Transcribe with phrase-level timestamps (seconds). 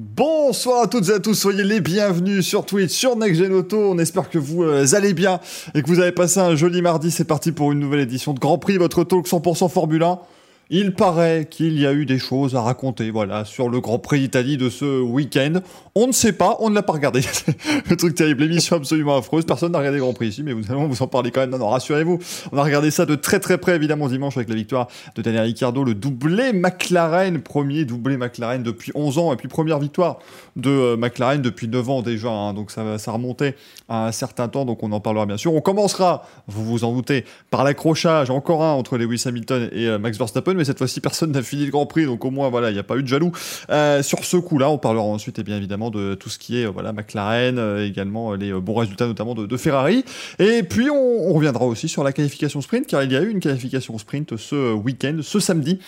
[0.00, 3.90] Bonsoir à toutes et à tous, soyez les bienvenus sur Twitch, sur NextGen Auto.
[3.90, 5.40] On espère que vous euh, allez bien
[5.74, 7.10] et que vous avez passé un joli mardi.
[7.10, 10.20] C'est parti pour une nouvelle édition de Grand Prix, votre talk 100% Formule 1.
[10.70, 14.20] Il paraît qu'il y a eu des choses à raconter, voilà, sur le Grand Prix
[14.20, 15.60] d'Italie de ce week-end.
[15.94, 17.22] On ne sait pas, on ne l'a pas regardé.
[17.88, 19.46] le truc terrible, l'émission absolument affreuse.
[19.46, 21.56] Personne n'a regardé le Grand Prix ici, mais vous allons vous en parler quand même.
[21.56, 22.18] Non, rassurez-vous.
[22.52, 25.44] On a regardé ça de très très près, évidemment, dimanche avec la victoire de Daniel
[25.44, 30.18] Ricciardo, le doublé McLaren, premier doublé McLaren depuis 11 ans, et puis première victoire
[30.56, 32.28] de euh, McLaren depuis 9 ans déjà.
[32.28, 32.52] Hein.
[32.52, 33.56] donc ça, ça remontait
[33.88, 35.54] à un certain temps, donc on en parlera bien sûr.
[35.54, 39.98] On commencera, vous vous en doutez, par l'accrochage, encore un entre Lewis Hamilton et euh,
[39.98, 42.70] Max Verstappen mais cette fois-ci personne n'a fini le Grand Prix, donc au moins voilà,
[42.70, 43.32] il n'y a pas eu de jaloux.
[43.70, 46.66] Euh, sur ce coup-là, on parlera ensuite et bien évidemment de tout ce qui est
[46.66, 50.04] voilà McLaren, euh, également euh, les bons résultats notamment de, Ferrari,
[50.38, 53.40] et puis on, reviendra aussi sur la qualification sprint, car il y a eu une
[53.40, 55.78] qualification sprint ce week-end, ce samedi,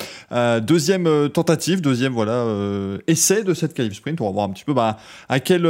[0.62, 2.46] deuxième tentative, deuxième voilà
[3.06, 4.20] essai de cette qualif sprint.
[4.20, 4.98] On va voir un petit peu bah,
[5.28, 5.66] à quel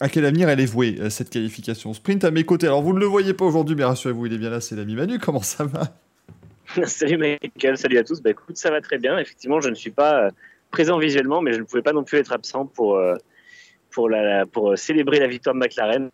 [0.00, 2.66] à quel avenir elle est vouée cette qualification sprint à mes côtés.
[2.66, 4.94] Alors vous ne le voyez pas aujourd'hui, mais rassurez-vous, il est bien là, c'est l'ami
[4.94, 5.18] Manu.
[5.18, 6.07] Comment ça va?
[6.86, 8.20] salut Michael, salut à tous.
[8.20, 9.18] Bah, écoute, ça va très bien.
[9.18, 10.30] Effectivement, je ne suis pas euh,
[10.70, 13.16] présent visuellement, mais je ne pouvais pas non plus être absent pour, euh,
[13.90, 16.10] pour, la, pour célébrer la victoire de McLaren.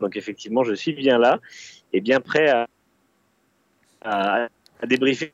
[0.00, 1.40] Donc effectivement, je suis bien là
[1.92, 2.66] et bien prêt à,
[4.04, 4.48] à,
[4.86, 5.32] débriefer.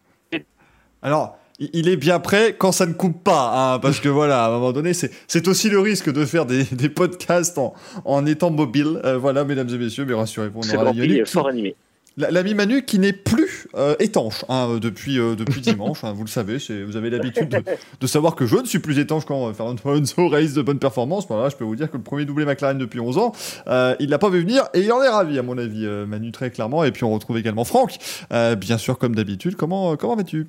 [1.03, 4.49] Alors, il est bien prêt quand ça ne coupe pas, hein, parce que voilà, à
[4.49, 8.51] un moment donné, c'est aussi le risque de faire des, des podcasts en, en, étant
[8.51, 9.01] mobile.
[9.05, 11.27] Euh, voilà, mesdames et messieurs, mais rassurez-vous, on aura Yannick.
[11.27, 11.77] fort animé.
[12.17, 16.29] L'ami Manu qui n'est plus euh, étanche hein, depuis, euh, depuis dimanche, hein, vous le
[16.29, 17.65] savez, vous avez l'habitude
[18.01, 21.27] de, savoir que je ne suis plus étanche quand Fernando Alonso réalise de bonnes performances.
[21.27, 23.33] Voilà, je peux vous dire que le premier doublé McLaren depuis 11 ans,
[23.67, 26.31] euh, il l'a pas vu venir et il en est ravi à mon avis, Manu
[26.31, 26.85] très clairement.
[26.85, 27.97] Et puis on retrouve également Franck,
[28.31, 29.57] bien sûr comme d'habitude.
[29.57, 30.47] Comment, comment vas-tu?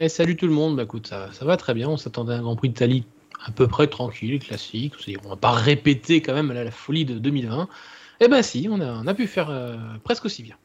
[0.00, 2.38] Eh, Salut tout le monde, bah, écoute, ça, ça va très bien, on s'attendait à
[2.38, 3.04] un Grand Prix d'Italie
[3.46, 7.68] à peu près tranquille, classique, on va pas répéter quand même la, folie de 2020.
[8.20, 9.52] Eh ben si, on a, on a pu faire
[10.02, 10.56] presque aussi bien.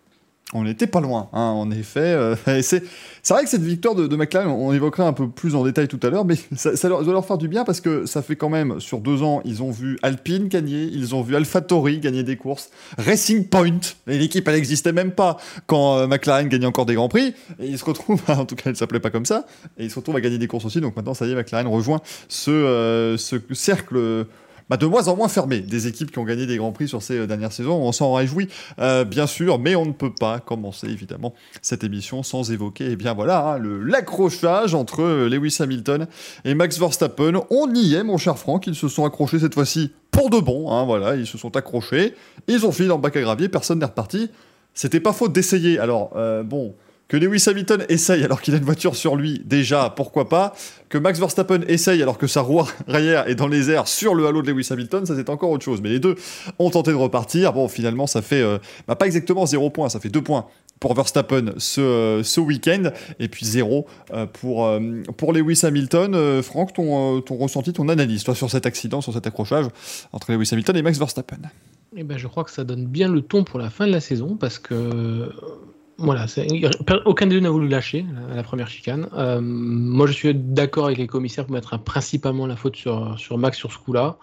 [0.54, 2.00] On n'était pas loin, hein, en effet.
[2.02, 2.84] Euh, c'est
[3.30, 6.10] vrai que cette victoire de, McLaren, on évoquera un peu plus en détail tout à
[6.10, 9.00] l'heure, mais ça, doit leur faire du bien parce que ça fait quand même, sur
[9.00, 13.46] deux ans, ils ont vu Alpine gagner, ils ont vu AlphaTauri gagner des courses, Racing
[13.46, 15.38] Point, l'équipe elle n'existait même pas
[15.68, 18.72] quand euh, McLaren gagnait encore des grands prix, et ils se retrouvent, en tout cas
[18.72, 19.46] elle s'appelait pas comme ça,
[19.78, 21.68] et ils se retrouvent à gagner des courses aussi, donc maintenant ça y est, McLaren
[21.68, 24.26] rejoint ce, euh, ce cercle
[24.70, 27.02] bah, de moins en moins fermé des équipes qui ont gagné des grands prix sur
[27.02, 27.76] ces euh, dernières saisons.
[27.76, 28.48] On s'en réjouit,
[28.80, 32.96] euh, bien sûr, mais on ne peut pas commencer évidemment cette émission sans évoquer, eh
[32.96, 36.08] bien voilà, hein, l'accrochage entre euh, Lewis Hamilton
[36.46, 37.42] et Max Verstappen.
[37.50, 40.72] On y est, mon cher Franck, ils se sont accrochés cette fois-ci pour de bon,
[40.72, 42.16] hein, voilà, ils se sont accrochés,
[42.48, 44.30] ils ont fini dans le bac à gravier, personne n'est reparti.
[44.74, 45.80] C'était pas faute d'essayer.
[45.80, 46.14] Alors,
[46.46, 46.76] bon,
[47.12, 50.54] que Lewis Hamilton essaye alors qu'il a une voiture sur lui, déjà, pourquoi pas.
[50.88, 54.26] Que Max Verstappen essaye alors que sa roue arrière est dans les airs sur le
[54.26, 55.82] halo de Lewis Hamilton, ça c'est encore autre chose.
[55.82, 56.16] Mais les deux
[56.58, 57.52] ont tenté de repartir.
[57.52, 60.46] Bon, finalement, ça fait euh, bah, pas exactement 0 points, ça fait 2 points
[60.80, 64.72] pour Verstappen ce, euh, ce week-end, et puis 0 euh, pour,
[65.18, 66.42] pour Lewis Hamilton.
[66.42, 69.66] Franck, ton, ton ressenti, ton analyse, toi, sur cet accident, sur cet accrochage
[70.14, 71.40] entre Lewis Hamilton et Max Verstappen?
[71.98, 74.00] Eh ben, je crois que ça donne bien le ton pour la fin de la
[74.00, 75.30] saison parce que
[75.98, 76.26] voilà,
[77.06, 79.08] aucun des deux n'a voulu lâcher la, première chicane.
[79.14, 83.38] Euh, moi, je suis d'accord avec les commissaires pour mettre principalement la faute sur, sur
[83.38, 84.18] Max sur ce coup-là.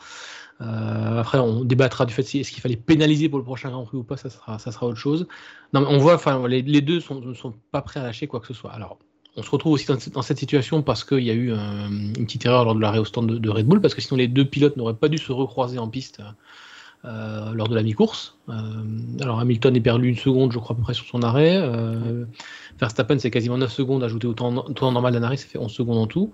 [0.61, 3.85] Euh, après, on débattra du fait si est-ce qu'il fallait pénaliser pour le prochain Grand
[3.85, 5.29] Prix ou pas, ça sera, ça sera autre chose.
[5.73, 8.41] Non, mais on voit, enfin, les, deux sont, ne sont pas prêts à lâcher quoi
[8.41, 8.73] que ce soit.
[8.73, 8.99] Alors,
[9.37, 12.65] on se retrouve aussi dans, cette situation parce qu'il y a eu une petite erreur
[12.65, 14.95] lors de l'arrêt au stand de, Red Bull, parce que sinon les deux pilotes n'auraient
[14.97, 16.21] pas dû se recroiser en piste
[17.05, 18.37] euh, lors de la mi-course.
[18.49, 18.55] Euh,
[19.21, 21.57] alors Hamilton est perdu une seconde, je crois, à peu près sur son arrêt.
[21.57, 22.25] Euh,
[22.81, 25.99] Verstappen, c'est quasiment 9 secondes ajouté au temps, normal d'un arrêt, ça fait 11 secondes
[25.99, 26.33] en tout.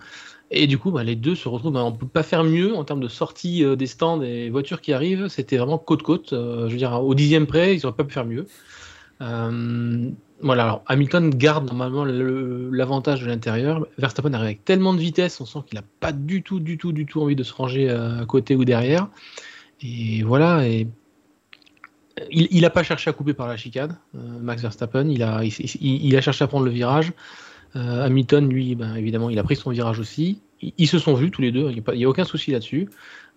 [0.51, 1.75] Et du coup, bah, les deux se retrouvent.
[1.75, 4.81] Bah, on ne peut pas faire mieux en termes de sortie des stands et voitures
[4.81, 5.29] qui arrivent.
[5.29, 6.31] C'était vraiment côte-côte.
[6.31, 8.47] je veux dire, au dixième près, ils n'auraient pas pu faire mieux.
[9.21, 13.87] voilà, alors Hamilton garde normalement l'avantage de l'intérieur.
[13.99, 16.93] Verstappen arrive avec tellement de vitesse, on sent qu'il n'a pas du tout, du tout,
[16.93, 19.09] du tout envie de se ranger à côté ou derrière.
[19.83, 20.65] Et voilà.
[22.31, 25.09] Il n'a pas cherché à couper par la chicane, euh, Max Verstappen.
[25.09, 27.13] Il a, cherché à prendre le virage.
[27.77, 30.41] Euh, Hamilton, lui, ben, évidemment, il a pris son virage aussi.
[30.61, 31.71] Ils, se sont vus tous les deux.
[31.71, 32.89] Il n'y a, aucun souci là-dessus.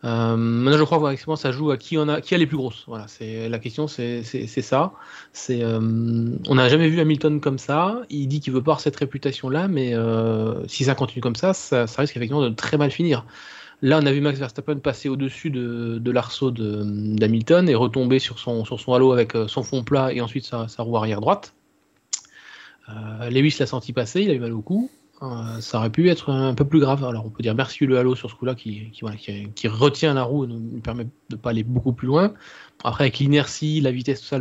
[0.04, 2.84] Euh, maintenant, je crois que ça joue à qui, a, les plus grosses.
[2.88, 4.94] Voilà, c'est la question, c'est ça.
[5.50, 8.02] On n'a jamais vu Hamilton comme ça.
[8.12, 9.96] Il dit qu'il veut pas cette réputation-là, mais
[10.68, 13.26] si ça continue comme ça, ça risque effectivement de très mal finir.
[13.84, 18.64] Là, on a vu Max Verstappen passer au-dessus de, l'arceau d'Hamilton et retomber sur son,
[18.88, 21.54] halo avec euh, son fond plat et ensuite sa, roue arrière droite.
[22.90, 24.90] Euh, Lewis l'a senti passer, il a eu mal au cou.
[25.60, 27.06] ça aurait pu être un peu plus grave.
[27.06, 28.90] Alors on peut dire merci le halo sur ce coup-là qui,
[29.66, 32.34] retient la roue et nous permet de ne pas aller beaucoup plus loin.
[32.84, 34.40] Après avec l'inertie, la vitesse, tout ça,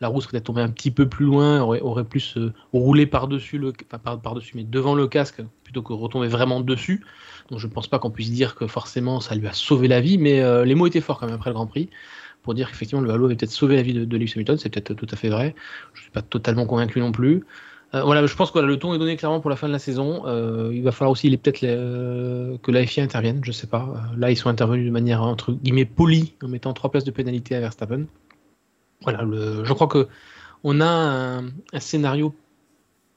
[0.00, 2.36] la roue serait tombée un petit peu plus loin, aurait, plus
[2.72, 7.04] roulé par-dessus, le, enfin par-dessus, mais devant le casque plutôt que retomber vraiment dessus.
[7.50, 10.00] Donc je ne pense pas qu'on puisse dire que forcément ça lui a sauvé la
[10.00, 11.88] vie, mais euh, les mots étaient forts quand même après le Grand Prix
[12.42, 14.94] pour dire qu'effectivement le Halo avait peut-être sauvé la vie de, Lewis Hamilton, c'est peut-être
[14.94, 15.54] tout à fait vrai.
[15.94, 17.44] Je ne suis pas totalement convaincu non plus.
[17.94, 19.78] Euh, voilà, je pense que le ton est donné clairement pour la fin de la
[19.78, 20.22] saison.
[20.26, 23.94] Euh, il va falloir aussi peut-être que la FIA intervienne, je ne sais pas.
[24.16, 27.54] là, ils sont intervenus de manière entre guillemets polie en mettant trois places de pénalité
[27.54, 28.06] à Verstappen.
[29.02, 29.24] Voilà,
[29.62, 30.08] je crois que
[30.64, 31.40] on a
[31.72, 32.34] un, scénario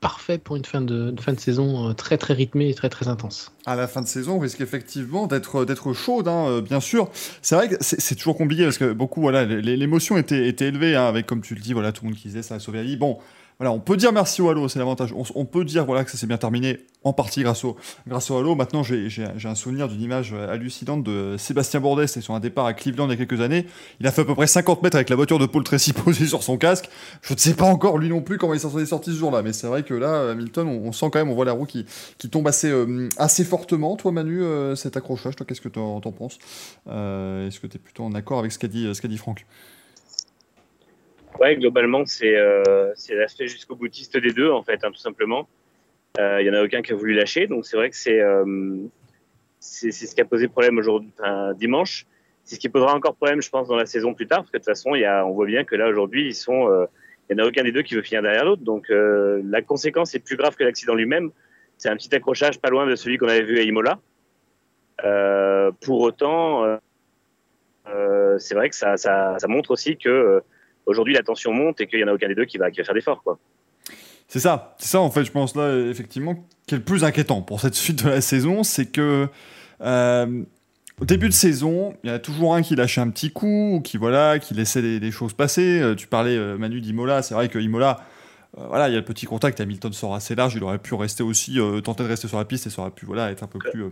[0.06, 3.08] parfait pour une fin de, fin de saison euh, très très rythmée et très très
[3.08, 3.52] intense.
[3.66, 7.10] À la fin de saison, on risque effectivement d'être d'être chaude, hein, euh, bien sûr.
[7.42, 11.08] C'est vrai que c'est toujours compliqué parce que beaucoup, voilà, l'émotion était, était élevée hein,
[11.08, 12.84] avec, comme tu le dis, voilà, tout le monde qui disait ça a sauvé la
[12.84, 12.98] vie.
[12.98, 13.18] Bon,
[13.60, 15.14] voilà, on peut dire merci au Halo, c'est l'avantage.
[15.14, 18.38] On, peut dire voilà, que ça s'est bien terminé, en partie grâce au, grâce au
[18.38, 18.54] Halo.
[18.56, 22.74] Maintenant, j'ai un souvenir d'une image hallucinante de Sébastien Bourdet, c'est sur un départ à
[22.74, 23.66] Cleveland il y a quelques années.
[24.02, 26.26] Il a fait à peu près 50 mètres avec la voiture de Paul Tracy posée
[26.26, 26.90] sur son casque.
[27.22, 29.42] Je ne sais pas encore, lui non plus, comment il s'en est sorti ce jour-là.
[29.42, 31.86] Mais c'est vrai que là, Hamilton, on, sent quand même, on voit la roue qui,
[32.18, 33.96] qui tombe assez, euh, assez fortement.
[33.96, 36.40] Toi, Manu, euh, cet accrochage, toi, qu'est-ce que tu en, penses?
[36.88, 39.46] Euh, Est-ce que tu es plutôt en accord avec ce qu'a dit, ce dit Franck?
[41.40, 45.48] Ouais, globalement, c'est euh, l'aspect jusqu'au boutiste des deux, en fait, hein, tout simplement.
[46.18, 48.22] Il euh, n'y en a aucun qui a voulu lâcher, donc c'est vrai que c'est
[48.22, 48.78] euh,
[49.60, 51.12] c'est ce qui a posé problème aujourd'hui,
[51.58, 52.06] dimanche.
[52.44, 54.58] C'est ce qui posera encore problème, je pense, dans la saison plus tard, parce que
[54.58, 56.70] de toute façon, y a, on voit bien que là, aujourd'hui, ils sont.
[56.70, 59.42] Il euh, n'y en a aucun des deux qui veut finir derrière l'autre, donc euh,
[59.44, 61.32] la conséquence est plus grave que l'accident lui-même.
[61.78, 64.00] C'est un petit accrochage pas loin de celui qu'on avait vu à Imola.
[65.82, 66.80] pour autant,
[68.38, 70.42] c'est vrai que ça, ça montre aussi que
[70.86, 72.80] aujourd'hui la tension monte et qu'il n'y en a aucun des deux qui va, qui
[72.80, 73.24] va faire d'efforts.
[73.24, 73.38] Quoi.
[74.28, 76.36] C'est ça, c'est ça en fait, je pense là, effectivement,
[76.68, 79.28] qui est le plus inquiétant pour cette suite de la saison, c'est que
[79.82, 80.44] euh,
[81.00, 83.82] au début de saison, il y a toujours un qui lâche un petit coup, ou
[83.82, 85.80] qui voilà, qui laissait des, choses passer.
[85.82, 88.00] Euh, tu parlais euh, Manu d'Imola, c'est vrai que Imola,
[88.58, 91.24] voilà, il y a le petit contact, Hamilton sort assez large, il aurait pu rester
[91.24, 93.60] aussi, tenter de rester sur la piste et ça aurait pu voilà, être un peu
[93.60, 93.84] plus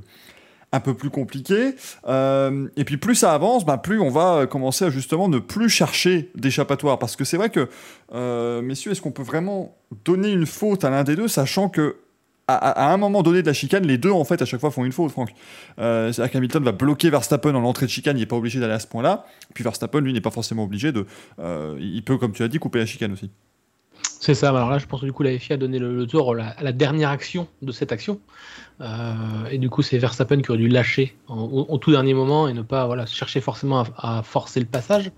[0.74, 1.76] un peu plus compliqué.
[2.08, 5.70] Euh, et puis plus ça avance, bah, plus on va commencer à justement ne plus
[5.70, 7.00] chercher d'échappatoire.
[7.00, 7.70] Parce que c'est vrai que,
[8.14, 11.98] euh, messieurs, est-ce qu'on peut vraiment donner une faute à l'un des deux, sachant que
[12.48, 14.84] à, un moment donné de la chicane, les deux en fait à chaque fois font
[14.84, 15.30] une faute, Franck.
[15.80, 18.74] Euh, C'est-à-dire qu'Hamilton va bloquer Verstappen en l'entrée de chicane, il n'est pas obligé d'aller
[18.74, 19.26] à ce point-là.
[19.54, 21.06] Puis Verstappen, lui, n'est pas forcément obligé de.
[21.40, 23.32] Euh, il peut, comme tu as dit, couper la chicane aussi.
[24.04, 24.50] C'est ça.
[24.50, 26.72] Alors là, je pense que du coup, la FIA a donné le, tour à la,
[26.72, 28.22] dernière action de cette action.
[28.80, 29.14] Euh,
[29.52, 32.62] et du coup, c'est Verstappen qui aurait dû lâcher au, tout dernier moment et ne
[32.62, 35.12] pas voilà, chercher forcément à, forcer le passage.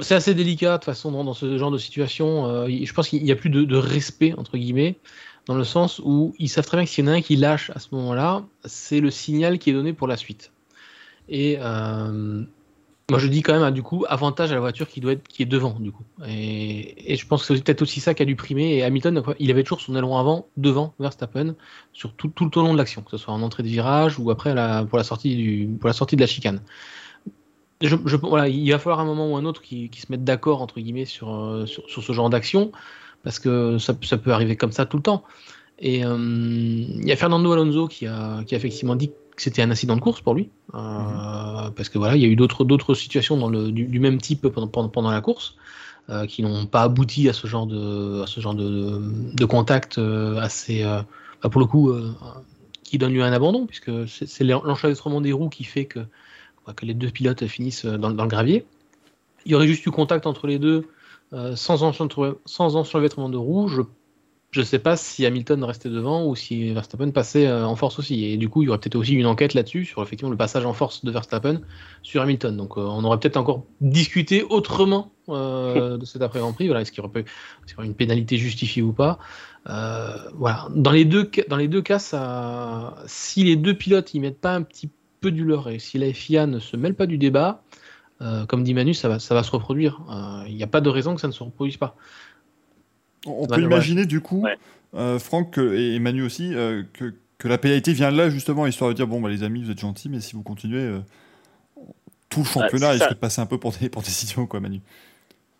[0.00, 2.46] C'est assez délicat de toute façon dans, ce genre de situation.
[2.46, 4.98] Euh, je pense qu'il n'y a plus de, respect, entre guillemets,
[5.46, 7.36] dans le sens où ils savent très bien que s'il y en a un qui
[7.36, 10.50] lâche à ce moment-là, c'est le signal qui est donné pour la suite.
[11.30, 12.44] Euh,
[13.10, 15.26] moi, je dis quand même, hein, du coup, avantage à la voiture qui doit être,
[15.26, 16.04] qui est devant, du coup.
[16.26, 18.76] Et, je pense que c'est peut-être aussi ça qui a dû primer.
[18.76, 21.54] Et Hamilton, il avait toujours son aileron avant, devant Verstappen,
[21.92, 24.30] sur tout, tout le long de l'action, que ce soit en entrée de virage ou
[24.30, 24.54] après
[24.88, 26.60] pour, la sortie de la chicane.
[27.80, 31.04] Il va falloir un moment ou un autre qui, qui se mettent d'accord, entre guillemets,
[31.04, 32.70] sur, euh, sur, sur, ce genre d'action,
[33.24, 35.24] parce que ça, peut arriver comme ça tout le temps.
[35.80, 39.96] Et euh, il y a Fernando Alonso qui a, qui effectivement dit c'était un incident
[39.96, 41.72] de course pour lui, euh, mhm.
[41.74, 44.48] parce que voilà, il y a eu d'autres d'autres situations dans le, du, même type
[44.48, 45.56] pendant, pendant, la course
[46.10, 49.00] euh, qui n'ont pas abouti à ce genre de à ce genre de,
[49.34, 51.92] de contact euh, assez bah, pour le coup
[52.82, 56.00] qui donne lieu à un abandon puisque c'est l'enchevêtrement des roues qui fait que
[56.76, 58.64] que les deux pilotes finissent dans, dans, le gravier.
[59.44, 60.86] Il y aurait juste eu contact entre les deux
[61.56, 63.66] sans, enchevêtrement de roues.
[63.66, 63.82] Je
[64.52, 67.98] je ne sais pas si Hamilton restait devant ou si Verstappen passait euh, en force
[67.98, 68.26] aussi.
[68.26, 70.66] Et du coup, il y aurait peut-être aussi une enquête là-dessus sur effectivement le passage
[70.66, 71.62] en force de Verstappen
[72.02, 72.54] sur Hamilton.
[72.54, 76.66] Donc, euh, on aurait peut-être encore discuté autrement euh, de cet après-Grand Prix.
[76.66, 77.24] Voilà, est-ce qu'il y aurait,
[77.82, 79.18] une pénalité justifiée ou pas?
[79.64, 84.90] Dans les deux, cas, si les deux pilotes y mettent pas un petit
[85.22, 87.62] peu du leur et si la FIA ne se mêle pas du débat,
[88.48, 90.00] comme dit Manu, ça va se reproduire.
[90.48, 91.96] Il n'y a pas de raison que ça ne se reproduise pas.
[93.26, 94.46] On, peut imaginer du coup,
[94.94, 98.94] euh, Franck et Manu aussi, euh, que, que, la pénalité vient là justement, histoire de
[98.94, 100.98] dire bon, bah, les amis, vous êtes gentils, mais si vous continuez, euh,
[102.28, 104.80] tout le championnat risque de passer un peu pour des, pour décisions, quoi, Manu.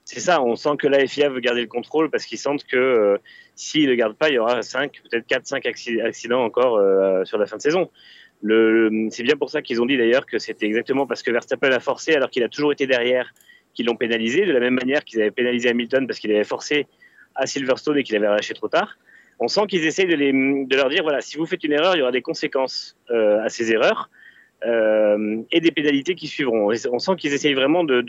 [0.05, 3.21] C'est ça, on sent que la FIA veut garder le contrôle parce qu'ils sentent que
[3.55, 6.81] s'ils ne le gardent pas, il y aura 5, peut-être 4-5 accidents encore
[7.25, 7.89] sur la fin de saison.
[8.43, 11.71] Le, c'est bien pour ça qu'ils ont dit d'ailleurs que c'était exactement parce que Verstappen
[11.71, 13.33] a forcé alors qu'il a toujours été derrière
[13.73, 16.89] qu'ils l'ont pénalisé, de la même manière qu'ils avaient pénalisé Hamilton parce qu'il avait forcé
[17.35, 18.99] à Silverstone et qu'il avait relâché trop tard.
[19.39, 22.03] on sent qu'ils essayent de, leur dire voilà, si vous faites une erreur, il y
[22.03, 24.11] aura des conséquences à ces erreurs.
[24.65, 26.73] et des pénalités qui suivront.
[26.93, 28.01] On sent qu'ils essayent vraiment de,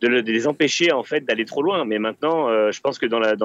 [0.00, 1.84] les, empêcher en fait d'aller trop loin.
[1.84, 3.36] Mais maintenant, je pense que dans la,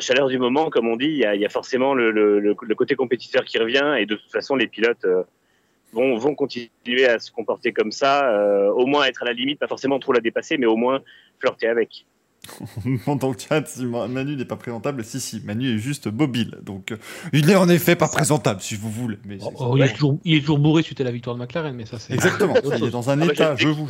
[0.00, 3.96] chaleur du moment, comme on dit, il y a, forcément le, côté compétiteur qui revient
[3.98, 5.22] et de toute façon, les pilotes euh,
[5.92, 9.66] vont, continuer à se comporter comme ça, euh, au moins être à la limite, pas
[9.66, 11.00] forcément trop la dépasser, mais au moins
[11.38, 12.06] flirter avec.
[13.06, 15.04] On dans le chat si Manu n'est pas présentable.
[15.04, 16.58] Si, si, Manu est juste mobile.
[16.62, 16.96] Donc, euh,
[17.32, 19.18] il n'est en effet pas présentable, si vous voulez.
[19.24, 21.40] Mais oh, oh, il, est toujours, il, est toujours, bourré suite à la victoire de
[21.40, 22.14] McLaren, mais ça c'est.
[22.14, 22.54] Exactement.
[22.76, 23.88] il est dans un ah, bah, état, je vous.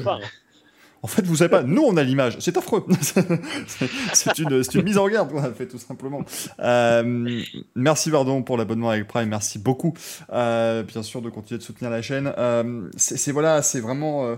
[1.03, 2.85] En fait, vous savez pas, nous on a l'image, c'est affreux.
[4.13, 6.23] c'est une, une, mise en garde qu'on a fait tout simplement.
[6.59, 7.41] Euh,
[7.77, 9.95] merci Vardon pour l'abonnement avec Prime, merci beaucoup.
[10.33, 12.33] Euh, bien sûr de continuer de soutenir la chaîne.
[12.37, 14.37] Euh, c'est voilà, c'est vraiment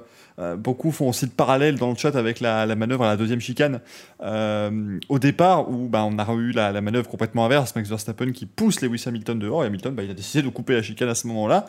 [0.58, 3.80] beaucoup font aussi de parallèle dans le chat avec la, manœuvre à la deuxième chicane.
[4.20, 8.82] au départ, où bah, on a eu la, manœuvre complètement inverse, Max Verstappen qui pousse
[8.82, 11.26] Lewis Hamilton dehors, et Hamilton bah, il a décidé de couper la chicane à ce
[11.26, 11.66] moment-là.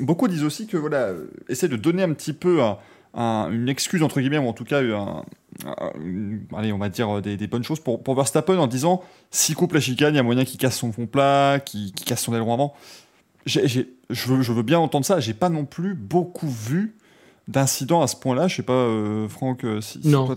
[0.00, 1.12] beaucoup disent aussi que voilà,
[1.48, 2.60] essayer de donner un petit peu
[3.14, 5.24] une excuse, entre guillemets, ou en tout cas, un,
[6.56, 9.80] allez, on va dire des, bonnes choses pour, pour, Verstappen en disant s'il coupe la
[9.80, 12.74] chicane, il y a moyen qu'il casse son fond plat, qu'il casse son aileron avant.
[13.46, 13.84] je,
[14.26, 15.20] veux, je veux bien entendre ça.
[15.20, 16.96] J'ai pas non plus beaucoup vu
[17.48, 18.48] d'incidents à ce point-là.
[18.48, 20.28] Je sais pas, euh, Franck, euh, si, non.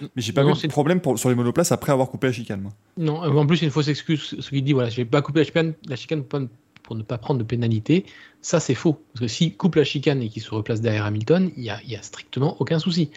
[0.00, 2.68] mais j'ai pas vu de problème pour, sur les monoplaces après avoir coupé la chicane.
[2.96, 4.36] Non, en plus, c'est une fausse excuse.
[4.38, 6.40] Ce qui dit, voilà, j'ai pas coupé la chicane, la chicane pour,
[6.82, 8.04] pour ne pas prendre de pénalité.
[8.40, 9.00] Ça, c'est faux.
[9.12, 11.76] Parce que s'il coupe la chicane et qu'il se replace derrière Hamilton, il n'y a,
[11.76, 13.10] a, strictement aucun souci.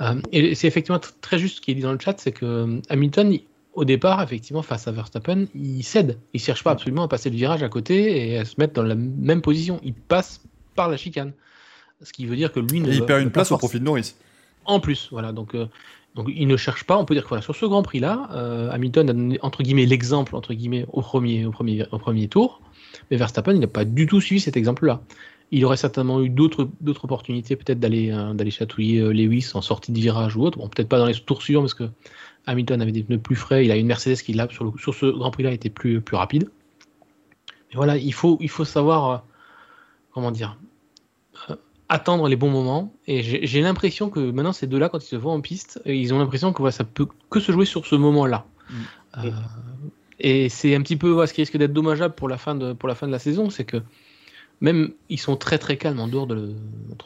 [0.00, 2.44] Euh, et c'est effectivement très juste ce qui est dit dans le chat, c'est que
[2.44, 3.38] euh, Hamilton,
[3.74, 6.18] au départ, effectivement, face à Verstappen, il cède.
[6.32, 8.74] Il ne cherche pas absolument à passer le virage à côté et à se mettre
[8.74, 9.80] dans la même position.
[9.84, 10.40] Il passe
[10.74, 11.32] par la chicane.
[12.02, 12.92] Ce qui veut dire que lui ne.
[12.92, 14.14] il perd une place au profit de Norris.
[14.64, 15.32] En plus, voilà.
[15.32, 15.66] Donc, euh,
[16.16, 16.98] donc il ne cherche pas.
[16.98, 18.28] On peut dire que voilà, sur ce Grand Prix-là,
[18.72, 22.60] Hamilton a donné entre guillemets l'exemple entre guillemets au premier, au premier, au premier tour.
[23.10, 25.02] Mais Verstappen, il n'a pas du tout suivi cet exemple-là.
[25.50, 26.68] Il aurait certainement eu d'autres
[27.02, 30.58] opportunités, peut-être d'aller euh, d'aller chatouiller euh, Lewis en sortie de virage ou autre.
[30.58, 31.88] Bon, peut-être pas dans les tours suivants parce que
[32.46, 33.64] Hamilton avait des pneus plus frais.
[33.64, 36.50] Il a une Mercedes qui, là, sur, sur ce Grand Prix-là, était plus, plus rapide.
[37.70, 39.18] Mais voilà, il faut, il faut savoir, euh,
[40.12, 40.56] comment dire,
[41.88, 42.92] attendre les bons moments.
[43.06, 46.18] Et j'ai l'impression que maintenant, ces deux-là, quand ils se voient en piste, ils ont
[46.18, 48.46] l'impression que voilà, ça peut que se jouer sur ce moment-là.
[48.70, 49.28] Mm.
[50.20, 52.88] Et c'est un petit peu ce qui risque d'être dommageable pour la fin de, pour
[52.88, 53.78] la, fin de la saison, c'est que
[54.60, 56.54] même ils sont très très calmes en dehors, de,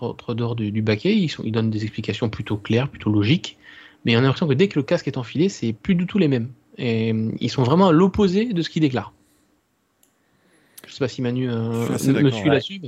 [0.00, 3.57] entre, dehors du, du, baquet, ils, sont, ils donnent des explications plutôt claires, plutôt logiques,
[4.05, 6.19] mais on a l'impression que dès que le casque est enfilé, c'est plus du tout
[6.19, 6.50] les mêmes.
[6.77, 9.12] Et ils sont vraiment à l'opposé de ce qu'ils déclarent.
[10.87, 12.81] Je sais pas si Manu euh, me suit là-dessus.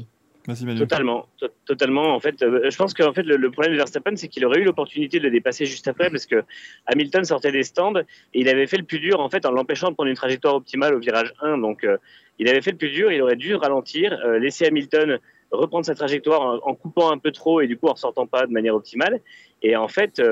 [0.78, 1.26] Totalement,
[1.64, 2.14] totalement.
[2.14, 4.64] En fait, euh, je pense qu'en fait, le, problème de Verstappen, c'est qu'il aurait eu
[4.64, 6.42] l'opportunité de le dépasser juste après, parce que
[6.86, 8.04] Hamilton sortait des stands et
[8.40, 10.94] il avait fait le plus dur en fait en l'empêchant de prendre une trajectoire optimale
[10.94, 11.58] au virage 1.
[11.58, 11.96] Donc, euh,
[12.38, 13.12] il avait fait le plus dur.
[13.12, 15.18] Il aurait dû ralentir, euh, laisser Hamilton
[15.50, 18.52] reprendre sa trajectoire en, coupant un peu trop et du coup en sortant pas de
[18.52, 19.20] manière optimale.
[19.62, 20.22] Et en fait,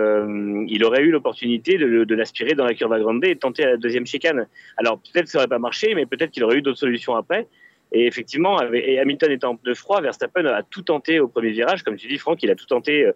[0.69, 3.77] il aurait eu l'opportunité de, l'aspirer dans la curve à grande et de tenter la
[3.77, 4.47] deuxième chicane.
[4.77, 7.49] Alors peut-être que ça aurait pas marché, mais peut-être qu'il aurait eu d'autres solutions après.
[7.93, 11.83] Et effectivement, et Hamilton étant de froid, Verstappen a tout tenté au premier virage.
[11.83, 13.13] Comme tu dis, Franck, il a tout tenté euh,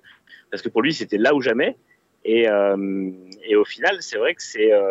[0.50, 1.76] parce que pour lui, c'était là ou jamais.
[2.24, 3.10] Et, euh,
[3.56, 4.86] au final, c'est vrai que c'est euh,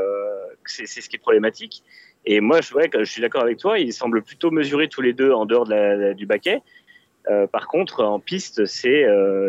[0.65, 1.83] ce qui est problématique.
[2.25, 5.31] Et moi, je, je suis d'accord avec toi, ils semblent plutôt mesurer tous les deux
[5.31, 5.65] en dehors
[6.15, 6.61] du baquet.
[7.29, 9.05] Euh, par contre, en piste, c'est,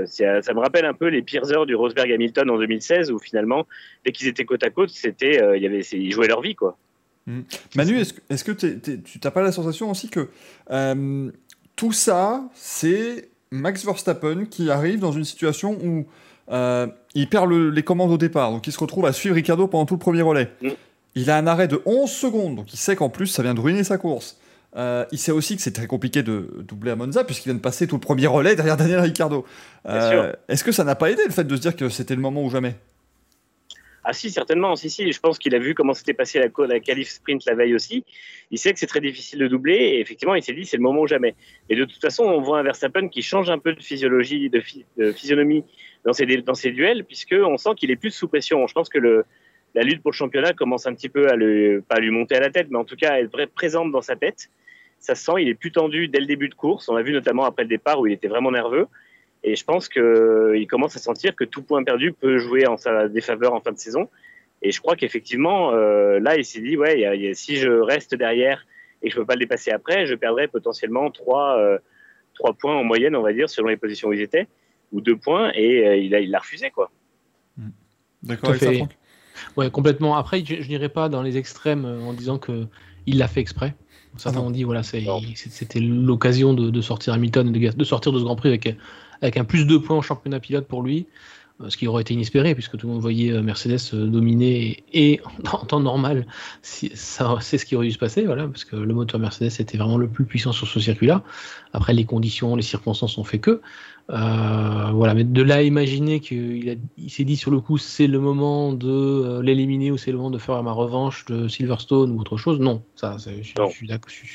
[0.06, 3.66] ça me rappelle un peu les pires heures du Rosberg Hamilton en 2016, où finalement,
[4.06, 6.78] dès qu'ils étaient côte à côte, c'était, ils jouaient leur vie, quoi.
[7.26, 7.40] Mm.
[7.76, 10.28] Manu, est-ce que, tu n'as pas la sensation aussi que
[10.70, 11.30] euh,
[11.76, 16.06] tout ça, c'est Max Verstappen qui arrive dans une situation où
[16.50, 19.86] euh, il perd les commandes au départ, donc il se retrouve à suivre Ricardo pendant
[19.86, 20.50] tout le premier relais.
[20.60, 20.68] Mm.
[21.14, 23.60] Il a un arrêt de 11 secondes, donc il sait qu'en plus ça vient de
[23.60, 24.38] ruiner sa course.
[24.74, 27.60] Euh, il sait aussi que c'est très compliqué de doubler à Monza puisqu'il vient de
[27.60, 29.44] passer tout le premier relais derrière Daniel Ricardo.
[29.84, 32.42] Est-ce que ça n'a pas aidé le fait de se dire que c'était le moment
[32.42, 32.76] ou jamais?
[34.04, 35.12] Ah si, certainement, si, si.
[35.12, 38.04] Je pense qu'il a vu comment s'était passé la, la qualif sprint la veille aussi.
[38.50, 40.82] Il sait que c'est très difficile de doubler et effectivement, il s'est dit c'est le
[40.82, 41.34] moment ou jamais.
[41.68, 45.12] Et de toute façon, on voit un Verstappen qui change un peu de physiologie, de,
[45.12, 45.64] physionomie
[46.04, 48.66] dans ses, dans duels, puisque on sent qu'il est plus sous pression.
[48.66, 49.24] Je pense que
[49.74, 52.34] la lutte pour le championnat commence un petit peu à le, pas à lui monter
[52.34, 54.50] à la tête, mais en tout cas à être présente dans sa tête.
[54.98, 56.88] Ça se sent, il est plus tendu dès le début de course.
[56.88, 58.86] On l'a vu notamment après le départ où il était vraiment nerveux.
[59.44, 63.08] Et je pense qu'il commence à sentir que tout point perdu peut jouer en sa
[63.08, 64.08] défaveur en fin de saison.
[64.62, 68.64] Et je crois qu'effectivement, euh, là, il s'est dit, ouais, si je reste derrière
[69.02, 71.78] et que je ne peux pas le dépasser après, je perdrai potentiellement trois, euh,
[72.34, 74.46] trois points en moyenne, on va dire, selon les positions où ils étaient,
[74.92, 76.92] ou deux points, et euh, il l'a il a refusé, quoi.
[78.22, 78.96] D'accord ça, Franck?
[79.56, 80.16] Ouais, complètement.
[80.16, 82.66] Après, je, n'irai pas dans les extrêmes en disant que
[83.06, 83.74] il l'a fait exprès.
[84.16, 88.24] Certains ah ont dit voilà, c'était l'occasion de, sortir Hamilton, de, de sortir de ce
[88.24, 88.76] Grand Prix avec,
[89.22, 91.06] avec un plus de points au championnat pilote pour lui.
[91.60, 94.84] Euh, ce qui aurait été inespéré puisque tout le monde voyait euh, Mercedes euh, dominer
[94.92, 95.20] et,
[95.52, 96.26] en temps normal
[96.62, 99.98] c'est ce qui aurait dû se passer voilà parce que le moteur Mercedes était vraiment
[99.98, 101.22] le plus puissant sur ce circuit là
[101.72, 103.60] après les conditions les circonstances ont fait que
[104.12, 108.20] voilà mais de là à imaginer qu'il il, s'est dit sur le coup c'est le
[108.20, 112.36] moment de l'éliminer ou c'est le moment de faire ma revanche de Silverstone ou autre
[112.36, 112.82] chose non.
[112.94, 113.86] Ça je, suis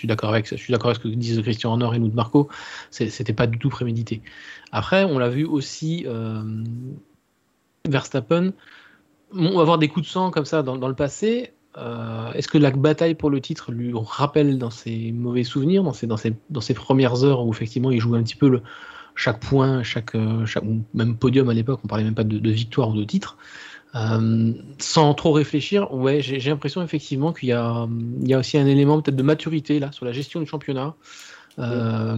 [0.08, 2.50] d'accord avec je suis d'accord avec ce que disent Christian Horner et nous de Marco.
[2.90, 4.22] C'était pas du tout prémédité.
[4.72, 6.06] Après on l'a vu aussi
[7.88, 8.54] Verstappen,
[9.34, 11.52] on va avoir des coups de sang comme ça dans, le passé.
[11.78, 15.94] Euh, est-ce que la bataille pour le titre lui rappelle dans ses mauvais souvenirs, dans
[15.94, 16.18] ses, dans
[16.50, 18.62] dans ses premières heures où effectivement il jouait un petit peu le,
[19.18, 22.90] chaque point, chaque, euh, chaque, même podium à l'époque, on parlait même pas de, victoire
[22.90, 23.38] ou de titre,
[23.96, 29.02] euh, sans trop réfléchir, ouais, j'ai l'impression effectivement qu'il y, y, a aussi un élément
[29.02, 30.96] peut-être de maturité là sur la gestion du championnat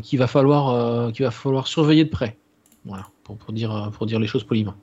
[0.03, 2.37] qu'il va falloir, qu'il va falloir surveiller de près.
[2.83, 4.75] Voilà, pour, pour, dire, pour dire les choses poliment.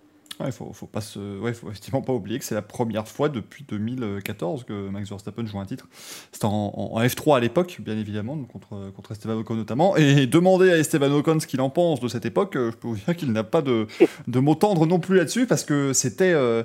[0.44, 3.28] Il faut, faut pas se, ouais, faut effectivement pas oublier que c'est la première fois
[3.28, 5.88] depuis 2014 que Max Verstappen joue un titre.
[6.32, 9.96] C'était en, F3 à l'époque, bien évidemment, contre, contre Esteban Ocon notamment.
[9.96, 12.88] Et demander à Esteban Ocon ce qu'il en pense de cette époque, euh, je peux
[12.88, 13.86] vous dire qu'il n'a pas de,
[14.26, 16.32] de mot tendre non plus là-dessus, parce que c'était.
[16.32, 16.62] Euh,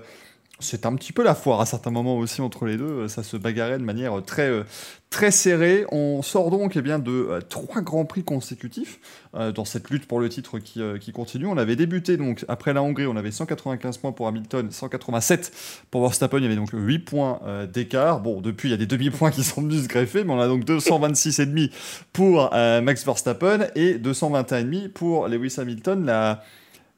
[0.62, 3.08] c'est un petit peu la foire à certains moments aussi entre les deux.
[3.08, 4.64] Ça se bagarrait de manière très, euh,
[5.10, 5.86] très serrée.
[5.92, 9.00] On sort donc eh bien, de euh, trois grands prix consécutifs
[9.36, 11.48] euh, dans cette lutte pour le titre qui, continue.
[11.48, 15.52] On avait débuté donc après la Hongrie, on avait 195 points pour Hamilton, 187
[15.92, 16.38] pour Verstappen.
[16.38, 17.40] Il y avait donc 8 points
[17.72, 18.22] d'écart.
[18.22, 20.48] Bon, depuis, il y a des demi-points qui sont venus se greffer, mais on a
[20.48, 21.72] donc 226,5
[22.14, 26.38] pour Max Verstappen et 221,5 pour Lewis Hamilton.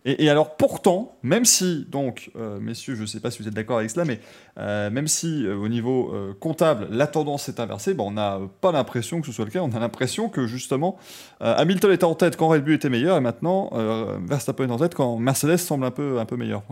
[0.06, 3.54] Et, alors pourtant, même si, donc, euh, messieurs, je ne sais pas si vous êtes
[3.54, 4.20] d'accord avec cela, mais
[4.58, 8.74] euh, même si euh, au niveau comptable, la tendance est inversée, ben, on n'a pas
[8.74, 10.98] l'impression que ce soit le cas, on a l'impression que justement,
[11.40, 13.70] Hamilton était en tête quand Red Bull était meilleur, et maintenant,
[14.26, 16.64] Verstappen est en tête quand Mercedes semble un peu, un peu meilleur.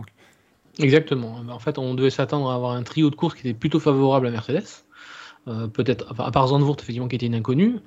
[0.78, 1.36] Exactement.
[1.50, 4.26] En fait, on devait s'attendre à avoir un trio de course qui était plutôt favorable
[4.26, 4.84] à Mercedes.
[5.72, 7.78] Peut-être, à part Zandvoort, effectivement, qui était une inconnue.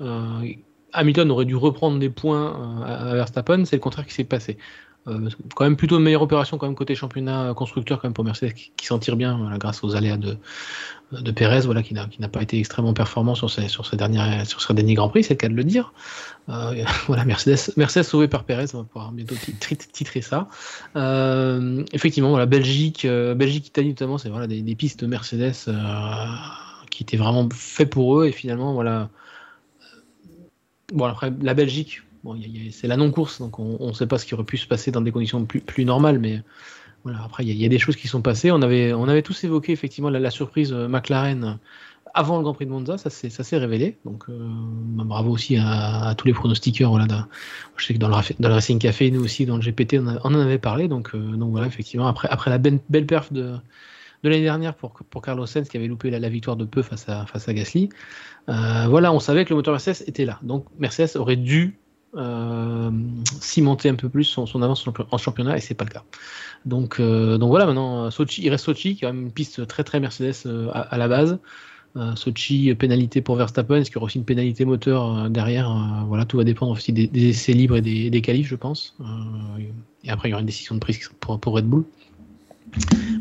[0.94, 4.58] Hamilton aurait dû reprendre des points à Verstappen, c'est le contraire qui s'est passé.
[5.08, 8.86] Euh, quand même plutôt une meilleure opération côté championnat constructeur quand même pour Mercedes qui,
[8.88, 10.36] s'en tire bien grâce aux aléas de,
[11.12, 15.24] de Perez voilà, qui n'a pas été extrêmement performant sur ses, sur derniers, Grands Prix,
[15.24, 15.94] c'est le cas de le dire.
[16.50, 19.36] Euh, voilà, Mercedes, Mercedes sauvé par Perez, on va pouvoir bientôt
[19.94, 20.48] titrer ça.
[20.96, 25.54] Euh, effectivement, voilà, Belgique, Belgique, Italie notamment, c'est voilà, des, des, pistes de Mercedes
[26.90, 29.10] qui étaient vraiment faites pour eux et finalement voilà.
[30.94, 32.02] Bon après la Belgique,
[32.72, 35.02] c'est la non-course, donc on ne sait pas ce qui aurait pu se passer dans
[35.02, 36.42] des conditions plus, normales, mais
[37.04, 38.52] voilà, après, il y, a des choses qui sont passées.
[38.52, 41.60] On avait, on avait tous évoqué effectivement la, surprise euh, McLaren
[42.16, 43.98] avant le Grand Prix de Monza, ça s'est révélé.
[44.06, 46.90] Donc euh, bah, bravo aussi à, tous les pronostiqueurs.
[46.90, 47.28] Voilà,
[47.76, 50.58] je sais que dans le, Racing Café, nous aussi, dans le GPT, on, en avait
[50.58, 50.88] parlé.
[50.88, 53.52] Donc, euh, donc voilà, effectivement, après, après la belle, belle perf de,
[54.24, 57.08] de l'année dernière pour, pour Carlos Sainz qui avait loupé la, victoire de peu face
[57.08, 57.90] à, face à Gasly,
[58.48, 60.40] voilà, on savait que le moteur Mercedes était là.
[60.42, 61.78] Donc Mercedes aurait dû
[62.16, 62.92] euh,
[63.42, 66.04] cimenter un peu plus son, avance en championnat et c'est pas le cas.
[66.66, 70.00] Donc, euh, donc voilà, maintenant, Sochi, il reste Sochi qui a une piste très très
[70.00, 71.40] Mercedes euh, à, la base.
[72.16, 75.74] Sochi, pénalité pour Verstappen, est-ce qu'il y aura aussi une pénalité moteur derrière
[76.06, 78.98] Voilà, tout va dépendre aussi des, essais libres et des, des qualifs, je pense.
[80.04, 81.86] et après, il y aura une décision de prise pour, pour Red Bull.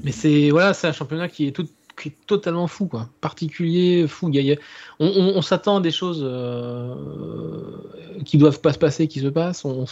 [0.02, 3.09] Mais c'est voilà, c'est un championnat qui est tout, qui est totalement fou, quoi.
[3.20, 4.30] Particulier, fou.
[4.98, 6.94] on, s'attend à des choses euh,
[8.24, 9.64] qui doivent pas se passer, qui se passent.
[9.64, 9.85] On,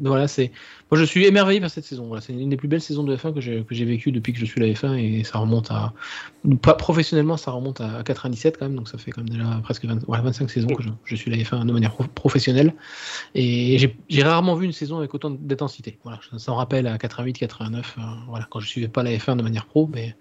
[0.00, 0.50] voilà, c'est.
[0.90, 2.10] Moi, je suis émerveillé par cette saison.
[2.20, 4.44] c'est une des plus belles saisons de F1 que j'ai, que j'ai depuis que je
[4.44, 5.92] suis la F1 et ça remonte à.
[6.62, 9.84] Pas professionnellement, ça remonte à 97 quand même, donc ça fait quand même déjà presque
[9.84, 12.74] 25 saisons que je, suis la F1 de manière professionnelle.
[13.34, 15.98] Et j'ai, rarement vu une saison avec autant d'intensité.
[16.04, 19.36] Voilà, ça me rappelle à 88, 89, euh, voilà, quand je suivais pas la F1
[19.36, 20.14] de manière pro, mais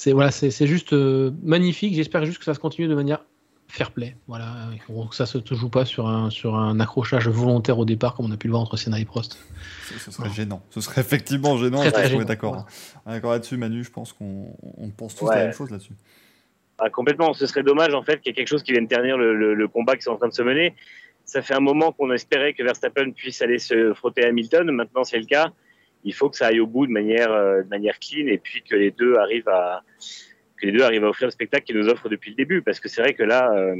[0.00, 1.94] c'est voilà, c'est juste euh, magnifique.
[1.94, 3.22] J'espère juste que ça se continue de manière
[3.68, 4.16] fair play.
[4.28, 8.24] Voilà, que ça se joue pas sur un sur un accrochage volontaire au départ comme
[8.24, 9.36] on a pu le voir entre Senna et Prost.
[9.98, 10.62] Ce serait gênant.
[10.70, 11.82] Ce serait effectivement gênant.
[11.82, 12.64] Très, d'accord.
[13.04, 13.84] D'accord là-dessus, Manu.
[13.84, 14.56] Je pense qu'on
[14.96, 15.92] pense tous la même chose là-dessus.
[16.78, 17.34] Ah, complètement.
[17.34, 19.68] Ce serait dommage en fait qu'il y ait quelque chose qui vienne ternir le, le,
[19.68, 20.74] combat qui est en train de se mener.
[21.26, 24.70] Ça fait un moment qu'on espérait que Verstappen puisse aller se frotter à Hamilton.
[24.70, 25.52] Maintenant, c'est le cas
[26.04, 28.62] il faut que ça aille au bout de manière, euh, de manière clean et puis
[28.62, 29.82] que les deux arrivent à
[30.56, 32.60] que les deux arrivent à offrir le spectacle qu'ils nous offrent depuis le début.
[32.60, 33.74] Parce que c'est vrai que là, euh,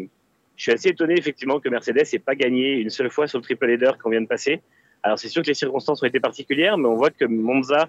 [0.57, 3.43] je suis assez étonné effectivement que Mercedes n'ait pas gagné une seule fois sur le
[3.43, 4.61] triple header qu'on vient de passer.
[5.03, 7.89] Alors c'est sûr que les circonstances ont été particulières, mais on voit que Monza,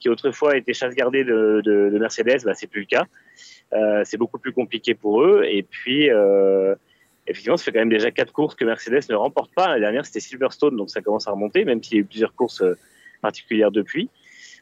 [0.00, 3.06] qui autrefois était chasse gardée de, de, Mercedes, bah, c'est plus le cas.
[3.72, 5.44] Euh, c'est beaucoup plus compliqué pour eux.
[5.44, 6.08] Et puis,
[7.26, 9.68] effectivement, ça fait quand même déjà quatre courses que Mercedes ne remporte pas.
[9.68, 12.34] La dernière, c'était Silverstone, donc ça commence à remonter, même s'il y a eu plusieurs
[12.34, 12.62] courses
[13.22, 14.10] euh, particulières depuis.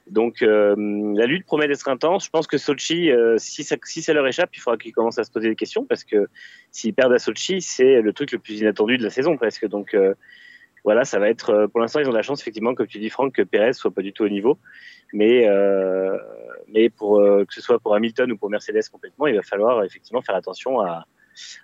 [0.06, 0.74] Donc, euh,
[1.14, 2.24] la lutte promet d'être intense.
[2.24, 5.18] Je pense que Sochi, euh, si, ça, si ça leur échappe, il faudra qu'ils commencent
[5.18, 6.28] à se poser des questions parce que
[6.72, 9.66] s'ils perdent à Sochi, c'est le truc le plus inattendu de la saison presque.
[9.68, 9.96] Donc,
[10.84, 11.66] voilà, ça va être.
[11.66, 14.02] Pour l'instant, ils ont la chance, effectivement, comme tu dis, Franck, que Perez soit pas
[14.02, 14.58] du tout au niveau.
[15.12, 15.46] Mais,
[16.68, 20.22] mais pour que ce soit pour Hamilton ou pour Mercedes complètement, il va falloir effectivement
[20.22, 21.06] faire attention à,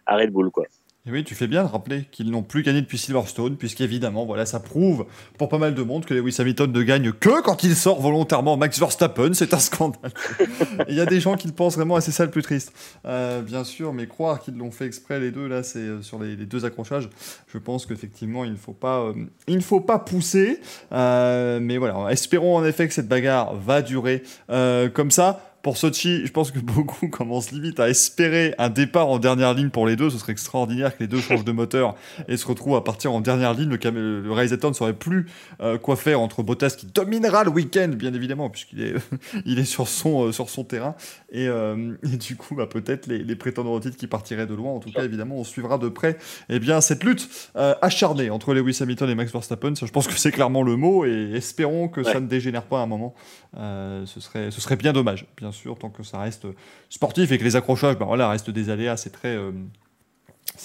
[0.04, 0.66] à Red Bull, quoi.
[1.08, 4.44] Et oui, tu fais bien de rappeler qu'ils n'ont plus gagné depuis Silverstone, puisqu'évidemment, voilà,
[4.44, 5.06] ça prouve
[5.38, 8.56] pour pas mal de monde que Lewis Hamilton ne gagne que quand il sort volontairement
[8.56, 9.32] Max Verstappen.
[9.32, 10.10] C'est un scandale.
[10.88, 12.72] Il y a des gens qui le pensent vraiment, et c'est ça le plus triste.
[13.04, 16.18] Euh, bien sûr, mais croire qu'ils l'ont fait exprès les deux, là, c'est euh, sur
[16.18, 17.08] les, deux accrochages.
[17.46, 19.14] Je pense qu'effectivement, il ne faut pas, euh,
[19.46, 20.58] il ne faut pas pousser.
[20.90, 25.55] mais voilà, espérons en effet que cette bagarre va durer comme ça.
[25.66, 29.70] Pour Sochi, je pense que beaucoup commencent limite à espérer un départ en dernière ligne
[29.70, 30.10] pour les deux.
[30.10, 31.96] Ce serait extraordinaire que les deux changent de moteur
[32.28, 33.70] et se retrouvent à partir en dernière ligne.
[33.70, 35.26] Le, le réalisateur ne saurait plus
[35.60, 38.94] euh, quoi faire entre Bottas qui dominera le week-end, bien évidemment, puisqu'il est,
[39.44, 40.94] il est sur, son, euh, sur son terrain.
[41.34, 44.70] Euh, et, du coup, bah, peut-être les, les, prétendants au titre qui partiraient de loin.
[44.70, 46.16] En tout cas, évidemment, on suivra de près
[46.48, 49.74] eh bien, cette lutte acharnée entre Lewis Hamilton et Max Verstappen.
[49.74, 52.82] je pense que c'est clairement le mot et espérons que ça ne dégénère pas à
[52.82, 53.16] un moment.
[53.56, 56.46] ce, serait, ce serait bien dommage, bien sûr, tant que ça reste
[56.90, 59.52] sportif et que les accrochages, ben voilà, restent des aléas, c'est très, euh,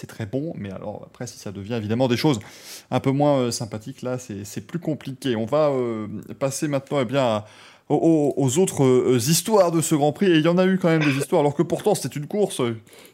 [0.07, 0.53] très bon.
[0.55, 2.39] Mais alors après, si ça devient évidemment des choses
[2.89, 5.35] un peu moins euh, sympathiques, là, c'est plus compliqué.
[5.35, 6.07] On va euh,
[6.39, 7.43] passer maintenant eh bien,
[7.89, 10.27] aux, autres histoires de ce Grand Prix.
[10.27, 12.27] Et il y en a eu quand même des histoires, alors que pourtant c'était une
[12.27, 12.61] course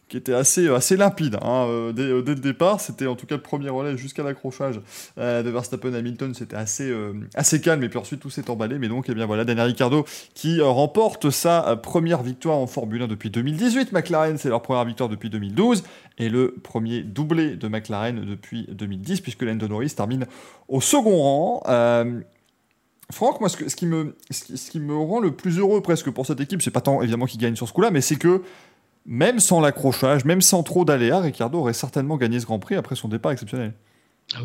[0.08, 2.80] qui était assez, assez limpide hein, euh, euh, dès, le départ.
[2.80, 4.80] C'était en tout cas le premier relais jusqu'à l'accrochage
[5.18, 6.34] euh, de Verstappen Hamilton.
[6.34, 6.94] C'était assez,
[7.36, 8.80] assez calme et puis ensuite tout s'est emballé.
[8.80, 13.08] Mais donc, eh bien voilà, Daniel Ricciardo qui remporte sa première victoire en Formule 1
[13.08, 13.92] depuis 2018.
[13.92, 15.84] McLaren, c'est leur première victoire depuis 2012
[16.20, 20.26] et le premier doublé de McLaren depuis 2010 puisque Lando Norris termine
[20.68, 21.64] au second rang.
[23.10, 26.42] Franck, moi, ce, qui me, ce, qui, me rend le plus heureux presque pour cette
[26.42, 28.42] équipe, c'est pas tant évidemment qu'il gagne sur ce coup-là, mais c'est que
[29.08, 32.96] même sans l'accrochage, même sans trop d'aléas, Ricardo aurait certainement gagné ce Grand Prix après
[32.96, 33.74] son départ exceptionnel.
[34.36, 34.40] Ah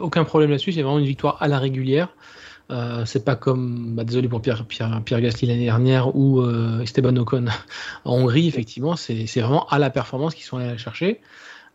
[0.00, 2.08] aucun problème là-dessus, c'est vraiment une victoire à la régulière.
[2.70, 7.16] Euh, c'est pas comme, bah, désolé pour Pierre, Pierre, Gasly l'année dernière ou euh, Esteban
[7.16, 7.46] Ocon
[8.04, 11.20] en Hongrie, effectivement, c'est vraiment à la performance qu'ils sont allés la chercher.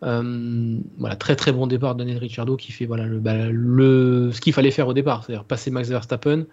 [0.04, 4.42] Euh, voilà, très très bon départ de Daniel Ricciardo qui fait voilà, le, bah, ce
[4.42, 6.46] qu'il fallait faire au départ, c'est-à-dire passer Max Verstappen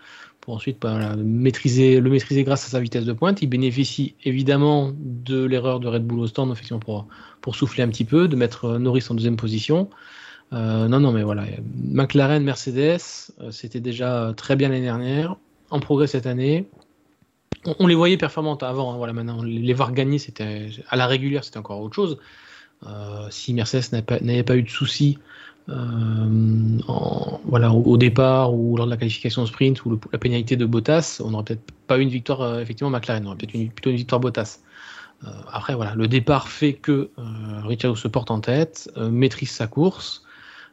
[0.43, 0.85] pour ensuite
[1.17, 3.41] maîtriser, le maîtriser grâce à sa vitesse de pointe.
[3.43, 6.53] Il bénéficie évidemment de l'erreur de Red Bull au stand
[7.41, 9.89] pour, souffler un petit peu, de mettre Norris en deuxième position.
[10.53, 11.45] Euh, non, non, mais voilà,
[11.77, 12.99] McLaren, Mercedes,
[13.41, 15.37] euh, c'était déjà très bien l'année dernière,
[15.71, 16.69] en progrès cette année.
[17.79, 21.45] On, les voyait performantes avant, hein, voilà, maintenant les voir gagner, c'était à la régulière,
[21.45, 22.19] c'était encore autre chose.
[22.85, 25.19] Euh, si Mercedes n'avait pas, eu de soucis
[25.69, 26.79] euh,
[27.45, 31.31] voilà, au, départ ou lors de la qualification sprint ou la pénalité de Bottas, on
[31.31, 34.21] n'aurait peut-être pas eu une victoire, euh, effectivement, McLaren, on aurait peut-être plutôt une victoire
[34.21, 34.61] Bottas.
[35.53, 37.11] après, voilà, le départ fait que
[37.65, 40.25] Ricciardo se porte en tête, maîtrise sa course.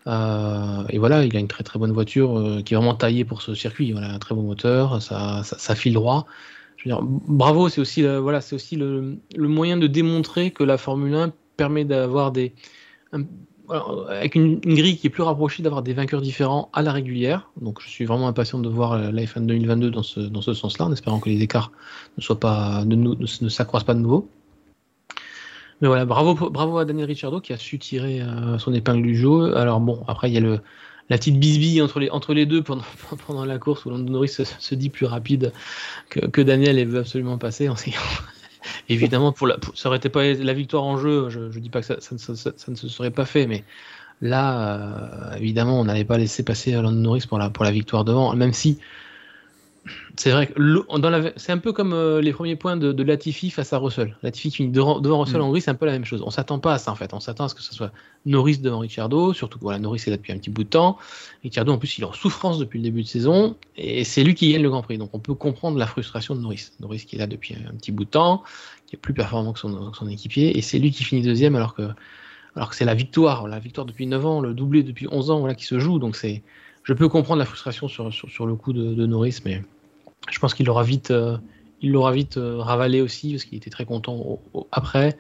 [0.08, 3.54] et voilà, il a une très très bonne voiture qui est vraiment taillée pour ce
[3.54, 3.92] circuit.
[3.92, 6.26] Voilà, un très bon moteur, ça, ça, file droit.
[6.88, 11.86] Bravo, c'est aussi, voilà, c'est aussi le, moyen de démontrer que la Formule 1 permet
[11.86, 12.56] d'avoir des.
[14.10, 17.50] Avec une, grille qui est plus rapprochée, d'avoir des vainqueurs différents à la régulière.
[17.62, 20.86] Donc je suis vraiment impatient de voir la F1 2022 dans ce, dans ce sens-là,
[20.86, 21.72] en espérant que les écarts
[22.18, 24.30] ne, soient pas, ne, s'accroissent pas de nouveau.
[25.82, 29.16] Mais voilà, bravo, bravo à Daniel Ricciardo qui a su tirer euh, son épingle du
[29.16, 29.56] jeu.
[29.56, 30.60] Alors bon, après il y a le,
[31.10, 32.84] la petite bisbille entre les, entre les deux pendant,
[33.28, 35.54] pendant la course où Lando Norris se, dit plus rapide
[36.10, 37.76] que, que Daniel et veut absolument passer en,
[38.90, 40.10] Évidemment, pour, la, ça aurait été
[40.44, 41.30] la victoire en jeu.
[41.30, 43.64] Je, ne dis pas que ça, ne se serait pas fait, mais
[44.22, 48.54] là, euh, évidemment, on n'allait pas laisser passer Lando Norris pour la victoire devant, même
[48.54, 48.80] si
[50.18, 53.78] c'est vrai que c'est un peu comme euh, les premiers points de, Latifi face à
[53.78, 54.16] Russell.
[54.22, 55.44] Latifi qui finit devant, Russell mm.
[55.44, 56.22] en Hongrie, c'est un peu la même chose.
[56.26, 57.14] On s'attend pas à ça en fait.
[57.14, 57.92] On s'attend à ce que ce soit
[58.26, 60.98] Norris devant Ricciardo, surtout que voilà, Norris est là depuis un petit bout de temps.
[61.44, 64.36] Ricciardo en plus il est en souffrance depuis le début de saison et c'est lui
[64.36, 64.98] qui gagne le Grand Prix.
[64.98, 66.72] Donc on peut comprendre la frustration de Norris.
[66.80, 68.44] Norris qui est là depuis un petit bout de temps,
[68.88, 71.76] qui est plus performant que son, son équipier et c'est lui qui finit deuxième alors
[71.76, 71.84] que
[72.56, 75.40] alors que c'est la victoire, la victoire depuis 9 ans, le doublé depuis 11 ans
[75.40, 76.00] voilà, qui se joue.
[76.00, 76.42] Donc c'est
[76.84, 79.64] je peux comprendre la frustration sur, sur, le coup de, de Norris, mais
[80.30, 81.38] je pense qu'il l'aura vite, euh,
[81.84, 84.40] euh, ravalé aussi parce qu'il était très content
[84.72, 85.18] après.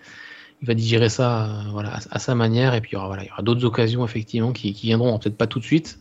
[0.61, 4.03] Il va digérer ça euh, à, sa manière et puis il y aura, d'autres occasions
[4.03, 5.99] effectivement qui, viendront peut-être pas tout de suite.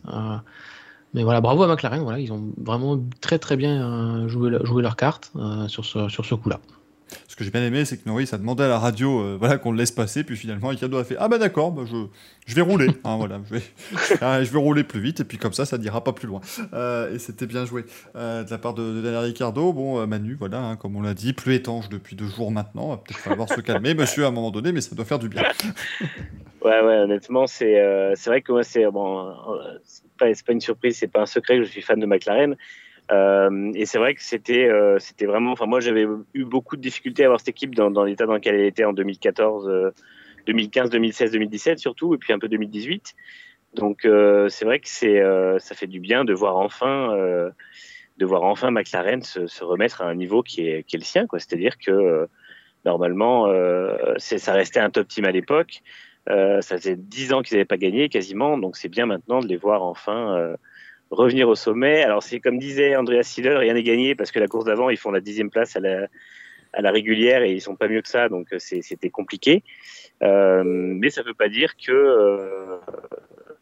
[1.15, 5.31] Mais voilà, bravo à McLaren, voilà, ils ont vraiment très très bien joué, leur carte
[5.67, 6.59] sur ce coup-là.
[7.39, 9.71] Que j'ai bien aimé, c'est que Norris a demandé à la radio euh, voilà, qu'on
[9.71, 12.89] le laisse passer, puis finalement, Ricciardo a fait Ah bah d'accord, bah, je, vais rouler.
[13.05, 13.61] Hein, voilà, je, vais,
[14.19, 16.41] ah, je vais rouler plus vite, et puis comme ça, ça n'ira pas plus loin.
[16.73, 17.85] Euh, et c'était bien joué
[18.17, 19.71] euh, de la part de, Daniel Ricciardo.
[19.71, 22.97] Bon, Manu, voilà, hein, comme on l'a dit, plus étanche depuis deux jours maintenant.
[22.97, 25.43] Peut-être falloir se calmer, monsieur, à un moment donné, mais ça doit faire du bien.
[26.61, 29.33] ouais, ouais, honnêtement, c'est vrai que moi, c'est bon,
[30.17, 32.57] pas, pas une surprise, c'est pas un secret que je suis fan de McLaren.
[33.11, 35.51] Euh, et c'est vrai que c'était euh, c'était vraiment.
[35.51, 38.55] Enfin, moi, j'avais eu beaucoup de difficultés à avoir cette équipe dans, l'état dans lequel
[38.55, 39.93] elle était en 2014,
[40.45, 43.15] 2015, 2016, 2017 surtout, et puis un peu 2018.
[43.75, 45.21] Donc, euh, c'est vrai que c'est
[45.59, 47.15] ça fait du bien de voir enfin
[48.17, 51.25] de voir enfin McLaren se, remettre à un niveau qui est, qui est le sien.
[51.33, 52.27] C'est-à-dire que
[52.85, 53.47] normalement,
[54.17, 55.81] ça restait un top team à l'époque.
[56.27, 59.57] ça faisait dix ans qu'ils n'avaient pas gagné quasiment, donc c'est bien maintenant de les
[59.57, 60.57] voir enfin
[61.11, 62.03] revenir au sommet.
[62.03, 64.97] Alors, c'est comme disait Andreas Seidel, rien n'est gagné parce que la course d'avant, ils
[64.97, 66.07] font la dixième place à la,
[66.73, 69.63] à la régulière et ils sont pas mieux que ça, donc euh, c'était compliqué.
[70.21, 72.77] Euh, mais ça veut pas dire que euh,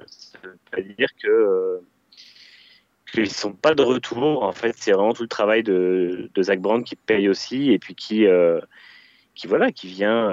[0.05, 1.77] ça veut pas dire que euh,
[3.11, 4.43] qu'ils sont pas de retour.
[4.43, 7.79] En fait, c'est vraiment tout le travail de, de Zach Brand qui paye aussi et
[7.79, 8.59] puis qui euh,
[9.35, 10.31] qui voilà, qui vient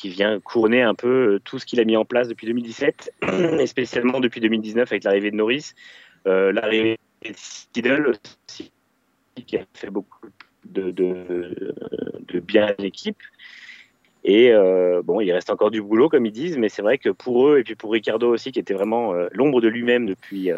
[0.00, 3.12] qui vient couronner un peu euh, tout ce qu'il a mis en place depuis 2017,
[3.60, 5.74] et spécialement depuis 2019 avec l'arrivée de Norris,
[6.26, 8.72] euh, l'arrivée de aussi,
[9.46, 10.26] qui a fait beaucoup
[10.64, 13.18] de, de, bien à l'équipe.
[14.24, 17.10] Et euh, bon, il reste encore du boulot, comme ils disent, mais c'est vrai que
[17.10, 20.50] pour eux, et puis pour Ricardo aussi, qui était vraiment l'ombre de lui-même depuis,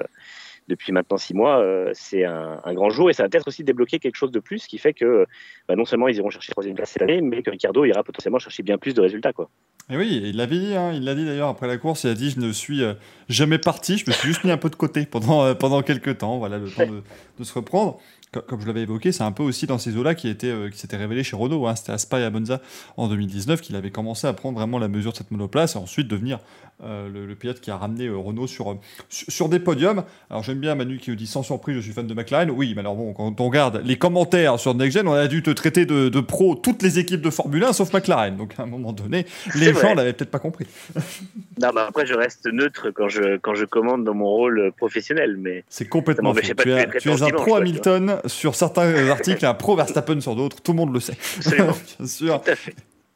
[0.69, 3.99] depuis maintenant six mois, euh, c'est un, grand jour et ça va peut-être aussi débloquer
[3.99, 5.27] quelque chose de plus qui fait que
[5.69, 8.39] bah, non seulement ils iront chercher troisième place cette année, mais que Ricardo ira potentiellement
[8.39, 9.33] chercher bien plus de résultats.
[9.33, 9.51] Quoi.
[9.91, 12.15] Et oui, il l'avait dit, hein, il l'a dit d'ailleurs après la course, il a
[12.15, 12.95] dit je ne suis euh,
[13.29, 16.19] jamais parti, je me suis juste mis un peu de côté pendant, euh, pendant quelques
[16.19, 17.03] temps, voilà, le temps de,
[17.39, 17.99] de se reprendre
[18.41, 20.97] comme je l'avais évoqué, c'est un peu aussi dans ces eaux-là qui, euh, qui s'était
[20.97, 21.67] révélé chez Renault.
[21.67, 21.77] Hein.
[21.77, 22.61] C'était à Spa et à Monza
[22.97, 26.09] en 2019 qu'il avait commencé à prendre vraiment la mesure de cette monoplace et ensuite
[26.09, 26.39] devenir
[26.85, 28.77] euh, le, pilote qui a ramené euh, Renault sur,
[29.09, 30.03] sur, des podiums.
[30.31, 32.51] Alors j'aime bien Manu qui nous dit sans surprise, je suis fan de McLaren.
[32.51, 35.43] Oui, mais alors bon, quand on regarde les commentaires sur Next Gen, on a dû
[35.43, 38.37] te traiter de, de pro toutes les équipes de Formule 1 sauf McLaren.
[38.37, 40.67] Donc à un moment donné, les gens l'avaient peut-être pas compris.
[41.61, 45.37] non, mais après, je reste neutre quand je, quand je commande dans mon rôle professionnel.
[45.39, 46.41] mais C'est complètement faux.
[46.41, 50.79] Tu, es, un pro Hamilton sur certains articles, un pro Verstappen sur d'autres, tout le
[50.79, 51.17] monde le sait.
[51.99, 52.43] bien sûr.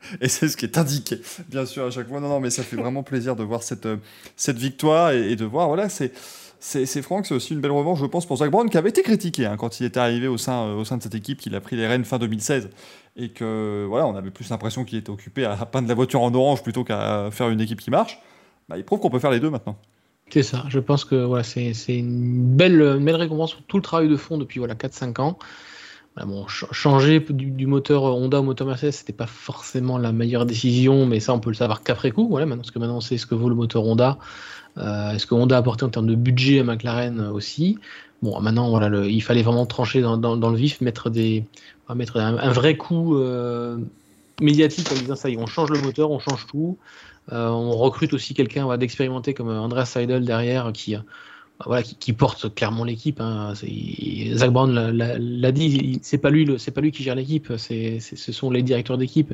[0.21, 2.21] Et c'est ce qui est indiqué, bien sûr, à chaque fois.
[2.21, 3.97] Non, non, mais ça fait vraiment plaisir de voir cette, euh,
[4.37, 6.13] cette victoire et, de voir, voilà, c'est.
[6.59, 9.03] C'est Franck, c'est aussi une belle revanche, je pense, pour Zach Brown, qui avait été
[9.03, 11.55] critiqué hein, quand il était arrivé au sein, euh, au sein de cette équipe, qu'il
[11.55, 12.71] a pris les rênes fin 2016,
[13.17, 16.35] et que voilà, on avait plus l'impression qu'il était occupé à peindre la voiture en
[16.35, 18.19] orange plutôt qu'à faire une équipe qui marche.
[18.69, 19.77] Bah, il prouve qu'on peut faire les deux maintenant.
[20.31, 24.09] C'est ça, je pense que voilà, c'est une belle, belle récompense pour tout le travail
[24.09, 25.39] de fond depuis voilà, 4-5 ans.
[26.25, 31.21] Bon, changer du, moteur Honda au moteur Mercedes, c'était pas forcément la meilleure décision, mais
[31.21, 33.27] ça on peut le savoir qu'après coup, voilà, maintenant, parce que maintenant on sait ce
[33.27, 34.19] que vaut le moteur Honda,
[34.79, 37.79] euh, ce que Honda a apporté en termes de budget à McLaren aussi?
[38.23, 40.17] Bon, maintenant voilà, il fallait vraiment trancher dans,
[40.51, 41.45] le vif, mettre, des,
[41.95, 43.77] mettre un, vrai coup euh,
[44.41, 46.79] médiatique en disant ça y est, on change le moteur, on change tout.
[47.33, 51.01] Euh, on recrute aussi quelqu'un d'expérimenté comme Andreas Seidel derrière qui, euh,
[51.65, 53.21] voilà, qui, porte clairement l'équipe.
[53.21, 53.55] Hein.
[54.35, 58.51] Zach Brown l'a dit, c'est pas lui, c'est pas lui qui gère l'équipe, ce sont
[58.51, 59.33] les directeurs d'équipe.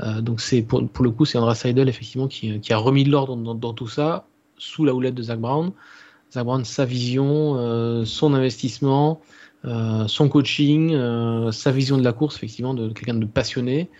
[0.00, 3.36] Euh, donc c'est pour, le coup, c'est Andreas Seidel effectivement qui, a remis de l'ordre
[3.36, 4.26] dans, tout ça
[4.58, 5.72] sous la houlette de Zach Brown.
[6.32, 9.20] Zach Brown, sa vision, son investissement,
[9.64, 10.96] son coaching,
[11.50, 13.90] sa vision de la course, effectivement, de quelqu'un de passionné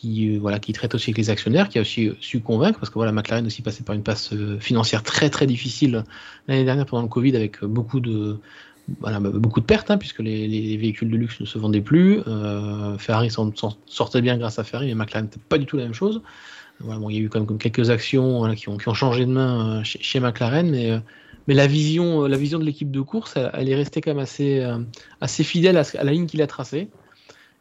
[0.00, 2.78] qui, euh, voilà, qui traite aussi avec les actionnaires, qui a aussi euh, su convaincre,
[2.78, 6.04] parce que voilà, McLaren aussi passait par une passe euh, financière très très difficile
[6.48, 8.38] l'année dernière pendant le Covid avec beaucoup de,
[9.00, 12.20] bah, beaucoup de pertes, hein, puisque les, les, véhicules de luxe ne se vendaient plus.
[12.98, 13.52] Ferrari s'en
[13.86, 16.22] sortait bien grâce à Ferrari, mais McLaren n'était pas du tout la même chose.
[16.80, 19.82] Voilà, bon, il y a eu quand même quelques actions qui, ont, changé de main
[19.84, 24.14] chez, McLaren, mais, la vision, la vision de l'équipe de course, elle, est restée quand
[24.14, 24.24] même
[25.20, 26.88] assez, fidèle à, à la ligne qu'il a tracée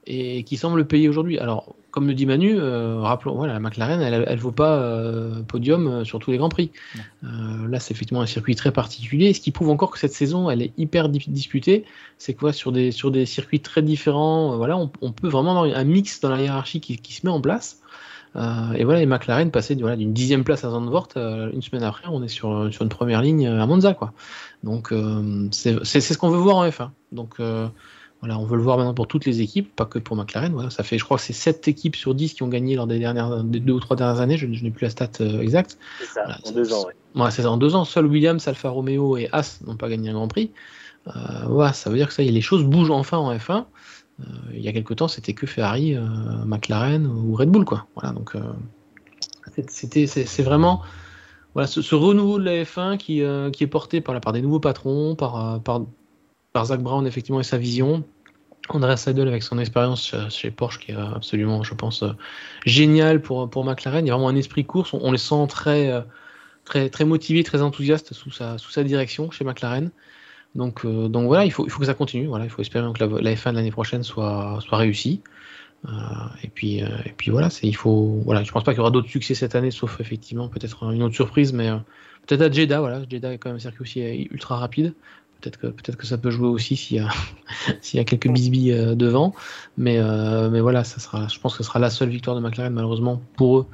[0.08, 1.38] et qui semble payer aujourd'hui.
[1.38, 5.42] Alors, comme le dit Manu, euh, rappelons, voilà, la McLaren, elle ne vaut pas euh,
[5.42, 6.72] podium euh, sur tous les Grands Prix.
[7.24, 9.34] là, c'est effectivement un circuit très particulier.
[9.34, 11.86] Ce qui prouve encore que cette saison, elle est hyper disputée.
[12.18, 15.84] C'est quoi sur des, sur des circuits très différents, voilà, on, peut vraiment avoir un
[15.84, 17.82] mix dans la hiérarchie qui, qui se met en place.
[18.36, 22.22] et voilà, les McLaren passaient voilà, d'une dixième place à Zandvoort, une semaine après, on
[22.24, 23.94] est sur, sur une première ligne à Monza.
[23.94, 24.14] Quoi.
[24.64, 24.94] Donc,
[25.52, 26.90] c'est ce qu'on veut voir en F1.
[27.12, 27.40] Donc,
[28.22, 30.52] Voilà, on veut le voir maintenant pour toutes les équipes, pas que pour McLaren.
[30.52, 32.88] Voilà, ça fait, je crois que c'est 7 équipes sur 10 qui ont gagné lors
[32.88, 34.38] des dernières, des deux ou trois dernières années.
[34.38, 35.10] Je, n'ai plus la stat
[35.42, 35.78] exacte.
[36.00, 36.86] C'est ça, en deux ans.
[37.16, 37.32] Ouais.
[37.32, 37.86] c'est en deux ans.
[37.86, 40.52] Seul Williams, Alfa Romeo et As n'ont pas gagné un Grand Prix.
[41.48, 43.66] voilà, ça veut dire que ça y est, les choses bougent enfin en F1.
[44.54, 45.96] il y a quelques temps, c'était que Ferrari,
[46.46, 47.88] McLaren ou Red Bull, quoi.
[47.96, 48.36] Voilà, donc
[49.68, 50.82] c'était, c'est vraiment
[51.54, 54.42] voilà, ce, renouveau de la F1 qui, euh, qui est porté par, la, part des
[54.42, 55.82] nouveaux patrons, par, euh, par,
[56.54, 58.04] par Zach Brown effectivement et sa vision.
[58.70, 62.12] Andrea Seidel avec son expérience chez, Porsche qui est absolument, je pense, euh,
[62.66, 64.06] génial pour, pour McLaren.
[64.06, 64.94] Il y a vraiment un esprit course.
[64.94, 65.92] On, les sent très,
[66.66, 69.90] très, très motivés, très enthousiastes sous sa, sous sa direction chez McLaren.
[70.56, 72.28] Donc, donc voilà, il faut, il faut que ça continue.
[72.28, 75.22] Voilà, il faut espérer que la, la F1 de l'année prochaine soit, soit réussie.
[75.88, 75.92] Euh,
[76.44, 78.22] et puis, euh, et puis voilà, il faut.
[78.26, 81.04] Voilà, je pense pas qu'il y aura d'autres succès cette année, sauf effectivement peut-être une
[81.04, 81.78] autre surprise, mais euh,
[82.28, 82.80] peut-être à Jeddah.
[82.82, 84.94] Voilà, Jeddah est quand même un circuit aussi ultra rapide.
[85.42, 87.10] Peut-être que, peut-être que ça peut jouer aussi s'il y a,
[87.82, 89.34] s'il y a quelques bisbilles devant.
[89.78, 90.00] Mais,
[90.50, 93.22] mais voilà, ça sera, je pense que ce sera la seule victoire de McLaren, malheureusement,
[93.36, 93.66] pour eux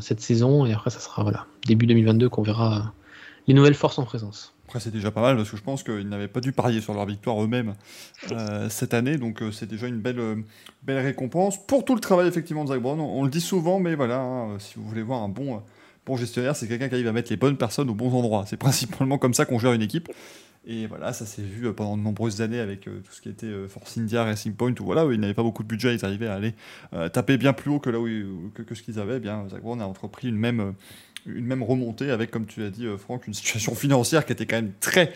[0.00, 0.66] cette saison.
[0.66, 2.92] Et après, ça sera voilà, début 2022 qu'on verra
[3.46, 4.54] les nouvelles forces en présence.
[4.70, 6.94] Après, c'est déjà pas mal parce que je pense qu'ils n'avaient pas dû parier sur
[6.94, 7.74] leur victoire eux-mêmes
[8.30, 9.18] euh, cette année.
[9.18, 10.36] Donc, euh, c'est déjà une belle, euh,
[10.84, 13.00] belle récompense pour tout le travail effectivement de Zach Brown.
[13.00, 15.60] On, le dit souvent, mais voilà, hein, si vous voulez voir un bon,
[16.16, 18.44] gestionnaire, c'est quelqu'un qui arrive à mettre les bonnes personnes aux bons endroits.
[18.46, 20.08] C'est principalement comme ça qu'on gère une équipe.
[20.66, 23.96] Et voilà, ça s'est vu pendant de nombreuses années avec tout ce qui était Force
[23.96, 26.54] India, Racing Point, où voilà, ils n'avaient pas beaucoup de budget, ils arrivaient à aller
[27.14, 28.06] taper bien plus haut que là où
[28.52, 29.16] que, ce qu'ils avaient.
[29.16, 30.74] Eh bien, Zach Brown a entrepris une même
[31.26, 34.46] une même remontée avec, comme tu as dit, euh, Franck, une situation financière qui était
[34.46, 35.12] quand même très,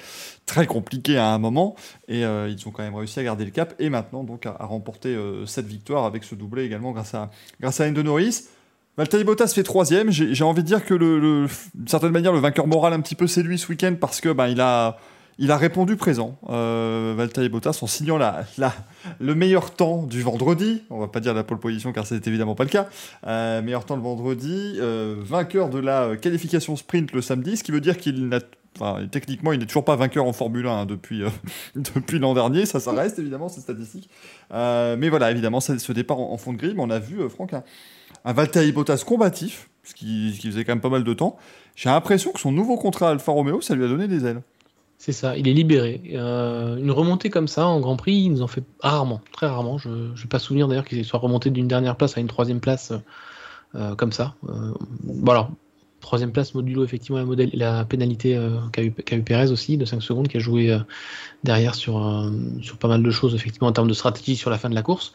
[0.46, 1.76] très compliquée à un moment.
[2.09, 4.57] Et euh, ils ont quand même réussi à garder le cap et maintenant donc à,
[4.61, 7.30] remporter euh, cette victoire avec ce doublé également grâce à,
[7.61, 8.44] grâce à Endo Norris.
[8.96, 10.11] Valtteri Bottas fait troisième.
[10.11, 13.42] J'ai envie de dire que, d'une certaine manière, le vainqueur moral un petit peu c'est
[13.42, 14.98] lui ce week-end parce que ben, il a
[15.38, 18.44] il a répondu présent, euh, Valtteri Bottas, en signant la,
[19.18, 20.83] le meilleur temps du vendredi.
[20.90, 22.88] On va pas dire la pole position car c'est évidemment pas le cas.
[23.26, 27.72] Euh, meilleur temps le vendredi, euh, vainqueur de la qualification sprint le samedi, ce qui
[27.72, 28.40] veut dire qu'il n'a
[29.12, 31.28] techniquement, il n'est toujours pas vainqueur en Formule 1 hein, depuis, euh,
[31.76, 32.66] depuis l'an dernier.
[32.66, 34.09] Ça, ça reste évidemment, c'est statistique.
[34.50, 36.74] mais voilà, évidemment, ce départ en, fond de grille.
[36.76, 37.54] Mais on a vu, Franck,
[38.24, 41.37] un Valtteri Bottas combatif, ce qui, faisait quand même pas mal de temps.
[41.76, 44.42] J'ai l'impression que son nouveau contrat Alfa Romeo, ça lui a donné des ailes.
[44.96, 46.00] C'est ça, il est libéré.
[46.14, 49.76] Euh, une remontée comme ça en Grand Prix, il nous en fait rarement, très rarement.
[49.76, 52.60] Je ne vais pas souvenir d'ailleurs qu'il soit remonté d'une dernière place à une troisième
[52.60, 52.92] place
[53.74, 54.34] euh, comme ça.
[54.48, 55.50] Euh, bon alors,
[56.00, 58.40] troisième place modulo effectivement la, pénalité
[58.72, 60.78] qu'a eu, eu, Perez aussi de 5 secondes, qui a joué
[61.42, 62.30] derrière sur
[62.78, 65.12] pas mal de choses effectivement en termes de stratégie sur la fin de la course.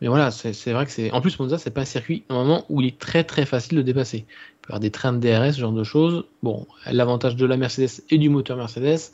[0.00, 1.10] Mais voilà, c'est vrai que c'est.
[1.10, 3.78] En plus, Monza, c'est pas un circuit, un moment où il est très très facile
[3.78, 4.18] de dépasser.
[4.18, 6.24] Il peut y avoir des trains de DRS, ce genre de choses.
[6.42, 9.12] Bon, l'avantage de la Mercedes et du moteur Mercedes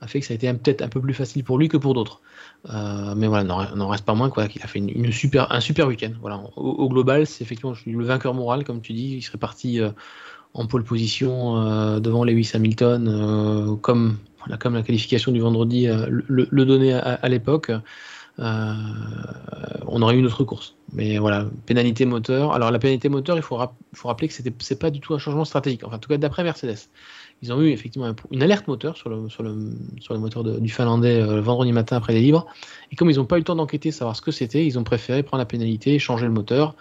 [0.00, 1.94] a fait que ça a été peut-être un peu plus facile pour lui que pour
[1.94, 2.20] d'autres.
[2.70, 6.12] Euh, mais voilà, n'en reste pas moins qu'il a fait une, super, un super week-end.
[6.20, 9.16] Voilà, au, global, c'est effectivement le vainqueur moral, comme tu dis.
[9.16, 9.90] Il serait parti euh,
[10.54, 14.16] en pole position euh, devant Lewis Hamilton, comme,
[14.58, 17.70] comme la qualification du vendredi le, donnait à l'époque.
[18.42, 18.74] Euh,
[19.86, 20.74] on aurait eu une autre course.
[20.92, 22.52] Mais voilà, pénalité moteur.
[22.52, 25.44] Alors la pénalité moteur, il faut, rappeler que c'était c'est pas du tout un changement
[25.44, 25.84] stratégique.
[25.84, 26.78] Enfin, en tout cas, d'après Mercedes,
[27.42, 30.68] ils ont eu effectivement une alerte moteur sur le, sur le, sur le moteur du
[30.68, 32.46] Finlandais euh, vendredi matin après les libres.
[32.90, 34.84] Et comme ils n'ont pas eu le temps d'enquêter, savoir ce que c'était, ils ont
[34.84, 36.74] préféré prendre la pénalité, changer le moteur.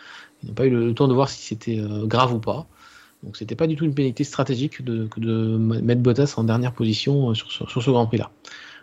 [0.44, 2.68] Ils n'ont pas eu le, temps de voir si c'était euh, grave ou pas.
[3.24, 7.36] Donc c'était pas du tout une pénalité stratégique de, de mettre Bottas en dernière position
[7.36, 8.32] sur, sur ce Grand Prix là.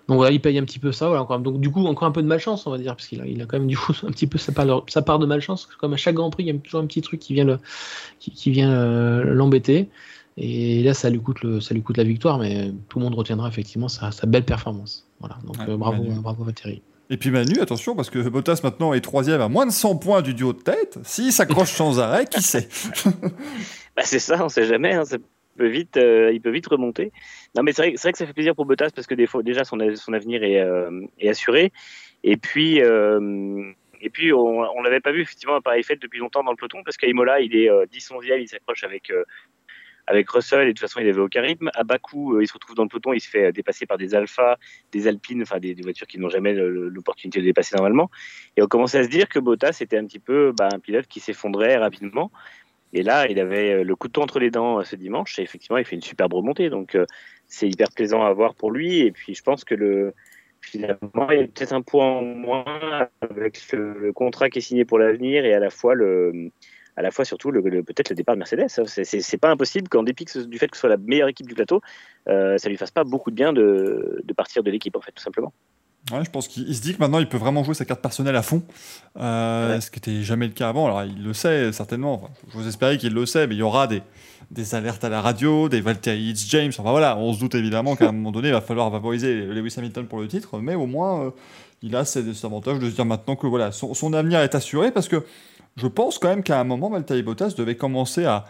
[0.08, 1.06] Donc voilà, il paye un petit peu ça.
[1.06, 3.20] Voilà, encore, donc du coup, encore un peu de malchance, on va dire, parce qu'il
[3.20, 5.26] a, il a quand même du coup un petit peu sa part, sa part de
[5.26, 5.66] malchance.
[5.78, 7.58] Comme à chaque Grand Prix, il y a toujours un petit truc qui vient le,
[8.18, 9.88] qui, vient euh, l'embêter.
[10.38, 13.14] Et là, ça lui coûte le, ça lui coûte la victoire, mais tout le monde
[13.14, 15.06] retiendra effectivement sa, belle performance.
[15.20, 16.80] Voilà, donc euh, bravo, bravo Thierry.
[17.10, 20.22] Et puis Manu, attention, parce que Bottas maintenant est troisième à moins de 100 points
[20.22, 20.98] du duo de tête.
[21.04, 22.68] S'il s'accroche sans arrêt, qui sait?
[23.96, 24.92] Bah C'est ça, on sait jamais.
[24.92, 25.02] Hein,
[25.58, 27.12] peut vite, euh, il peut vite remonter.
[27.54, 29.64] Non, mais c'est vrai, que ça fait plaisir pour Bottas parce que des fois, déjà,
[29.64, 31.72] son, avenir est, euh, est, assuré.
[32.24, 36.20] Et puis, euh, et puis on ne l'avait pas vu effectivement un pareil fait depuis
[36.20, 39.12] longtemps dans le peloton parce qu'à Imola, il est 10 11 il s'accroche avec,
[40.06, 41.70] avec Russell et de toute façon, il avait aucun rythme.
[41.74, 44.56] À Bakou, il se retrouve dans le peloton, il se fait dépasser par des Alpha,
[44.92, 48.08] des Alpines, enfin des, voitures qui n'ont jamais l'opportunité de dépasser normalement.
[48.56, 51.08] Et on commençait à se dire que Bottas était un petit peu bah, un pilote
[51.08, 52.30] qui s'effondrait rapidement.
[52.92, 55.78] Et là, il avait euh, le couteau entre les dents euh, ce dimanche et effectivement,
[55.78, 56.70] il fait une superbe remontée.
[56.70, 57.04] Donc, euh,
[57.46, 59.00] c'est hyper plaisant à voir pour lui.
[59.00, 60.14] Et puis, je pense que le,
[60.60, 64.84] finalement, il y a peut-être un point en moins avec le, contrat qui est signé
[64.84, 65.94] pour l'avenir et à la fois
[67.24, 68.68] surtout le, peut-être le départ de Mercedes.
[68.68, 71.80] C'est pas impossible qu'en dépit du fait que ce soit la meilleure équipe du plateau,
[72.26, 75.52] ça lui fasse pas beaucoup de bien de partir de l'équipe en fait, tout simplement.
[76.12, 78.36] Ouais, je pense qu'il se dit que maintenant il peut vraiment jouer sa carte personnelle
[78.36, 78.62] à fond,
[79.18, 80.86] euh, ce qui n'était jamais le cas avant.
[80.86, 83.86] Alors il le sait certainement, enfin, vous espérer qu'il le sait, mais il y aura
[83.86, 84.02] des,
[84.50, 88.08] des alertes à la radio, des Valtteri James, enfin voilà, on se doute évidemment qu'à
[88.08, 91.26] un moment donné il va falloir favoriser Lewis Hamilton pour le titre, mais au moins
[91.26, 91.30] euh,
[91.82, 94.90] il a cet avantage de se dire maintenant que voilà, son, son, avenir est assuré
[94.90, 95.26] parce que
[95.76, 98.46] je pense quand même qu'à un moment Valtteri Bottas devait commencer à,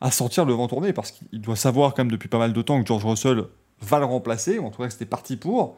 [0.00, 2.62] à sentir le vent tourner parce qu'il doit savoir quand même depuis pas mal de
[2.62, 3.44] temps que George Russell
[3.80, 5.76] va le remplacer, ou en tout cas que c'était parti pour.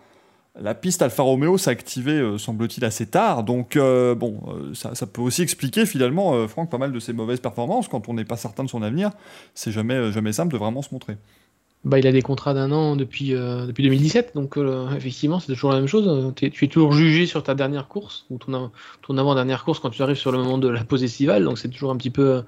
[0.61, 3.45] La piste Alfa Romeo s'est activée, euh, semble-t-il, assez tard.
[3.45, 7.41] Donc, euh, bon, euh, ça, peut aussi expliquer finalement, Franck, pas mal de ses mauvaises
[7.41, 7.89] performances.
[7.89, 9.11] Quand on n'est pas certain de son avenir,
[9.55, 11.17] c'est jamais, jamais simple de vraiment se montrer.
[11.85, 14.59] Bah, il a des contrats d'un an depuis, depuis 2017, donc
[14.97, 16.35] effectivement, c'est toujours la même chose.
[16.35, 20.03] tu es toujours jugé sur ta dernière course, ou ton, ton avant-dernière course quand tu
[20.03, 22.43] arrives sur le moment de la pause estivale, donc c'est toujours un petit, peu,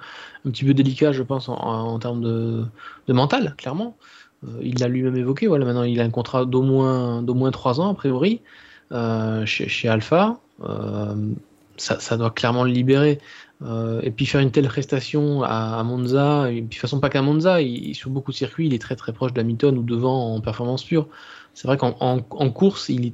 [0.44, 2.64] un petit peu délicat, je pense, en, termes de,
[3.06, 3.96] de mental, clairement.
[4.47, 7.51] Euh, il l'a lui-même évoqué, voilà, maintenant il a un contrat d'au moins, d'au moins
[7.51, 8.41] 3 ans, a priori,
[8.93, 10.38] euh, chez, chez, Alpha.
[10.64, 11.14] Euh,
[11.76, 13.18] ça, ça, doit clairement le libérer.
[14.03, 17.22] et puis faire une telle prestation à, Monza, et puis de toute façon pas qu'à
[17.22, 20.41] Monza, il, sur beaucoup de circuits, il est très très proche d'Hamilton ou devant en
[20.41, 21.09] performance pure.
[21.55, 23.12] C'est vrai qu'en en, course, il est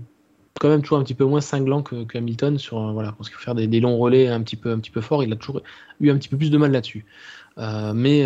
[0.61, 3.37] quand même toujours un petit peu moins cinglant que, que Hamilton sur voilà parce qu'il
[3.37, 5.37] faut faire des, des, longs relais un petit peu un petit peu fort il a
[5.37, 5.61] toujours
[6.01, 7.05] eu un petit peu plus de mal là-dessus
[7.59, 8.25] mais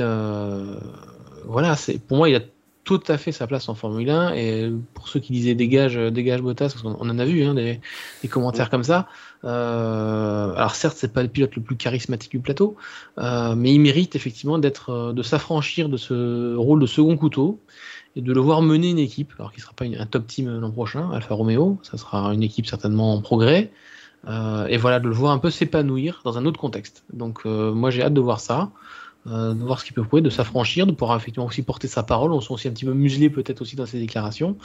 [1.44, 2.40] voilà c'est pour moi il a
[2.84, 4.34] tout à fait sa place en Formule 1.
[4.34, 7.80] Et pour ceux qui disaient dégage, dégage Bottas, parce qu'on en a vu hein, des,
[8.28, 9.08] commentaires comme ça.
[9.44, 12.76] Euh, alors certes, c'est pas le pilote le plus charismatique du plateau,
[13.18, 17.60] euh, mais il mérite effectivement d'être, euh, de s'affranchir de ce rôle de second couteau
[18.16, 20.70] et de le voir mener une équipe, alors qu'il sera pas un top team l'an
[20.70, 23.70] prochain, Alfa Romeo, ça sera une équipe certainement en progrès.
[24.26, 27.04] et voilà, de le voir un peu s'épanouir dans un autre contexte.
[27.12, 28.72] Donc moi j'ai hâte de voir ça.
[29.30, 32.02] Euh, de voir ce qu'il peut prouver, de s'affranchir, de pouvoir effectivement aussi porter sa
[32.02, 32.32] parole.
[32.32, 34.56] On se sent aussi un petit peu muselé peut-être aussi dans ses déclarations.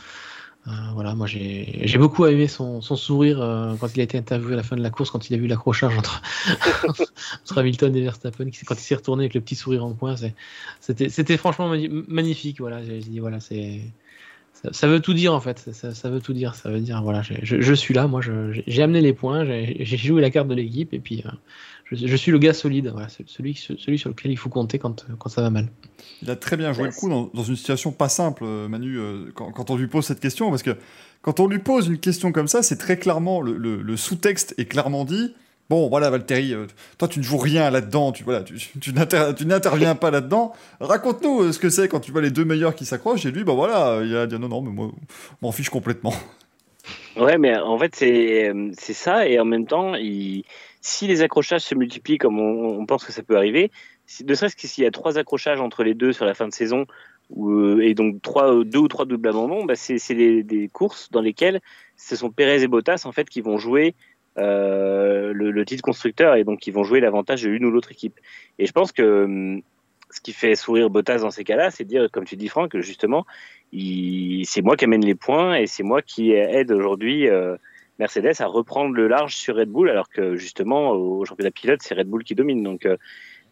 [0.68, 4.56] Euh, voilà, moi j'ai beaucoup aimé son, sourire euh, quand il a été interviewé à
[4.56, 6.24] la fin de la course, quand il a vu l'accrochage entre,
[7.56, 10.16] Hamilton et Verstappen, quand il s'est retourné avec le petit sourire en coin.
[10.80, 11.72] C'était franchement
[12.08, 12.60] magnifique.
[12.60, 15.60] Voilà, j'ai dit voilà, ça, veut tout dire en fait.
[15.74, 16.56] Ça, veut tout dire.
[16.56, 18.08] Ça veut dire voilà, je, suis là.
[18.08, 18.22] Moi,
[18.66, 19.46] j'ai amené les points.
[19.46, 21.24] J'ai joué la carte de l'équipe et puis
[21.92, 22.94] je, suis le gars solide,
[23.28, 25.68] celui, celui sur lequel il faut compter quand, quand ça va mal.
[26.22, 29.32] Il a très bien joué le coup dans, une situation pas simple, euh, Manu, euh,
[29.36, 30.76] quand, on lui pose cette question, parce que
[31.22, 35.06] quand on lui pose une question comme ça, c'est très clairement, le, sous-texte est clairement
[35.06, 35.34] dit.
[35.68, 36.68] Bon, voilà, Valtteri, euh,
[37.00, 40.54] toi, tu ne joues rien là-dedans, tu, voilà, tu, tu n'interviens pas là-dedans.
[40.80, 43.54] Raconte-nous ce que c'est quand tu vois les deux meilleurs qui s'accrochent, et lui, bah
[43.54, 44.92] voilà, il a dit non, non, mais moi,
[45.42, 46.14] m'en fiche complètement.
[47.18, 50.44] Ouais, mais en fait, c'est ça, et en même temps, il
[50.86, 53.72] si les accrochages se multiplient comme on, pense que ça peut arriver,
[54.24, 56.54] ne serait-ce que s'il y a trois accrochages entre les deux sur la fin de
[56.54, 56.86] saison,
[57.36, 61.60] euh, et donc trois, deux ou trois doubles abandons, bah c'est des, courses dans lesquelles
[61.98, 63.96] ce sont Pérez et Bottas en fait qui vont jouer
[64.38, 68.20] euh, le, titre constructeur et donc qui vont jouer l'avantage de l'une ou l'autre équipe.
[68.60, 69.64] Et je pense que hum,
[70.12, 72.78] ce qui fait sourire Bottas dans ces cas-là, c'est de dire, comme tu dis Franck,
[72.78, 73.26] justement,
[73.74, 77.28] c'est moi qui amène les points et c'est moi qui aide aujourd'hui.
[77.28, 77.58] Euh,
[78.00, 81.96] Mercedes à reprendre le large sur Red Bull, alors que justement au championnat pilote, c'est
[81.96, 82.62] Red Bull qui domine.
[82.62, 82.98] Donc euh,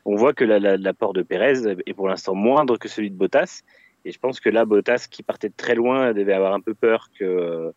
[0.06, 3.62] on voit que l'apport de Pérez est pour l'instant moindre que celui de Bottas.
[4.06, 6.74] Et je pense que là, Bottas, qui partait de très loin, devait avoir un peu
[6.74, 7.72] peur que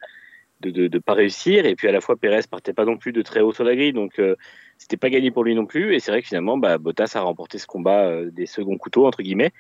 [0.61, 1.67] de ne pas réussir.
[1.67, 3.77] Et puis à la fois, Pérez partait pas non plus de très haut sur la
[3.77, 4.35] grille, donc euh,
[4.77, 5.95] c'était pas gagné pour lui non plus.
[5.95, 9.07] Et c'est vrai que finalement, bah, Bottas a remporté ce combat euh, des seconds couteaux
[9.07, 9.53] entre guillemets,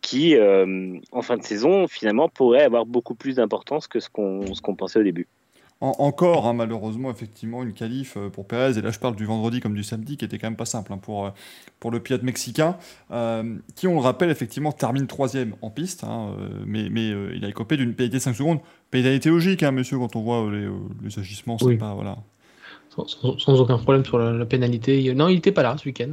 [0.00, 4.76] qui en fin de saison finalement pourrait avoir beaucoup plus d'importance que ce qu'on qu'on
[4.76, 5.26] pensait au début
[5.80, 9.60] encore, hein, malheureusement, effectivement, une qualif euh, pour Pérez, et là je parle du vendredi
[9.60, 11.30] comme du samedi, qui était quand même pas simple hein, pour, euh,
[11.78, 12.76] pour le pilote mexicain,
[13.12, 16.34] euh, qui, on le rappelle, effectivement, termine troisième en piste, hein,
[16.66, 18.60] mais, mais il a écopé d'une pénalité de 5 secondes.
[18.90, 20.68] Pénalité logique, monsieur, quand on voit les,
[21.02, 21.94] les agissements, c'est pas.
[21.94, 22.18] Voilà
[23.06, 25.14] sans, aucun problème sur la, pénalité.
[25.14, 26.10] Non, il n'était pas là ce week-end.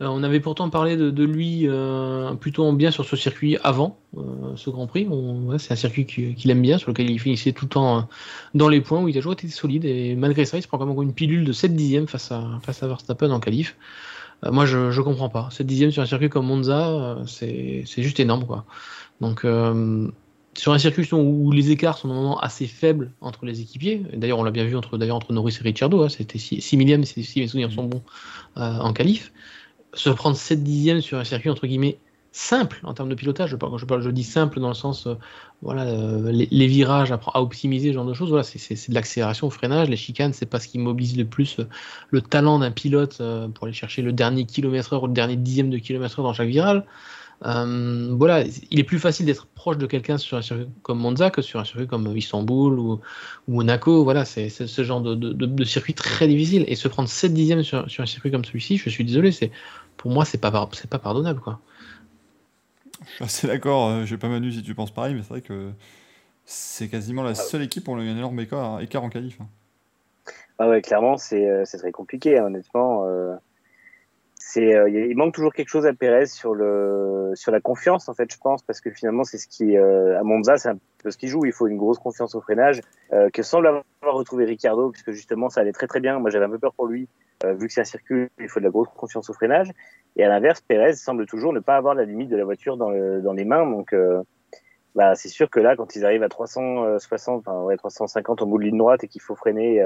[0.00, 4.20] Euh, on avait pourtant parlé de, lui euh, plutôt bien sur ce circuit avant euh,
[4.56, 5.08] ce Grand Prix.
[5.58, 8.08] c'est un circuit qu'il aime bien, sur lequel il finissait tout le temps
[8.54, 9.84] dans les points, où il a toujours été solide.
[9.84, 12.42] Et malgré ça, il se prend quand même une pilule de 7 dixièmes face à,
[12.62, 13.76] face à Verstappen en qualif.
[14.42, 15.48] moi, je ne comprends pas.
[15.50, 18.46] 7 dixièmes sur un circuit comme Monza, c'est juste énorme.
[18.46, 18.64] quoi.
[19.20, 19.44] Donc
[20.58, 24.42] sur un circuit où les écarts sont normalement assez faibles entre les équipiers, d'ailleurs on
[24.42, 27.70] l'a bien vu entre, entre Norris et Ricciardo, hein, c'était 6 millièmes si, mes souvenirs
[27.70, 28.02] sont bons
[28.56, 29.32] euh, en qualif,
[29.94, 31.98] se prendre 7 dixièmes sur un circuit entre guillemets
[32.32, 35.14] simple en termes de pilotage, je, parle, je, je dis simple dans le sens, euh,
[35.62, 39.50] voilà, euh, les, virages à, optimiser, ce genre de choses, voilà, c'est de l'accélération au
[39.50, 41.58] freinage, les chicanes, c'est pas ce qui mobilise le plus
[42.10, 43.22] le talent d'un pilote
[43.54, 46.34] pour aller chercher le dernier kilomètre heure ou le dernier dixième de kilomètre heure dans
[46.34, 46.82] chaque virage.
[47.46, 51.30] Euh, voilà, il est plus facile d'être proche de quelqu'un sur un circuit comme Monza
[51.30, 53.00] que sur un circuit comme Istanbul ou,
[53.46, 54.02] Monaco.
[54.04, 56.64] Voilà, c'est ce genre de, circuit très difficile.
[56.66, 59.50] Et se prendre 7 dixièmes sur, un circuit comme celui-ci, je suis désolé, c'est
[59.96, 61.40] pour moi, c'est pas, c'est pas pardonnable.
[61.40, 61.60] Quoi.
[63.06, 65.30] Je suis assez d'accord, euh, je vais pas Manu si tu penses pareil, mais c'est
[65.30, 65.70] vrai que
[66.44, 69.40] c'est quasiment la seule équipe où on a un énorme écart, écart en qualif.
[69.40, 69.46] Hein.
[70.58, 73.06] Ah ouais, clairement, c'est euh, très compliqué, hein, honnêtement.
[74.58, 78.14] Euh, euh, il manque toujours quelque chose à Pérez sur le sur la confiance en
[78.14, 81.16] fait, je pense, parce que finalement c'est ce qui à Monza c'est un peu ce
[81.16, 81.44] qui joue.
[81.44, 82.80] Il faut une grosse confiance au freinage
[83.32, 86.18] que semble avoir retrouvé Ricardo, puisque justement ça allait très très bien.
[86.18, 87.08] Moi j'avais un peu peur pour lui,
[87.44, 89.70] vu que c'est un circuit, il faut de la grosse confiance au freinage.
[90.16, 92.90] Et à l'inverse, Pérez semble toujours ne pas avoir la limite de la voiture dans,
[93.20, 93.94] dans les mains, donc
[94.94, 98.58] bah, c'est sûr que là, quand ils arrivent à 360, enfin, ouais, 350 au bout
[98.58, 99.80] de ligne droite et qu'il faut freiner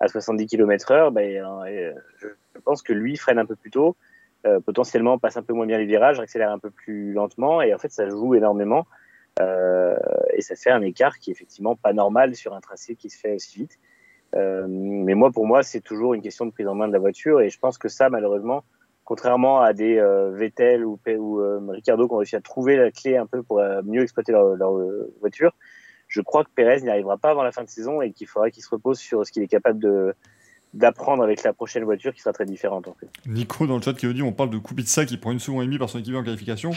[0.00, 2.28] à 70 km/h, ben, euh, je
[2.58, 3.96] pense que lui freine un peu plus tôt,
[4.46, 7.72] euh, potentiellement passe un peu moins bien les virages, accélère un peu plus lentement, et
[7.74, 8.86] en fait ça joue énormément.
[9.40, 9.96] Euh,
[10.34, 13.18] et ça fait un écart qui est effectivement pas normal sur un tracé qui se
[13.18, 13.78] fait aussi vite.
[14.34, 17.40] mais moi, pour moi, c'est toujours une question de prise en main de la voiture,
[17.40, 18.64] et je pense que ça, malheureusement,
[19.04, 20.00] contrairement à des
[20.32, 24.02] Vettel ou, ou Ricardo qui ont réussi à trouver la clé un peu pour mieux
[24.02, 24.72] exploiter leur, leur
[25.20, 25.52] voiture,
[26.08, 28.50] je crois que Pérez n'y arrivera pas avant la fin de saison et qu'il faudra
[28.50, 30.14] qu'il se repose sur ce qu'il est capable de
[30.74, 33.08] d'apprendre avec la prochaine voiture qui sera très différente en fait.
[33.26, 35.62] Nico dans le chat qui veut dire on parle de Kubica qui prend une seconde
[35.62, 36.72] et demie par son équipe en qualification.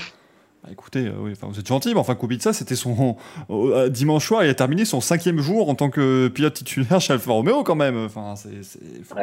[0.64, 3.18] Bah, écoutez, euh, oui, vous êtes gentil, mais enfin Kubica c'était son
[3.50, 7.14] euh, dimanche soir, il a terminé son cinquième jour en tant que pilote titulaire chez
[7.14, 7.98] Alfa Romeo quand même.
[7.98, 8.64] Enfin, c'est,
[9.04, 9.16] faut,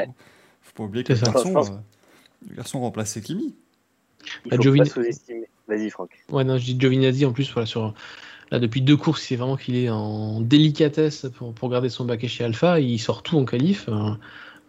[0.61, 1.77] faut, pas oublier que le garçon, euh,
[2.51, 3.55] le garçon remplaçait Kimi.
[4.47, 5.49] Il faut pas sous-estimer.
[5.69, 6.11] Vas-y Franck.
[6.31, 7.95] Ouais non, je dis Giovinazzi en plus voilà sur
[8.51, 12.29] Là, depuis deux courses, c'est vraiment qu'il est en délicatesse pour, pour, garder son baquet
[12.29, 12.79] chez Alpha.
[12.79, 13.89] Il sort tout en qualif.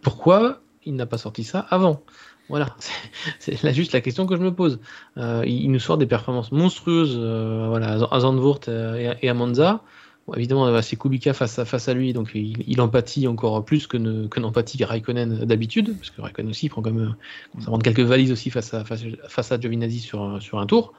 [0.06, 2.02] Euh, pourquoi il n'a pas sorti ça avant
[2.50, 2.76] Voilà,
[3.40, 4.80] c'est juste la question que je me pose.
[5.18, 9.82] Euh, il, nous sort des performances monstrueuses euh, voilà, à Zandvoort et, à Monza.
[10.36, 14.84] évidemment, c'est Kubica face à, lui, donc il, empathie encore plus que, ne, que n'empathie
[14.84, 17.16] Raikkonen d'habitude, parce que Raikkonen aussi prend quand même
[17.60, 20.94] ça quelques valises aussi face à, face, face Giovinazzi sur, un tour.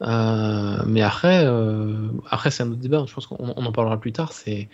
[0.00, 3.04] Euh, mais après, euh, après c'est un autre débat.
[3.06, 4.32] Je pense qu'on en parlera plus tard.
[4.32, 4.68] C'est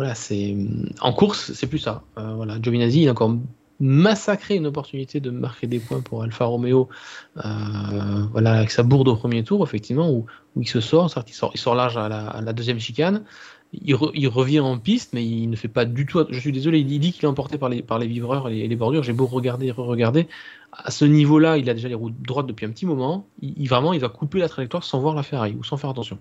[0.00, 0.56] voilà, c'est
[1.02, 2.04] en course, c'est plus ça.
[2.16, 3.36] Euh, voilà, Giovinazzi, a encore
[3.80, 6.88] massacré une opportunité de marquer des points pour Alfa Romeo.
[7.34, 10.24] voilà, avec sa bourde au premier tour, effectivement, où,
[10.56, 13.24] il se sort, il sort, il sort large à la, à la deuxième chicane
[13.72, 16.24] il, revient en piste, mais il ne fait pas du tout.
[16.28, 18.76] Je suis désolé, il dit qu'il est emporté par les, par les vivreurs et les,
[18.76, 19.04] bordures.
[19.04, 20.26] J'ai beau regarder et re-regarder.
[20.72, 23.28] À ce niveau-là, il a déjà les roues droites depuis un petit moment.
[23.40, 26.18] Il, vraiment, il va couper la trajectoire sans voir la Ferrari ou sans faire attention.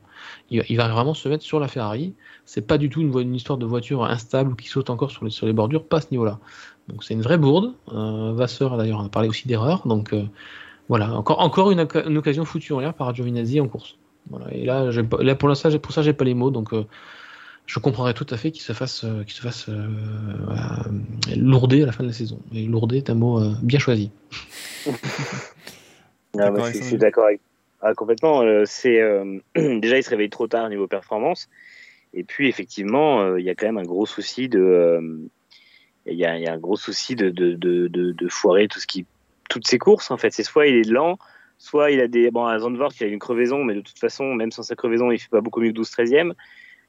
[0.52, 2.14] Il, va vraiment se mettre sur la Ferrari.
[2.46, 5.48] C'est pas du tout une, histoire de voiture instable qui saute encore sur les, sur
[5.48, 6.40] les bordures, pas à ce niveau-là.
[6.88, 7.74] Donc c'est une vraie bourde.
[7.92, 9.88] Euh, Vasseur, d'ailleurs, a parlé aussi d'erreur.
[9.88, 10.24] Donc euh,
[10.88, 13.98] voilà, encore, encore une, occasion foutue en l'air par Giovinazzi en course.
[14.30, 14.54] Voilà.
[14.54, 16.52] Et là, là pour l'instant, pour ça, j'ai pas les mots.
[16.52, 16.74] Donc.
[16.74, 16.86] Euh,
[17.70, 19.88] je comprendrais tout à fait qu'il se fasse, euh, qu'il se fasse euh,
[21.38, 22.40] lourder à la fin de la saison.
[22.52, 24.10] Et lourder est un mot euh, bien choisi.
[26.34, 27.42] je, suis d'accord avec
[27.82, 28.42] ah, complètement.
[28.66, 29.00] c'est
[29.56, 31.48] déjà il se réveille trop tard au niveau performance.
[32.16, 35.30] Et puis effectivement, il y a quand même un gros souci de,
[36.08, 39.06] il y, a, un gros souci de, de, de, de, foirer tout ce qui,
[39.48, 40.34] toutes ses courses en fait.
[40.34, 41.20] C'est soit il est lent,
[41.60, 44.34] soit il a des, bon à Zandvoort il a une crevaison, mais de toute façon,
[44.34, 46.34] même sans sa crevaison, il fait pas beaucoup mieux que 12-13e.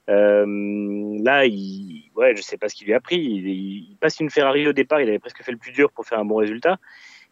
[0.08, 3.18] Euh, là, il, ouais, je sais pas ce qu'il lui a pris.
[3.18, 6.18] Il, passe une Ferrari au départ, il avait presque fait le plus dur pour faire
[6.18, 6.78] un bon résultat.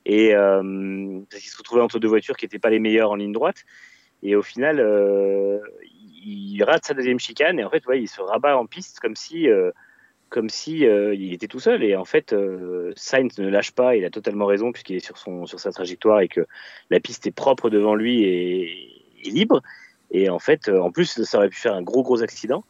[0.04, 3.64] Et euh, se retrouvait entre deux voitures qui n'étaient pas les meilleures en ligne droite.
[4.22, 5.58] Et au final, euh,
[6.24, 9.16] il rate sa deuxième chicane et en fait, ouais, il se rabat en piste comme
[9.16, 9.70] si, euh,
[10.28, 11.82] comme si il était tout seul.
[11.82, 12.34] Et en fait,
[12.96, 13.96] Sainz ne lâche pas.
[13.96, 16.46] Il a totalement raison puisqu'il est sur son sur sa trajectoire et que
[16.90, 19.62] la piste est propre devant lui et libre.
[20.11, 22.64] Et en fait, euh, en plus, ça aurait pu faire un gros, gros accident.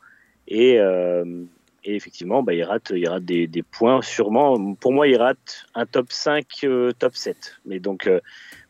[0.46, 1.44] Et, euh,
[1.84, 4.74] effectivement, bah, il rate, il rate des, points, sûrement.
[4.74, 7.60] Pour moi, il rate un top 5, euh, top 7.
[7.64, 8.10] Mais donc,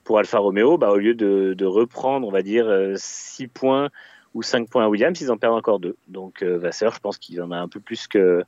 [0.05, 3.89] pour Alfa Romeo, bah, au lieu de, reprendre, on va dire, 6 points
[4.35, 5.97] ou 5 points à Williams, ils en perdent encore 2.
[6.09, 8.45] Donc, Vasseur, je pense qu'il en a un peu plus que,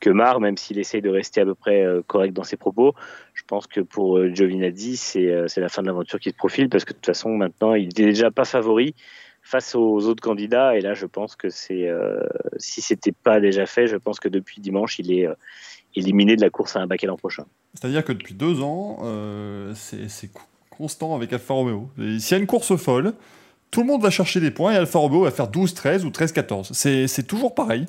[0.00, 2.94] que Mar, même s'il essaye de rester à peu près correct dans ses propos.
[3.34, 6.92] Je pense que pour Giovinazzi, c'est la fin de l'aventure qui se profile parce que
[6.92, 8.94] de toute façon, maintenant, il n'est déjà pas favori
[9.44, 10.76] face aux autres candidats.
[10.76, 12.18] Et là, je pense que c'est, euh,
[12.56, 15.34] si c'était pas déjà fait, je pense que depuis dimanche, il est euh,
[15.94, 17.44] éliminé de la course à un baquet l'an prochain.
[17.74, 20.30] C'est-à-dire que depuis deux ans, euh, c'est
[20.70, 21.90] constant avec Alfa Romeo.
[21.98, 23.12] S'il y a une course folle,
[23.70, 26.72] tout le monde va chercher des points et Alfa Romeo va faire 12-13 ou 13-14.
[27.06, 27.86] C'est toujours pareil.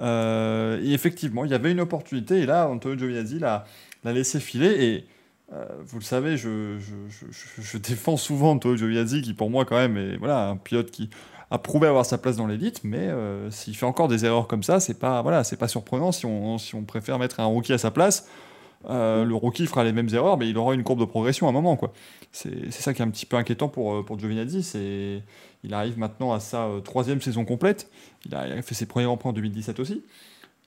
[0.00, 3.64] et effectivement, il y avait une opportunité et là, Antonio Giovinazzi l'a
[4.04, 5.04] laissé filer
[5.50, 6.78] vous le savez, je,
[7.78, 11.08] défends souvent Antonio Giovinazzi, qui pour moi quand même est voilà, un pilote qui
[11.50, 13.08] a prouvé avoir sa place dans l'élite, mais
[13.50, 16.74] s'il fait encore des erreurs comme ça, c'est pas, voilà, pas surprenant si on, si
[16.74, 18.28] on préfère mettre un rookie à sa place.
[18.86, 21.54] le rookie fera les mêmes erreurs, mais il aura une courbe de progression à un
[21.54, 21.80] moment.
[22.30, 25.22] C'est ça qui est un petit peu inquiétant pour, pour Giovinazzi.
[25.64, 27.90] Il arrive maintenant à sa euh, troisième saison complète.
[28.26, 30.02] Il a, fait ses premiers remparts en 2017 aussi.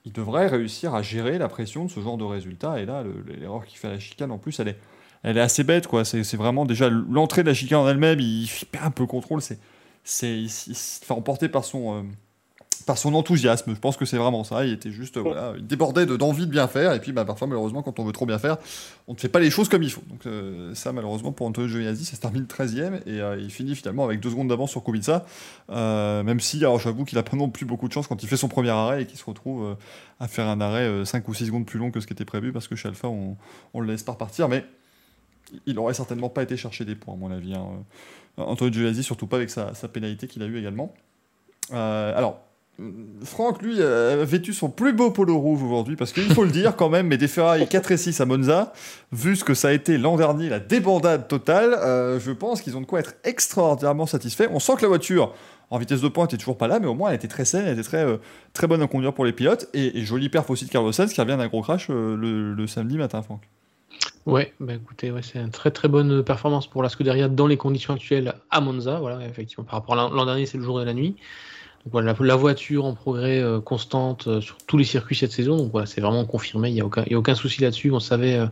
[0.04, 2.80] Il devrait réussir à gérer la pression de ce genre de résultats.
[2.80, 4.78] Et là, l'erreur qu'il fait à la chicane, en plus, elle est,
[5.22, 5.86] elle est assez bête.
[5.86, 6.04] quoi.
[6.04, 8.18] C'est vraiment déjà l'entrée de la chicane en elle-même.
[8.20, 9.40] Il, perd un peu le contrôle.
[9.40, 9.58] C'est,
[10.22, 12.02] il, il, se fait emporter par son, euh,
[12.86, 13.74] par son enthousiasme.
[13.74, 14.64] Je pense que c'est vraiment ça.
[14.64, 16.92] Il était juste, voilà, il débordait d'envie de, bien faire.
[16.92, 18.56] Et puis, bah, parfois, malheureusement, quand on veut trop bien faire,
[19.08, 20.02] on ne fait pas les choses comme il faut.
[20.08, 23.00] Donc, euh, ça, malheureusement, pour Antonio Giovinazzi, ça se termine 13ème.
[23.06, 25.24] Et euh, il finit finalement avec deux secondes d'avance sur Kubica.
[25.70, 28.28] Euh, même si, alors j'avoue qu'il a pas non plus beaucoup de chance quand il
[28.28, 29.76] fait son premier arrêt et qu'il se retrouve
[30.20, 32.52] à faire un arrêt 5 ou 6 secondes plus long que ce qui était prévu
[32.52, 33.36] parce que chez Alpha, on,
[33.74, 34.48] on le laisse pas repartir.
[34.48, 34.64] Mais
[35.66, 37.54] il aurait certainement pas été chercher des points, à mon avis.
[37.54, 37.66] Hein.
[38.36, 40.94] Antonio Giovinazzi, surtout pas avec sa, sa pénalité qu'il a eue également.
[41.70, 42.40] alors,
[43.22, 46.74] Franck, lui, a vêtu son plus beau polo rouge aujourd'hui, parce qu'il faut le dire
[46.74, 48.72] quand même, mais des Ferrari 4 et 6 à Monza,
[49.12, 52.76] vu ce que ça a été l'an dernier, la débandade totale, euh, je pense qu'ils
[52.76, 54.48] ont de quoi être extraordinairement satisfaits.
[54.50, 55.34] On sent que la voiture,
[55.70, 57.66] en vitesse de pointe, est toujours pas là, mais au moins elle était très saine,
[57.66, 58.16] elle était très, euh,
[58.54, 61.12] très bonne à conduire pour les pilotes, et, et jolie perf aussi de Carlos Sainz
[61.12, 63.42] qui revient d'un gros crash euh, le, samedi matin, Franck.
[64.24, 67.92] Ouais, bah écoutez, c'est une très très bonne performance pour la Scuderia dans les conditions
[67.94, 68.98] actuelles à Monza.
[68.98, 71.16] Voilà, effectivement, par rapport à l'an dernier, c'est le jour de la nuit
[71.90, 75.56] voilà, la, voiture en progrès euh, constante euh, sur tous les circuits cette saison.
[75.56, 76.68] Donc voilà, c'est vraiment confirmé.
[76.68, 77.90] Il n'y a, aucun, a aucun souci là-dessus.
[77.90, 78.46] On savait euh,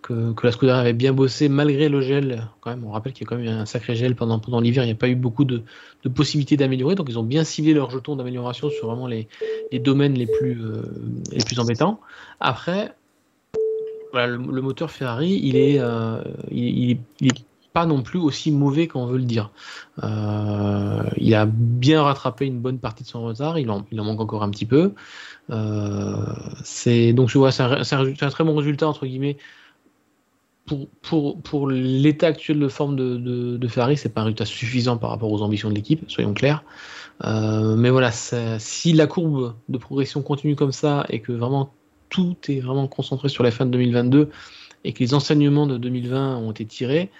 [0.00, 2.48] que, que, la Scuderia avait bien bossé malgré le gel.
[2.62, 4.60] Quand même, on rappelle qu'il y a quand même eu un sacré gel pendant, pendant
[4.60, 4.84] l'hiver.
[4.84, 5.62] Il n'y a pas eu beaucoup de,
[6.02, 6.94] de possibilités d'améliorer.
[6.94, 9.28] Donc ils ont bien ciblé leurs jetons d'amélioration sur vraiment les,
[9.70, 10.58] les, domaines les plus,
[11.30, 12.00] les plus embêtants.
[12.40, 12.94] Après,
[14.12, 15.78] voilà, le, moteur Ferrari, il, est
[17.72, 19.50] pas non plus aussi mauvais qu'on veut le dire.
[20.02, 24.42] Euh, il a bien rattrapé une bonne partie de son retard, il en, manque encore
[24.42, 24.92] un petit peu.
[25.50, 26.16] Euh,
[26.64, 29.36] c'est donc je vois, c'est un, très bon résultat entre guillemets.
[31.02, 35.10] Pour l'état actuel de forme de, de, de Ferrari, c'est pas un résultat suffisant par
[35.10, 36.62] rapport aux ambitions de l'équipe, soyons clairs.
[37.24, 41.72] Euh, mais voilà, si la courbe de progression continue comme ça et que vraiment
[42.08, 44.30] tout est vraiment concentré sur la fin de 2022
[44.84, 47.10] et que les enseignements de 2020 ont été tirés,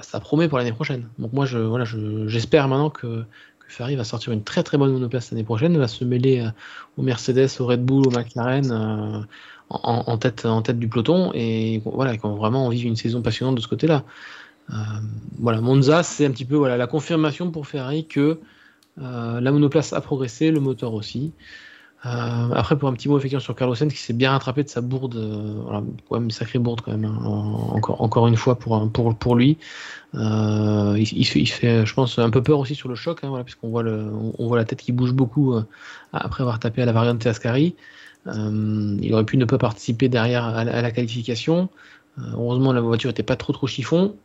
[0.00, 1.08] ça promet pour l'année prochaine.
[1.18, 1.84] Donc moi, je, voilà,
[2.26, 3.24] j'espère maintenant que,
[3.72, 6.50] Ferrari va sortir une très très bonne monoplace l'année prochaine, va se mêler euh,
[6.98, 9.20] au Mercedes, au Red Bull, au McLaren euh,
[9.70, 13.62] en, tête, en tête du peloton et voilà, qu'on vraiment vivre une saison passionnante de
[13.62, 14.04] ce côté-là.
[14.70, 14.74] Euh,
[15.38, 18.38] voilà, Monza, c'est un petit peu voilà, la confirmation pour Ferrari que
[18.98, 21.32] la monoplace a progressé, le moteur aussi.
[22.04, 24.68] Euh, après, pour un petit mot effectivement sur Carlos Sainz qui s'est bien rattrapé de
[24.68, 25.62] sa bourde, euh,
[26.08, 29.56] voilà, une sacrée bourde quand même, hein, encore, encore une fois pour, pour, pour lui.
[30.16, 33.68] Euh, il, fait, je pense, un peu peur aussi sur le choc, hein, voilà, puisqu'on
[33.68, 35.62] voit, le, on, voit la tête qui bouge beaucoup euh,
[36.12, 37.76] après avoir tapé à la variante Ascari.
[38.26, 41.68] Il aurait pu ne pas participer derrière à, la, qualification.
[42.18, 44.16] heureusement, la voiture n'était pas trop trop chiffon.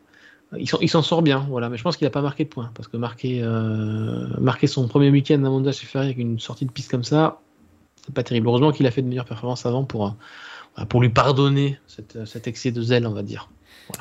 [0.57, 2.87] Il s'en sort bien, voilà, mais je pense qu'il n'a pas marqué de points parce
[2.87, 3.43] que marquer,
[4.39, 7.41] marquer son premier week-end à Monza chez Ferrari avec une sortie de piste comme ça,
[8.13, 8.47] pas terrible.
[8.47, 10.17] Heureusement qu'il a fait de meilleures performances avant pour,
[10.79, 13.49] euh, pour lui pardonner cet excès de zèle, on va dire.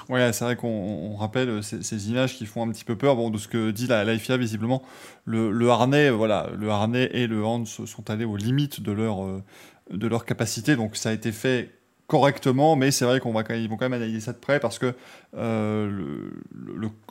[0.09, 3.17] Ouais, c'est vrai qu'on rappelle euh, ces, images qui font un petit peu peur.
[3.17, 4.83] Bon, de ce que dit la, la FIA, visiblement,
[5.25, 9.43] le, harnais, voilà, le harnais et le hand sont allés aux limites de leur, euh,
[9.91, 10.77] de leur capacité.
[10.77, 11.73] Donc ça a été fait
[12.09, 14.79] correctement, mais c'est vrai qu'on va quand vont quand même analyser ça de près parce
[14.79, 14.95] que
[15.35, 16.23] le,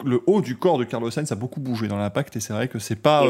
[0.05, 2.69] le, haut du corps de Carlos Sainz a beaucoup bougé dans l'impact et c'est vrai
[2.69, 3.25] que c'est pas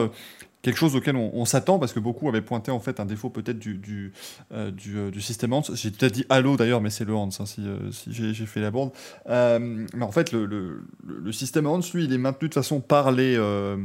[0.66, 3.60] quelque chose auquel on, s'attend parce que beaucoup avaient pointé en fait un défaut peut-être
[3.60, 4.14] du, du,
[4.52, 5.62] euh, euh, système Hans.
[5.76, 8.72] J'ai peut-être dit Halo d'ailleurs, mais c'est le Hans hein, si, euh, j'ai fait la
[8.72, 8.90] bourde.
[9.28, 10.82] mais en fait, le,
[11.32, 13.78] système Hans, lui, il est maintenu de façon par les le,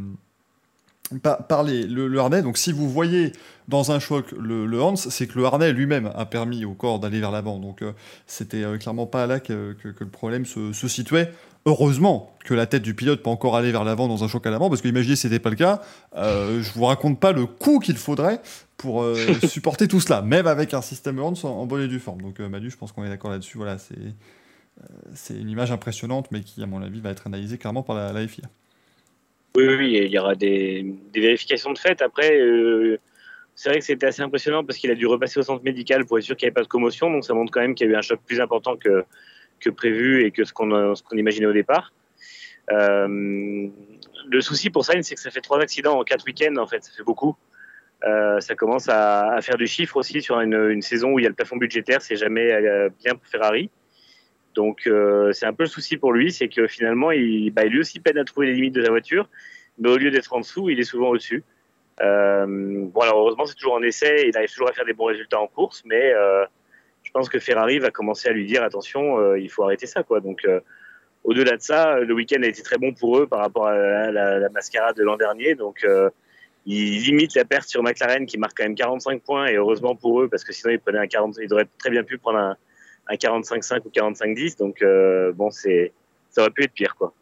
[2.18, 2.40] harnais.
[2.40, 3.32] Donc si vous voyez
[3.68, 7.20] dans un choc le, Hans, c'est que le harnais lui-même a permis au corps d'aller
[7.20, 7.58] vers l'avant.
[7.58, 7.84] Donc
[8.26, 11.30] c'était clairement pas là que, le problème se, situait.
[11.66, 14.50] Heureusement que la tête du pilote peut encore aller vers l'avant dans un choc à
[14.50, 15.82] l'avant, parce que imaginez si ce n'était pas le cas,
[16.16, 18.40] euh, je vous raconte pas le coût qu'il faudrait
[18.78, 19.14] pour euh,
[19.46, 22.22] supporter tout cela, même avec un système Horns en, en bonne et due forme.
[22.22, 23.58] Donc euh, Manu, je pense qu'on est d'accord là-dessus.
[23.58, 24.84] Voilà, c'est euh,
[25.14, 28.26] c'est une image impressionnante, mais qui, à mon avis, va être analysée clairement par la,
[28.26, 28.44] FIA.
[29.54, 32.00] Oui, oui, il y aura des, des vérifications de fait.
[32.00, 32.40] Après,
[33.54, 36.16] c'est vrai que c'était assez impressionnant parce qu'il a dû repasser au centre médical pour
[36.16, 37.90] être sûr qu'il n'y avait pas de commotion, donc ça montre quand même qu'il y
[37.90, 39.04] a eu un choc plus important que
[39.60, 41.92] que prévu et que ce qu'on imaginait au départ.
[42.72, 43.68] Euh,
[44.30, 46.84] le souci pour Sainz, c'est que ça fait trois accidents en quatre week-ends, en fait,
[46.84, 47.36] ça fait beaucoup.
[48.04, 51.28] Euh, ça commence à, faire du chiffre aussi sur une, saison où il y a
[51.28, 53.70] le plafond budgétaire, c'est jamais euh, bien pour Ferrari.
[54.54, 54.90] Donc
[55.32, 58.18] c'est un peu le souci pour lui, c'est que finalement, il, bah, lui aussi peine
[58.18, 59.28] à trouver les limites de sa voiture,
[59.78, 61.44] mais au lieu d'être en dessous, il est souvent au-dessus.
[62.00, 65.40] bon, alors heureusement, c'est toujours un essai, il arrive toujours à faire des bons résultats
[65.40, 66.12] en course, mais
[67.10, 70.20] je pense que Ferrari va commencer à lui dire attention, il faut arrêter ça, quoi.
[70.20, 70.46] Donc
[71.24, 74.48] au-delà de ça, le week-end a été très bon pour eux par rapport à la,
[74.50, 75.54] mascarade de l'an dernier.
[75.54, 76.08] Donc, euh,
[76.66, 79.46] ils limitent la perte sur McLaren qui marque quand même 45 points.
[79.46, 82.04] Et heureusement pour eux, parce que sinon, ils, prenaient un 40, ils auraient très bien
[82.04, 82.56] pu prendre un,
[83.10, 84.58] 45-5 ou 45-10.
[84.58, 85.92] Donc, euh, bon, c'est,
[86.30, 87.12] ça aurait pu être pire, quoi.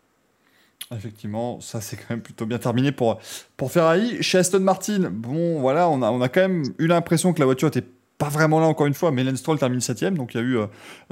[0.95, 3.20] Effectivement, ça c'est quand même plutôt bien terminé pour,
[3.59, 4.22] pour Ferrari.
[4.22, 7.45] Chez Aston Martin, bon voilà, on a, on a quand même eu l'impression que la
[7.45, 7.84] voiture était
[8.19, 10.43] pas vraiment là encore une fois, mais Lance Stroll termine 7 donc il y a
[10.43, 10.59] eu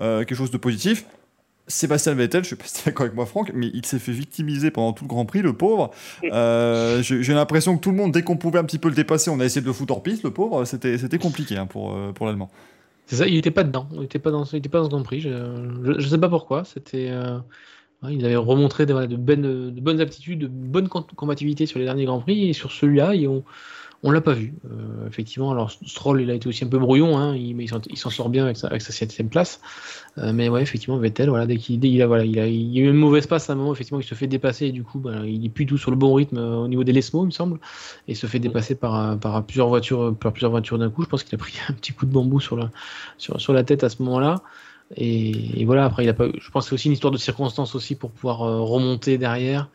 [0.00, 1.06] euh, quelque chose de positif.
[1.68, 4.92] Sébastien Vettel, je suis pas d'accord avec moi Franck, mais il s'est fait victimiser pendant
[4.92, 5.90] tout le Grand Prix, le pauvre.
[6.24, 9.30] Euh, j'ai l'impression que tout le monde, dès qu'on pouvait un petit peu le dépasser,
[9.30, 10.64] on a essayé de le foutre en piste, le pauvre.
[10.64, 12.50] C'était compliqué hein, pour, euh, pour l'Allemand.
[13.06, 14.90] C'est ça, il était pas dedans, il était pas dans, il était pas dans ce
[14.90, 15.20] Grand Prix.
[15.20, 16.64] Je, ne sais pas pourquoi.
[16.64, 17.38] C'était, euh,
[18.08, 22.04] il avait remontré de, de, bonnes, de, bonnes, aptitudes, de bonne combativité sur les derniers
[22.04, 23.44] Grands Prix, et sur celui-là, ils ont
[24.06, 24.54] on l'a pas vu.
[24.70, 27.98] Euh, effectivement, alors Stroll, il a été aussi un peu brouillon, hein, il, mais il
[27.98, 29.60] s'en sort bien avec sa, avec sa septième place.
[30.18, 32.88] Euh, mais ouais, effectivement, Vettel, voilà, dès qu'il il a, voilà, il a, a eu
[32.88, 35.26] une mauvaise passe à un moment, effectivement, il se fait dépasser et du coup, bah,
[35.26, 37.30] il est plus tout sur le bon rythme euh, au niveau des Lesmo, il me
[37.32, 37.58] semble,
[38.06, 41.02] et se fait dépasser par, plusieurs voitures, par plusieurs voitures d'un coup.
[41.02, 44.00] Je pense qu'il a pris un petit coup de bambou sur la, tête à ce
[44.04, 44.36] moment-là.
[44.96, 47.74] Et, voilà, après, il a pas, je pense que c'est aussi une histoire de circonstances
[47.74, 49.68] aussi pour pouvoir remonter derrière.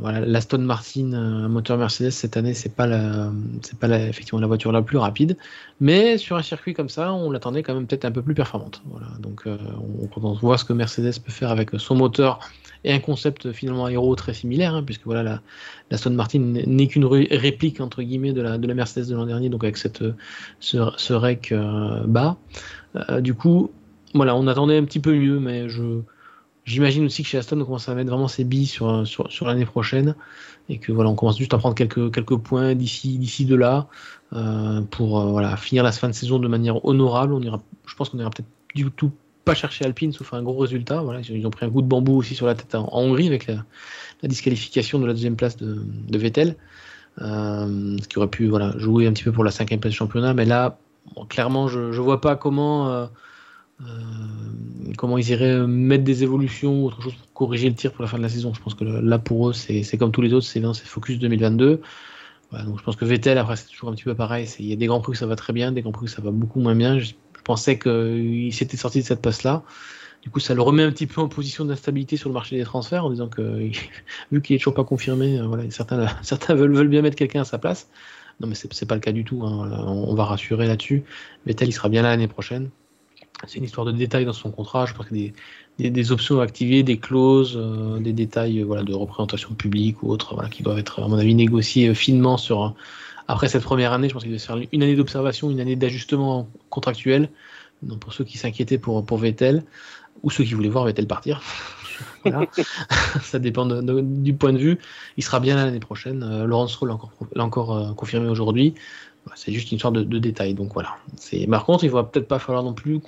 [0.00, 3.30] Voilà, l'Aston Martin, euh, moteur Mercedes cette année, c'est pas la,
[3.62, 5.36] c'est pas la, effectivement la voiture la plus rapide,
[5.80, 8.82] mais sur un circuit comme ça, on l'attendait quand même peut-être un peu plus performante.
[8.86, 9.56] Voilà, donc euh,
[10.00, 12.40] on, on, voit ce que Mercedes peut faire avec son moteur
[12.84, 15.40] et un concept finalement aéro très similaire, hein, puisque voilà, la,
[15.90, 19.48] l'Aston Martin n'est qu'une réplique entre guillemets de la, de la Mercedes de l'an dernier,
[19.48, 22.36] donc avec ce rec euh, bas.
[23.20, 23.70] du coup,
[24.14, 26.00] voilà, on attendait un petit peu mieux, mais je
[26.66, 29.64] J'imagine aussi que chez Aston, on commence à mettre vraiment ses billes sur, sur, l'année
[29.64, 30.16] prochaine
[30.68, 33.86] et que voilà, on commence juste à prendre quelques, quelques points d'ici, d'ici de là
[34.32, 37.34] euh, pour euh, voilà, finir la fin de saison de manière honorable.
[37.34, 39.12] On ira, je pense qu'on ira peut-être du tout
[39.44, 41.02] pas chercher Alpine sauf un gros résultat.
[41.02, 43.46] Voilà, ils ont pris un coup de bambou aussi sur la tête en, Hongrie avec
[43.46, 43.64] la,
[44.24, 46.56] disqualification de la deuxième place de, Vettel,
[47.20, 49.96] euh, ce qui aurait pu voilà, jouer un petit peu pour la cinquième place du
[49.98, 50.34] championnat.
[50.34, 50.78] Mais là,
[51.28, 53.08] clairement, je ne vois pas comment
[54.96, 58.08] comment ils iraient mettre des évolutions ou autre chose pour corriger le tir pour la
[58.08, 58.54] fin de la saison.
[58.54, 61.80] Je pense que là, pour eux, c'est comme tous les autres, c'est focus 2022.
[62.52, 64.48] donc je pense que Vettel, après, c'est toujours un petit peu pareil.
[64.58, 66.08] Il y a des grands prix où ça va très bien, des grands prix où
[66.08, 66.98] ça va beaucoup moins bien.
[66.98, 67.12] Je,
[67.44, 69.62] pensais qu'il s'était sorti de cette passe-là.
[70.22, 72.64] Du coup, ça le remet un petit peu en position d'instabilité sur le marché des
[72.64, 73.70] transferts en disant que,
[74.32, 77.42] vu qu'il est toujours pas confirmé, euh, voilà, certains, certains veulent, veulent bien mettre quelqu'un
[77.42, 77.88] à sa place.
[78.40, 79.42] Non, mais c'est pas le cas du tout.
[79.44, 79.70] Hein.
[79.86, 81.04] On, on, va rassurer là-dessus.
[81.46, 82.68] Vettel, il sera bien là l'année prochaine
[83.46, 84.86] c'est une histoire de détails dans son contrat.
[84.86, 85.32] Je pense qu'il
[85.78, 90.02] y a des, options à activer, des clauses, euh, des détails voilà, de représentation publique
[90.02, 92.38] ou autres qui doivent être, à mon avis, négociés euh, finement.
[93.28, 96.48] Après cette première année, je pense qu'il doit faire une année d'observation, une année d'ajustement
[96.70, 97.28] contractuel.
[97.82, 99.64] Donc pour ceux qui s'inquiétaient pour, pour Vettel,
[100.22, 101.42] ou ceux qui voulaient voir Vettel partir.
[103.22, 104.78] ça dépend du point de vue.
[105.16, 106.22] Il sera bien l'année prochaine.
[106.22, 106.94] Euh, Laurence Roll
[107.34, 108.74] l'a encore confirmé aujourd'hui.
[109.34, 110.54] C'est juste une sorte de, détail.
[110.54, 110.96] Donc voilà.
[111.50, 113.00] Par contre, il va peut-être pas falloir non plus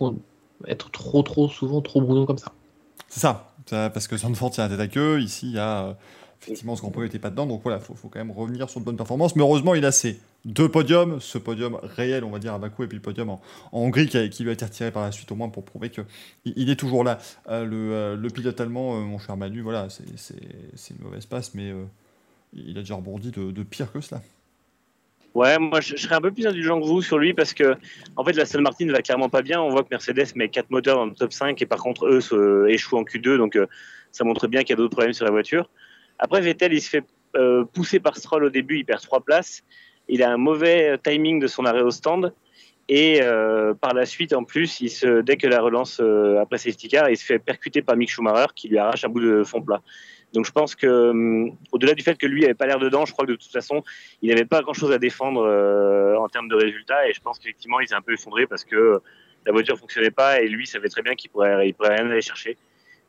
[0.67, 2.53] être trop, trop souvent trop brouillon comme ça.
[3.09, 3.55] C'est ça.
[3.71, 5.21] Parce que Sandford, il y a la tête à queue.
[5.21, 5.85] Ici, il y a.
[5.85, 5.93] Euh,
[6.43, 7.47] effectivement, ce Grand Prix n'était pas dedans.
[7.47, 9.37] Donc voilà, il faut, quand même revenir sur de bonnes performances.
[9.37, 11.21] Mais heureusement, il a ces deux podiums.
[11.21, 13.41] Ce podium réel, on va dire, à Bakou, et puis le podium en,
[13.73, 16.05] Hongrie qui, lui a été retiré par la suite, au moins pour prouver qu'il
[16.45, 17.19] il est toujours là.
[17.49, 21.73] Euh, le, euh, le, pilote allemand, mon cher Manu, voilà, c'est une mauvaise passe, mais
[22.55, 24.23] il a déjà rebondi de pire que cela.
[25.35, 27.77] Ouais, moi je, serais un peu plus indulgent que vous sur lui parce que
[28.17, 29.61] en fait la Aston Martin va clairement pas bien.
[29.61, 32.21] On voit que Mercedes met quatre moteurs dans le top 5 et par contre eux
[32.21, 33.67] se échouent en Q2 donc euh,
[34.11, 35.69] ça montre bien qu'il y a d'autres problèmes sur la voiture.
[36.19, 37.05] Après Vettel il se fait
[37.37, 39.63] euh, pousser par Stroll au début, il perd trois places.
[40.09, 42.33] Il a un mauvais timing de son arrêt au stand
[42.89, 46.01] et euh, par la suite en plus il se dès que la relance
[46.41, 49.21] après safety car il se fait percuter par Mick Schumacher qui lui arrache un bout
[49.21, 49.83] de fond plat.
[50.35, 53.13] Donc je pense que, hum, au-delà du fait que lui n'avait pas l'air dedans, je
[53.13, 53.83] crois que de toute façon,
[54.23, 57.09] il n'avait pas grand-chose à défendre euh, en termes de résultats.
[57.09, 59.01] Et je pense qu'effectivement, il s'est un peu effondré parce que
[59.47, 62.21] la voiture fonctionnait pas et lui savait très bien qu'il pourrait, il pourrait rien aller
[62.21, 62.57] chercher.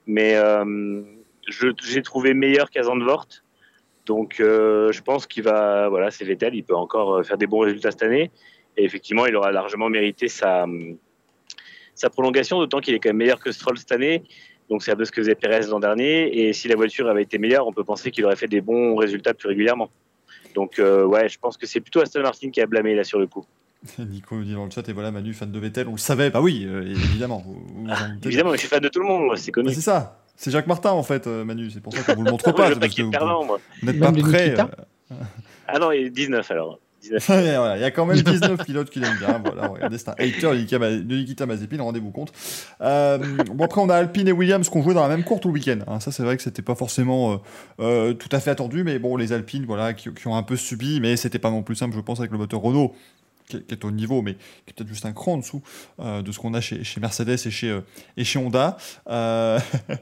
[0.07, 1.01] Mais euh,
[1.81, 3.27] j'ai trouvé meilleur qu'à Zandvoort.
[4.05, 7.45] Donc euh, je pense qu'il va, voilà, c'est Vettel, il peut encore euh, faire des
[7.45, 8.31] bons résultats cette année.
[8.77, 10.97] Et effectivement, il aura largement mérité sa, hum,
[11.93, 14.23] sa prolongation, d'autant qu'il est quand même meilleur que Stroll cette année.
[14.69, 16.39] Donc c'est un peu ce que faisait Perez l'an dernier.
[16.39, 18.95] Et si la voiture avait été meilleure, on peut penser qu'il aurait fait des bons
[18.95, 19.89] résultats plus régulièrement.
[20.55, 23.19] Donc euh, ouais, je pense que c'est plutôt Aston Martin qui a blâmé là sur
[23.19, 23.45] le coup.
[23.99, 26.41] Nico dit dans le chat, et voilà, Manu, fan de Vettel, on le savait, bah
[26.41, 27.45] oui, euh, évidemment.
[27.89, 29.67] Ah, évidemment, je suis fan de tout le monde, c'est connu.
[29.67, 32.25] Bah, c'est ça, c'est Jacques Martin en fait, euh, Manu, c'est pour ça qu'on vous
[32.25, 32.73] le montre pas.
[32.73, 33.59] je qu'il perdant, moi.
[33.81, 34.55] Vous n'êtes pas prêt.
[35.67, 36.79] ah non, il est 19 alors.
[37.03, 39.41] Il y a quand même 19 pilotes qui l'aiment bien.
[39.43, 42.31] Voilà, regardez, c'est un hater de Nikita Mazepin, rendez-vous compte.
[42.81, 45.45] Euh, bon, après, on a Alpine et Williams qui ont joué dans la même courte
[45.45, 45.79] le week-end.
[45.87, 45.99] Hein.
[45.99, 47.37] Ça, c'est vrai que c'était pas forcément euh,
[47.79, 50.55] euh, tout à fait attendu, mais bon, les Alpines, voilà, qui, qui ont un peu
[50.55, 52.93] subi, mais c'était pas non plus simple, je pense, avec le moteur Renault
[53.49, 55.61] qui est au niveau, mais qui est peut-être juste un cran en dessous
[55.99, 57.81] euh, de ce qu'on a chez, chez, Mercedes et chez, euh,
[58.15, 58.77] et chez Honda.
[59.09, 59.59] Euh...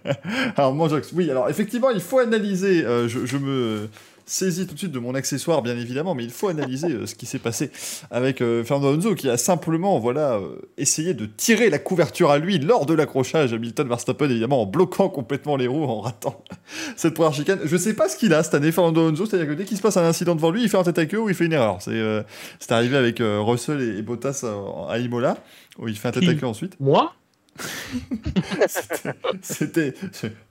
[0.57, 2.81] alors, moi, oui, alors effectivement, il faut analyser.
[2.81, 3.89] Je, je, me
[4.27, 7.15] saisis tout de suite de mon accessoire, bien évidemment, mais il faut analyser euh, ce
[7.15, 7.71] qui s'est passé
[8.11, 12.37] avec euh, Fernando Alonso, qui a simplement voilà, euh, essayé de tirer la couverture à
[12.37, 13.53] lui lors de l'accrochage.
[13.53, 16.43] Hamilton Verstappen, évidemment, en bloquant complètement les roues, en ratant
[16.97, 17.59] cette première chicane.
[17.63, 19.81] Je sais pas ce qu'il a cette année, Fernando Alonso, c'est-à-dire que dès qu'il se
[19.81, 21.53] passe un incident devant lui, il fait un tête à queue ou il fait une
[21.53, 21.79] erreur.
[21.79, 24.45] C'est arrivé avec Russell et, et Bottas
[24.89, 25.37] à Imola,
[25.79, 26.77] où il fait un tête à queue ensuite.
[26.79, 27.13] Moi?
[29.41, 29.93] C'était.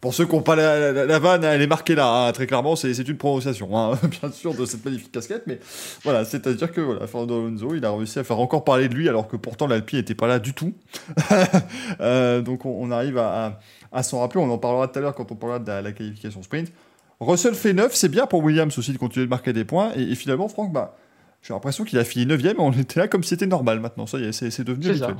[0.00, 2.92] Pour ceux qui n'ont pas la, vanne, elle est marquée là, hein, très clairement, c'est
[2.92, 5.59] une prononciation, hein, bien sûr, de cette magnifique casquette, mais
[6.04, 9.09] voilà, c'est-à-dire que voilà, Fernando Alonso, il a réussi à faire encore parler de lui,
[9.09, 10.74] alors que pourtant l'Alpi n'était pas là du tout.
[12.00, 13.61] euh, donc on, arrive à,
[13.92, 16.42] à, s'en rappeler, on en parlera tout à l'heure quand on parlera de la, qualification
[16.42, 16.72] sprint.
[17.20, 20.14] Russell fait 9, c'est bien pour Williams aussi de continuer de marquer des points, et,
[20.14, 20.96] finalement, Franck, bah,
[21.42, 24.18] j'ai l'impression qu'il a fini 9ème, on était là comme si c'était normal maintenant, ça
[24.18, 25.16] y est, c'est devenu habituel.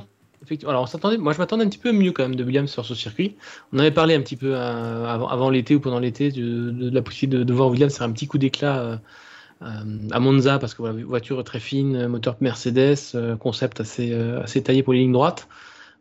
[0.65, 2.85] Alors, on s'attendait, moi je m'attendais un petit peu mieux quand même de Williams sur
[2.85, 3.35] ce circuit.
[3.73, 7.01] On avait parlé un petit peu euh, avant, avant l'été ou pendant l'été de, la
[7.01, 8.97] possibilité de, voir Williams faire un petit coup d'éclat euh,
[9.63, 9.67] euh,
[10.11, 14.93] à Monza parce que voilà, voiture très fine, moteur Mercedes, concept assez, assez taillé pour
[14.93, 15.47] les lignes droites.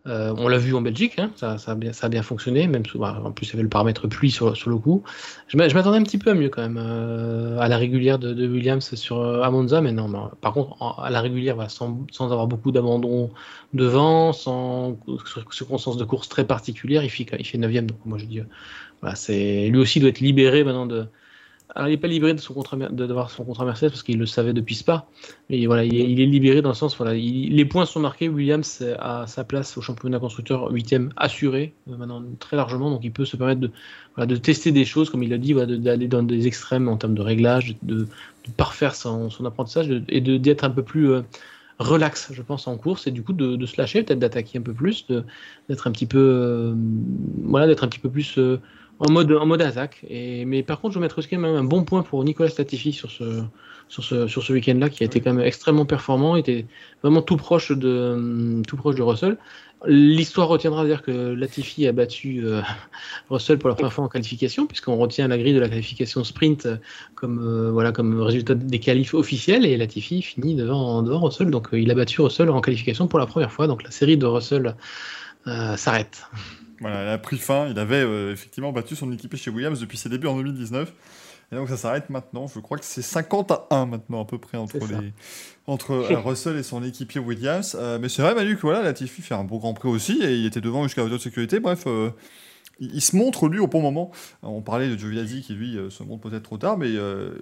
[0.07, 3.49] Euh, on l'a vu en Belgique, hein, ça, a bien, fonctionné, même bah, en plus
[3.49, 5.03] il y avait le paramètre pluie sur, le coup.
[5.49, 8.95] Je m'attendais un petit peu à mieux quand même euh, à la régulière de, Williams
[8.95, 13.31] sur euh, à Monza, mais non, par contre à la régulière, sans, avoir beaucoup d'abandon
[13.75, 14.97] devant, sans
[15.51, 18.41] circonstances de course très particulières, il fait, il fait 9 donc moi je dis,
[19.01, 21.07] voilà, c'est lui aussi doit être libéré maintenant de,
[21.75, 24.27] alors, il n'est pas libéré de son contrat, d'avoir son contrat Mercedes parce qu'il le
[24.27, 25.07] savait depuis Spa.
[25.51, 28.29] Mais voilà, il est, libéré dans le sens, voilà, les points sont marqués.
[28.29, 32.91] Williams a sa place au championnat constructeur 8 assuré euh, maintenant très largement.
[32.91, 33.71] Donc, il peut se permettre de,
[34.25, 37.15] de tester des choses, comme il l'a dit, voilà, d'aller dans des extrêmes en termes
[37.15, 38.07] de réglage, de,
[38.57, 41.23] parfaire son, apprentissage et d'être un peu plus euh,
[41.81, 43.09] relax, je pense, en course.
[43.09, 45.07] Et du coup, de, se lâcher, peut-être d'attaquer un peu plus,
[45.69, 46.75] d'être un petit peu, euh,
[47.43, 48.39] voilà, d'être un petit peu plus
[48.99, 50.05] en mode, en mode attaque.
[50.09, 53.11] Et, mais par contre, je mettrais quand même un bon point pour Nicolas Latifi sur
[53.11, 53.43] ce,
[53.89, 56.67] sur ce, sur ce week-end-là, qui a été quand même extrêmement performant, était
[57.03, 59.37] vraiment tout proche de, tout proche de Russell.
[59.85, 62.63] L'histoire retiendra dire que Latifi a battu euh,
[63.31, 66.67] Russell pour la première fois en qualification, puisqu'on retient la grille de la qualification sprint
[67.15, 71.51] comme, euh, voilà, comme résultat des qualifs officiels, et Latifi finit devant, devant Russell.
[71.51, 73.67] Donc euh, il a battu Russell en qualification pour la première fois.
[73.67, 74.75] Donc la série de Russell
[75.77, 76.29] s'arrête.
[76.81, 77.69] Voilà, il a pris fin.
[77.69, 80.93] Il avait euh, effectivement battu son équipé chez Williams depuis ses débuts en 2019.
[81.53, 82.47] Et donc ça s'arrête maintenant.
[82.49, 85.13] Je crois que c'est 50 à 1 maintenant à peu près entre, les,
[85.67, 87.77] entre euh, Russell et son équipier Williams.
[87.79, 90.35] Euh, mais c'est vrai Manu que voilà, Latifi fait un beau Grand Prix aussi et
[90.35, 91.61] il était devant jusqu'à la voiture de sécurité.
[91.61, 91.87] Bref,
[92.81, 94.11] il, se montre lui au bon moment.
[94.43, 96.91] On parlait de Giovinazzi qui lui se montre peut-être trop tard, mais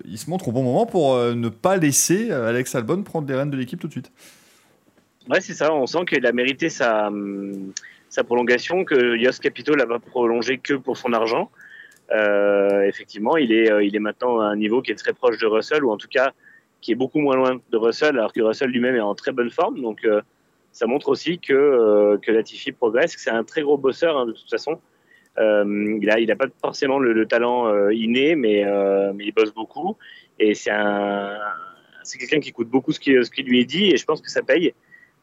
[0.05, 3.51] il se montre au bon moment pour ne pas laisser Alex Albon prendre les rênes
[3.51, 4.13] de l'équipe tout de suite.
[5.31, 5.73] Ouais, c'est ça.
[5.73, 7.11] On sent qu'il a mérité sa...
[8.15, 11.51] Sa prolongation, que Yos Capito l'a pas prolongé que pour son argent.
[12.13, 15.37] Euh, effectivement, il est, euh, il est maintenant à un niveau qui est très proche
[15.39, 16.31] de Russell, ou en tout cas
[16.81, 19.51] qui est beaucoup moins loin de Russell, alors que Russell lui-même est en très bonne
[19.51, 19.83] forme.
[19.83, 20.21] Donc, euh,
[20.71, 24.33] ça montre aussi que, que Latifi progresse, que c'est un très gros bosseur hein, de
[24.33, 24.79] toute façon.
[25.37, 28.65] il n'a pas forcément le, talent inné, mais,
[29.13, 29.97] mais il bosse beaucoup.
[30.39, 31.37] Et c'est un,
[32.05, 34.21] c'est quelqu'un qui écoute beaucoup ce qui, ce qui lui est dit, et je pense
[34.21, 34.73] que ça paye.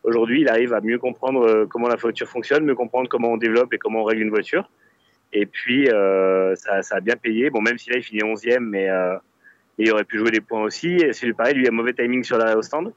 [0.04, 3.38] Aujourd'hui, il arrive à mieux comprendre euh, comment la voiture fonctionne, mieux comprendre comment on
[3.38, 4.70] développe et comment on règle une voiture.
[5.32, 7.50] Et puis, euh, ça, a bien payé.
[7.52, 9.16] Bon, même si là, il finit 11e, mais euh,
[9.78, 10.96] il aurait pu jouer des points aussi.
[10.96, 12.94] Et c'est pareil, lui, a mauvais timing sur l'arrêt au stand.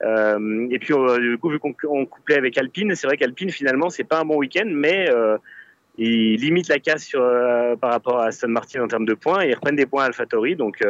[0.00, 4.20] Et puis, du coup, vu qu'on couplait avec Alpine, c'est vrai qu'Alpine, finalement, c'est pas
[4.20, 5.10] un bon week-end, mais
[5.98, 7.10] il limite la casse
[7.80, 10.06] par rapport à Aston Martin en termes de points et ils reprennent des points à
[10.06, 10.54] AlphaTauri.
[10.54, 10.82] Donc,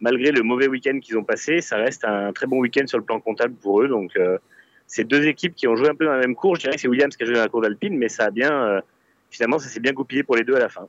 [0.00, 3.04] malgré le mauvais week-end qu'ils ont passé, ça reste un très bon week-end sur le
[3.04, 3.88] plan comptable pour eux.
[3.88, 4.16] Donc,
[4.86, 6.54] c'est deux équipes qui ont joué un peu dans la même cour.
[6.56, 8.30] Je dirais que c'est Williams qui a joué dans la cour d'Alpine, mais ça a
[8.30, 8.80] bien, euh,
[9.30, 10.86] finalement, ça s'est bien goupillé pour les deux à la fin.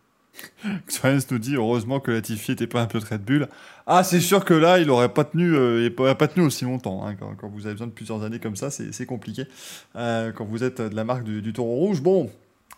[0.86, 3.48] Experience nous dit heureusement que Latifi n'était pas un peu de Bull.
[3.88, 7.08] Ah, c'est sûr que là, il n'aurait pas tenu, euh, pas tenu aussi longtemps.
[7.08, 7.16] Hein.
[7.16, 9.45] Quand, vous avez besoin de plusieurs années comme ça, c'est compliqué.
[9.95, 12.30] Euh, quand vous êtes de la marque du, taureau rouge, bon,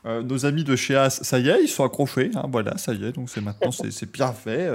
[0.06, 2.32] nos amis de chez As, ça y est, ils sont accrochés.
[2.34, 3.12] Hein, voilà, ça y est.
[3.12, 4.70] Donc c'est maintenant, c'est bien fait.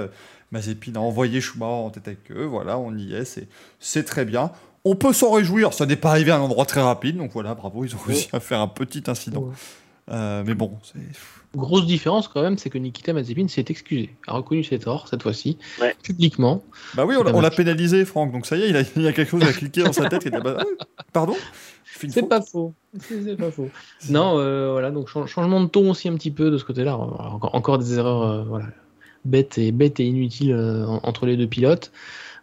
[0.51, 2.45] Mazepin a envoyé Schumacher en tête avec eux.
[2.45, 3.47] Voilà, on y est.
[3.79, 4.51] C'est très bien
[4.85, 7.55] On peut s'en réjouir, ça n'est pas arrivé à un endroit très rapide, donc voilà,
[7.55, 9.49] bravo, ils ont réussi à faire un petit incident.
[10.11, 10.99] Euh, mais bon, c'est.
[11.55, 15.23] Grosse différence quand même, c'est que Nikita Mazepin s'est excusé, a reconnu ses torts cette
[15.23, 15.57] fois-ci,
[16.03, 16.63] publiquement.
[16.95, 19.13] Bah oui, on l'a pénalisé, Franck, donc ça y est, il, a, il y a
[19.13, 20.23] quelque chose à cliquer dans sa tête.
[20.25, 20.57] Il a, bah,
[21.13, 21.35] pardon?
[22.09, 22.73] C'est pas faux.
[22.99, 23.69] C'est pas faux.
[24.09, 26.97] Non, euh, voilà, donc changement de ton aussi un petit peu de ce côté-là.
[26.97, 28.67] Encore, encore, des erreurs euh, voilà,
[29.23, 31.91] bêtes, et, bêtes et inutiles euh, entre les deux pilotes.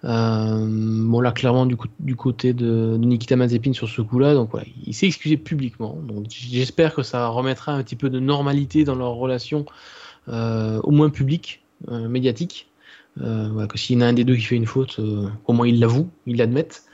[0.03, 1.77] Bon là clairement du,
[2.17, 5.99] côté de, Nikita Mazepin sur ce coup-là, donc voilà, il s'est excusé publiquement.
[6.29, 9.65] J'espère que ça remettra un petit peu de normalité dans leur relation,
[10.29, 12.69] au moins publique, médiatique.
[13.17, 15.01] Voilà, que s'il y en a un des deux qui fait une faute,
[15.47, 16.85] au moins il l'avoue, il l'admette.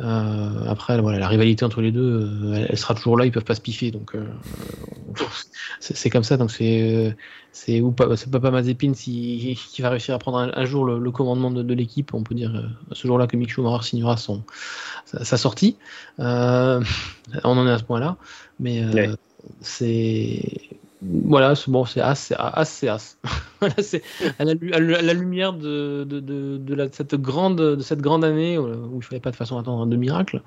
[0.00, 3.44] Euh, après, voilà, la rivalité entre les deux, euh, elle, sera toujours là, ils peuvent
[3.44, 4.26] pas se piffer, donc euh,
[5.80, 6.36] c'est comme ça.
[6.36, 7.16] Donc c'est
[7.52, 11.50] c'est ou pas, c'est Papa Mazepin qui va réussir à prendre un, jour le, commandement
[11.50, 12.12] de, l'équipe.
[12.12, 14.42] On peut dire ce jour-là que Mick Schumacher signera son
[15.06, 15.76] sa, sortie.
[16.18, 16.82] on
[17.44, 18.16] en est à ce point-là,
[18.60, 18.84] mais
[19.60, 20.42] c'est
[21.02, 23.18] voilà, bon, c'est as, c'est as, c'est as.
[23.78, 24.02] c'est
[24.38, 29.02] à, la, lumière de, de, de, cette grande, de cette grande année euh, où il
[29.02, 30.42] fallait pas de façon attendre de miracle.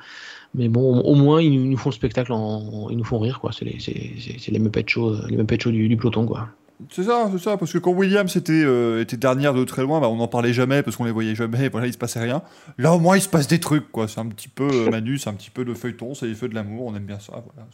[0.55, 3.51] Mais bon, au, moins, ils, nous font le spectacle, en, ils nous font rire, quoi.
[3.51, 6.49] C'est les, c'est, les Muppet Show, les Muppet Show du, du peloton, quoi.
[6.89, 9.99] C'est ça, c'est ça, parce que quand Williams était, euh, était dernière de très loin,
[9.99, 12.41] bah, on n'en parlait jamais parce qu'on les voyait jamais, voilà, il se passait rien.
[12.77, 14.07] Là, au moins, il se passe des trucs, quoi.
[14.07, 16.47] C'est un petit peu euh, Manu, c'est un petit peu le feuilleton, c'est les feux
[16.47, 17.67] de l'amour, on aime bien ça, voilà.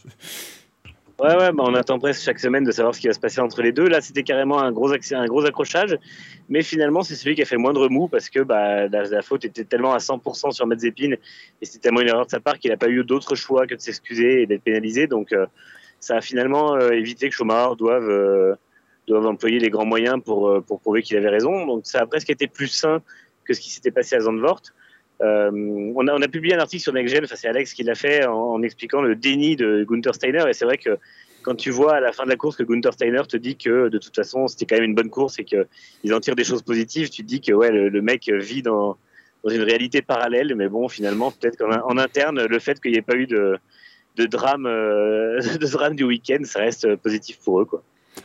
[1.18, 3.40] Ouais, ouais, bah on attend presque chaque semaine de savoir ce qui va se passer
[3.40, 3.88] entre les deux.
[3.88, 5.96] Là, c'était carrément un gros, un gros accrochage,
[6.50, 9.64] mais finalement, c'est celui qui a fait moindre mou parce que bah, la, faute était
[9.64, 12.76] tellement à 100% sur Mazepin et c'était tellement une erreur de sa part qu'il n'a
[12.76, 15.06] pas eu d'autre choix que de s'excuser et d'être pénalisé.
[15.06, 15.46] Donc, euh,
[16.00, 18.54] ça a finalement euh, évité que Schumacher doive, euh,
[19.08, 21.64] doive employer les grands moyens pour, pour prouver qu'il avait raison.
[21.64, 23.00] Donc, ça a presque été plus sain
[23.46, 24.60] que ce qui s'était passé à Zandvoort.
[25.22, 28.62] Euh, on, a, publié un article sur NextGen, enfin, c'est Alex qui l'a fait en,
[28.62, 30.44] expliquant le déni de Gunther Steiner.
[30.48, 30.98] Et c'est vrai que
[31.42, 33.88] quand tu vois à la fin de la course que Gunther Steiner te dit que
[33.88, 36.62] de toute façon c'était quand même une bonne course et qu'ils en tirent des choses
[36.62, 38.98] positives, tu te dis que ouais, le, mec vit dans,
[39.48, 40.54] une réalité parallèle.
[40.54, 43.58] Mais bon, finalement, peut-être qu'en interne, le fait qu'il n'y ait pas eu de,
[44.18, 45.40] euh,
[45.72, 47.66] drame du week-end, ça reste positif pour eux.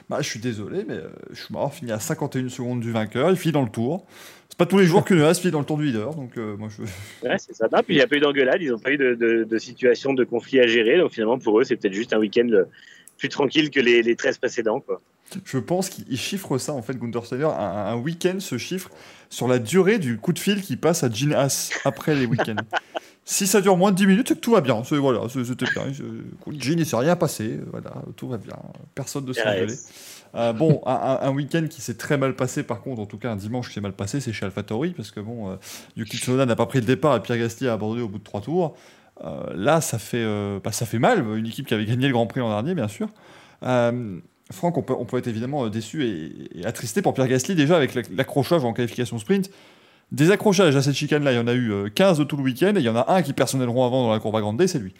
[0.09, 0.99] Bah, je suis désolé, mais
[1.31, 4.05] je suis mort finit à 51 secondes du vainqueur, il finit dans le tour.
[4.51, 6.55] C'est pas tous les jours qu'une se finit dans le tour du leader, donc euh,
[6.57, 6.83] moi je.
[7.27, 7.67] Ouais, c'est ça.
[7.69, 10.23] puis il n'y a pas eu d'engueulade, ils n'ont pas eu de, de, situation de
[10.23, 12.47] conflit à gérer, donc finalement pour eux c'est peut-être juste un week-end
[13.17, 14.79] plus tranquille que les, les 13 précédents.
[14.79, 15.01] Quoi.
[15.45, 17.45] Je pense qu'il chiffre ça en fait, Gunther Steiner.
[17.45, 18.89] Un, un week-end se chiffre
[19.29, 22.55] sur la durée du coup de fil qui passe à Gene Haas après les week-ends.
[23.25, 24.81] si ça dure moins de 10 minutes, tout va bien.
[24.81, 25.83] Voilà, c'était bien.
[26.47, 27.59] Il s'est rien passé.
[27.71, 28.57] Voilà, tout va bien.
[28.93, 29.73] Personne ne s'est engueulé.
[30.35, 33.35] Euh, bon, un, week-end qui s'est très mal passé, par contre, en tout cas un
[33.35, 35.55] dimanche qui s'est mal passé, c'est chez AlphaTauri, parce que bon, euh,
[35.97, 38.23] Yuki Tsunoda n'a pas pris le départ et Pierre Gasly a abandonné au bout de
[38.23, 38.75] trois tours.
[39.23, 40.25] Euh, là, ça fait,
[40.63, 41.25] bah, ça fait mal.
[41.37, 43.09] Une équipe qui avait gagné le Grand Prix l'an dernier, bien sûr.
[43.61, 47.93] Franck, on peut, on peut, être évidemment déçu et, attristé pour Pierre Gasly déjà avec
[48.09, 49.49] l'accrochage en qualification sprint.
[50.11, 52.73] Des accrochages à cette chicane-là, il y en a eu 15 de tout le week-end
[52.75, 54.79] et il y en a un qui personnellement avant dans la courbe à grande c'est
[54.79, 54.93] lui.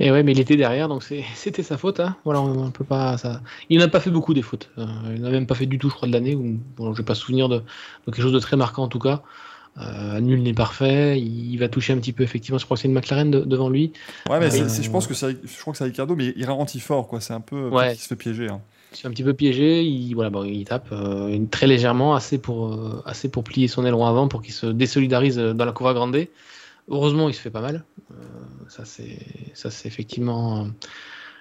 [0.00, 1.02] Et ouais, mais il était derrière, donc
[1.34, 2.00] c'était sa faute.
[2.00, 2.16] Hein.
[2.24, 3.18] Voilà, on, peut pas.
[3.18, 3.40] Ça...
[3.68, 4.70] Il n'a pas fait beaucoup des fautes.
[4.78, 6.36] Euh, il n'a même pas fait du tout, je crois, de l'année.
[6.76, 7.62] Bon, je vais pas souvenir de,
[8.06, 9.22] quelque chose de très marquant en tout cas.
[9.80, 11.20] Euh, nul n'est parfait.
[11.20, 12.58] Il, va toucher un petit peu, effectivement.
[12.58, 13.92] Je crois que c'est une McLaren devant lui.
[14.28, 17.06] Ouais, mais je pense que c'est, je crois que c'est Ricardo, mais il ralentit fort,
[17.06, 17.20] quoi.
[17.20, 17.68] C'est un peu.
[17.68, 17.94] Ouais.
[17.94, 18.48] Il se fait piéger.
[18.48, 18.60] Hein.
[18.92, 19.82] C'est un petit peu piégé.
[19.82, 24.54] Il, tape euh, très légèrement, assez pour, assez pour plier son aileron avant pour qu'il
[24.54, 26.16] se désolidarise dans la cour à Grande.
[26.90, 27.84] Heureusement, il se fait pas mal.
[28.10, 28.14] Euh,
[28.68, 30.68] ça, c'est effectivement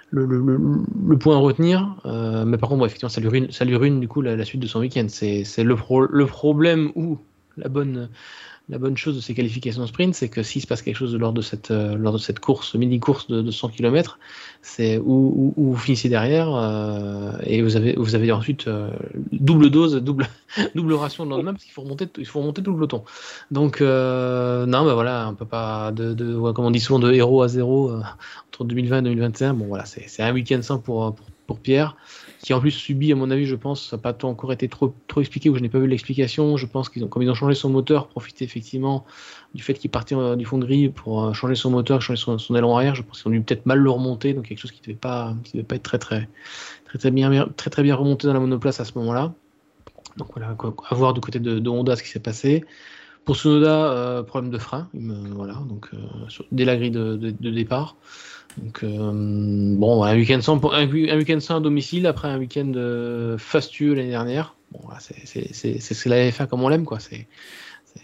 [0.10, 1.96] le, point à retenir.
[2.06, 4.62] Euh, mais par contre, effectivement, ça lui ruine, ça lui ruine du coup la, suite
[4.62, 5.08] de son week-end.
[5.10, 5.76] C'est le,
[6.10, 7.18] le problème où
[7.56, 8.10] la bonne,
[8.70, 11.32] la bonne chose de ces qualifications sprint, c'est que s'il se passe quelque chose lors
[11.32, 14.20] de cette, euh, lors de cette course, mini-course de, 100 km,
[14.62, 18.90] c'est où, vous finissez derrière euh, et vous avez, vous avez ensuite euh,
[19.32, 20.28] double dose, double,
[20.76, 23.06] double ration le lendemain parce qu'il faut remonter, il faut remonter tout le peloton.
[23.52, 26.14] Donc, non, ben voilà, on peut pas, de,
[26.52, 27.94] comme on dit souvent, de héros à zéro
[28.50, 29.54] entre 2020 et 2021.
[29.54, 31.96] Bon, voilà, c'est un week-end sans pour, pour, pour Pierre
[32.40, 34.94] qui en plus subit, à mon avis, je pense, ça n'a pas encore été trop,
[35.18, 36.58] expliqué ou je n'ai pas vu l'explication.
[36.58, 39.06] Je pense qu'ils ont, comme ils ont changé son moteur, profité effectivement
[39.56, 42.38] du fait qu'il partait euh, du fond gris pour euh, changer son moteur, changer son,
[42.38, 42.96] son aileron arrière.
[42.96, 45.00] Je pense qu'ils ont dû peut-être mal le remonter, donc quelque chose qui ne devait
[45.00, 46.28] pas, devait pas être très très,
[46.98, 49.34] très, bien, très, très bien remonté dans la monoplace à ce moment-là.
[50.18, 50.56] Donc voilà,
[50.90, 52.66] à voir du côté de, Honda ce qui s'est passé.
[53.28, 55.90] Pour Sonoda, euh, problème de frein, voilà, donc
[56.54, 57.18] dès la grille de,
[57.52, 57.98] départ.
[58.56, 59.12] Donc, euh,
[59.76, 64.12] bon, un week-end sans, un, week sans à domicile après un week-end euh, fastueux l'année
[64.12, 64.56] dernière.
[64.72, 67.02] Bon, c'est la FA comme on l'aime, quoi.
[67.02, 67.28] C'est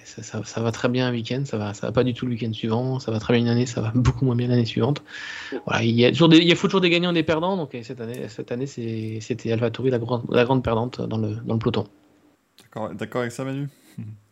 [0.04, 2.52] Ça, va très bien un week-end, ça va, ça va pas du tout le week-end
[2.52, 5.04] suivant, ça va très bien une année, ça va beaucoup moins bien l'année suivante.
[5.66, 8.02] Voilà, il y a toujours il faut toujours des gagnants et des perdants, donc cette
[8.02, 10.00] année, cette année c'était AlphaTauri la
[10.32, 11.88] la grande perdante dans le, dans le peloton.
[12.94, 13.70] D'accord avec ça, Manu?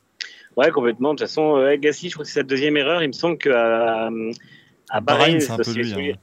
[0.57, 1.13] Ouais, complètement.
[1.13, 3.01] De toute façon, euh, Gasly, je crois que c'est sa deuxième erreur.
[3.01, 4.09] Il me semble qu'à
[4.91, 6.11] à Bahreïn, c'est un peu lui.
[6.11, 6.15] Hein.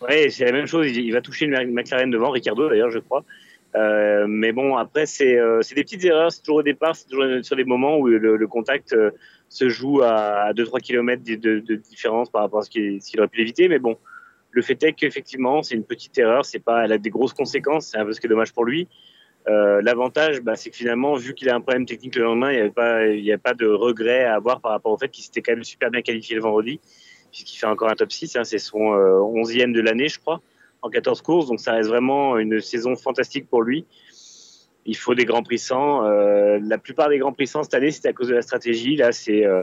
[0.00, 0.90] Ouais, c'est la même chose.
[0.96, 3.24] Il, va toucher une McLaren devant, Ricardo d'ailleurs, je crois.
[3.76, 6.32] Euh, mais bon, après, euh, c'est des petites erreurs.
[6.32, 9.10] C'est toujours au départ, c'est toujours sur des moments où le, contact euh,
[9.48, 13.40] se joue à 2-3 km de, de, différence par rapport à ce qu'il aurait pu
[13.40, 13.68] éviter.
[13.68, 13.96] Mais bon,
[14.50, 16.44] le fait est qu'effectivement, c'est une petite erreur.
[16.44, 17.88] C'est pas, elle a des grosses conséquences.
[17.88, 18.88] C'est un peu ce qui est dommage pour lui.
[19.48, 23.32] L'avantage, bah, c'est que finalement, vu qu'il a un problème technique le lendemain, il n'y
[23.32, 25.90] a pas de regret à avoir par rapport au fait qu'il s'était quand même super
[25.90, 26.80] bien qualifié le vendredi,
[27.30, 28.36] puisqu'il fait encore un top 6.
[28.36, 30.42] Hein, c'est son 11e de l'année, je crois
[30.82, 33.84] en 14 courses, donc ça reste vraiment une saison fantastique pour lui.
[34.84, 36.04] Il faut des grands prix sans.
[36.04, 38.96] Euh, la plupart des grands prix sans cette année, c'était à cause de la stratégie.
[38.96, 39.62] Là, c'est euh,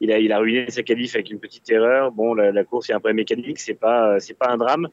[0.00, 2.10] il, a, il a ruiné sa qualif avec une petite erreur.
[2.10, 4.88] Bon, la, course, il y a un problème mécanique, c'est pas c'est pas un drame.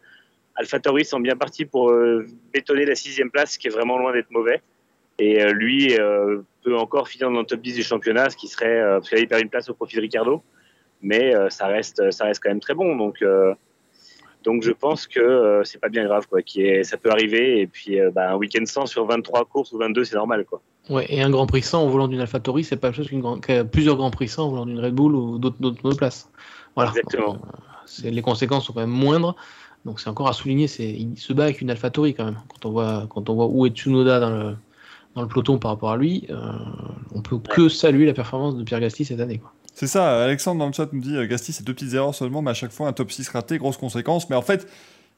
[0.56, 4.32] AlphaTauri sont bien partis pour euh, bétonner la sixième place, qui est vraiment loin d'être
[4.32, 4.62] mauvais.
[5.20, 5.96] Et lui
[6.64, 9.44] peut encore finir dans le top 10 du championnat, ce qui serait parce qu'il perd
[9.44, 10.42] une place au profit de Ricardo,
[11.04, 12.96] mais ça reste ça reste quand même très bon.
[12.96, 13.24] Donc
[14.44, 16.42] donc je pense que euh, c'est pas bien grave, quoi.
[16.42, 17.62] Qui est, ça peut arriver.
[17.62, 20.62] Et puis euh, bah, un week-end sans sur 23 courses ou 22, c'est normal, quoi.
[20.90, 23.24] Ouais, et un Grand Prix sans en volant d'une AlphaTauri, c'est pas chose qu'une
[23.72, 26.30] plusieurs Grands Prix sans en volant d'une Red Bull ou d'autres places.
[26.76, 26.92] Voilà.
[26.92, 27.38] Exactement.
[28.06, 29.36] Euh, les conséquences sont quand même moindres.
[29.86, 32.40] Donc c'est encore à souligner, il se bat avec une AlphaTauri quand même.
[32.48, 34.56] Quand on voit quand on voit où est Tsunoda dans le
[35.16, 36.28] dans le peloton par rapport à lui,
[37.14, 39.38] on peut que saluer la performance de Pierre Gasly cette année.
[39.38, 39.54] Quoi.
[39.74, 42.42] C'est ça, Alexandre dans le chat nous dit euh, Gasti, c'est deux petites erreurs seulement,
[42.42, 44.30] mais à chaque fois un top 6 raté, grosse conséquence.
[44.30, 44.68] Mais en fait,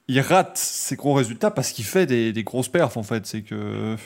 [0.08, 3.26] il rate ses gros résultats parce qu'il fait des, grosses perfs en fait.
[3.26, 3.98] C'est que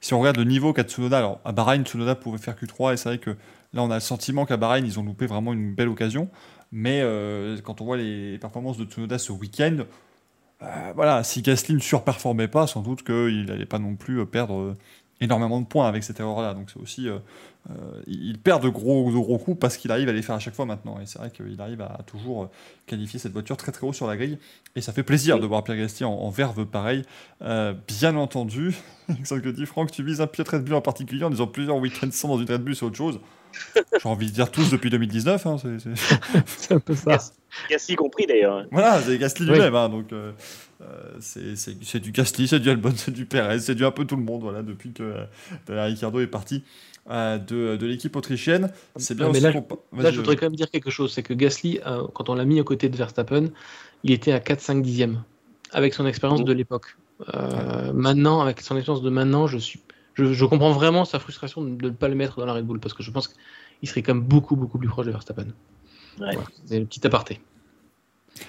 [0.00, 2.96] si on regarde le niveau qu'a Tsunoda, alors à Bahreïn, Tsunoda pouvait faire Q3 et
[2.96, 3.30] c'est vrai que
[3.74, 6.30] là on a le sentiment qu'à Bahreïn ils ont loupé vraiment une belle occasion.
[6.72, 9.84] Mais euh, quand on voit les performances de Tsunoda ce week-end,
[10.62, 14.76] euh, voilà, si Gasly ne surperformait pas, sans doute qu'il n'allait pas non plus perdre
[15.20, 16.54] énormément de points avec cette erreur-là.
[16.54, 17.08] Donc c'est aussi
[17.70, 20.54] euh, il perd de gros, gros coups parce qu'il arrive à les faire à chaque
[20.54, 20.98] fois maintenant.
[21.00, 22.50] Et c'est vrai qu'il arrive à toujours euh,
[22.86, 24.38] qualifier cette voiture très très haut sur la grille.
[24.74, 27.02] Et ça fait plaisir de voir Pierre Gasly en, verve pareil.
[27.42, 28.74] Euh, bien entendu,
[29.24, 31.76] ce que dit Franck, tu vises un pied Red Bull en particulier en disant plusieurs
[31.76, 33.20] week-ends sans dans une Red Bull, c'est autre chose.
[33.74, 35.46] J'ai envie de dire tous depuis 2019.
[35.46, 35.56] Hein,
[36.46, 37.18] c'est un peu ça.
[37.70, 38.66] Gasly compris d'ailleurs.
[38.70, 39.74] Voilà, c'est Gasly lui-même.
[39.74, 40.06] Hein, donc
[41.20, 44.22] c'est du Gasly, c'est du Albon, c'est du Perez, c'est du un peu tout le
[44.22, 44.42] monde.
[44.42, 45.14] Voilà, depuis que
[45.68, 46.64] Ricardo est parti.
[47.10, 48.70] Euh, de, l'équipe autrichienne.
[48.96, 49.50] C'est bien là,
[50.10, 52.60] je voudrais quand même dire quelque chose c'est que Gasly, euh, quand on l'a mis
[52.60, 53.46] à côté de Verstappen,
[54.04, 55.22] il était à 4-5 dixièmes
[55.72, 56.98] avec son expérience de l'époque.
[57.34, 59.80] Euh, maintenant, avec son expérience de maintenant, je, suis,
[60.16, 62.92] je, comprends vraiment sa frustration de ne pas le mettre dans la Red Bull parce
[62.92, 65.46] que je pense qu'il serait quand même beaucoup, beaucoup plus proche de Verstappen.
[66.66, 67.40] C'est le petit aparté.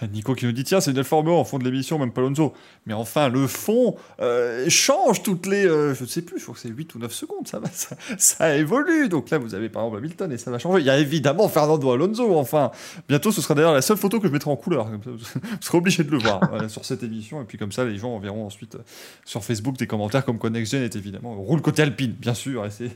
[0.11, 2.53] Nico qui nous dit tiens c'est une Formule en fond de l'émission même pas Alonso
[2.85, 6.55] mais enfin le fond euh, change toutes les euh, je ne sais plus je crois
[6.55, 7.69] que c'est 8 ou 9 secondes ça, va,
[8.17, 9.09] ça, évolue.
[9.09, 10.81] Donc là vous avez par exemple Hamilton et ça va changer.
[10.81, 12.71] Il y a évidemment Fernando Alonso enfin.
[13.07, 15.17] Bientôt ce sera d'ailleurs la seule photo que je mettrai en couleur vous
[15.61, 17.41] serez obligé de le voir sur cette émission.
[17.41, 18.83] Et puis comme ça les gens verront ensuite euh,
[19.25, 22.71] sur Facebook des commentaires comme quoi Next est évidemment roule côté Alpine bien sûr et
[22.71, 22.91] c'est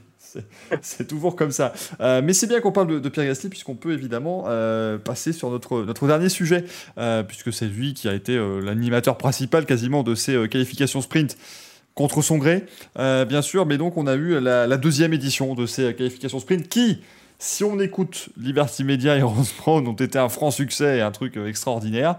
[0.82, 1.74] c'est toujours comme ça.
[2.02, 5.50] Euh, mais c'est bien qu'on parle de, Pierre Gasly, puisqu'on peut évidemment euh, passer sur
[5.50, 6.66] notre, notre dernier sujet,
[6.98, 11.38] euh, puisque c'est lui qui a été l'animateur principal quasiment de ces qualifications sprint
[11.96, 12.66] contre son gré,
[12.96, 13.66] bien sûr.
[13.66, 17.00] Mais donc, on a eu la, deuxième édition de ces qualifications sprint qui,
[17.40, 21.12] si on écoute Liberty Media et Rose Brown, ont été un franc succès et un
[21.12, 22.18] truc extraordinaire.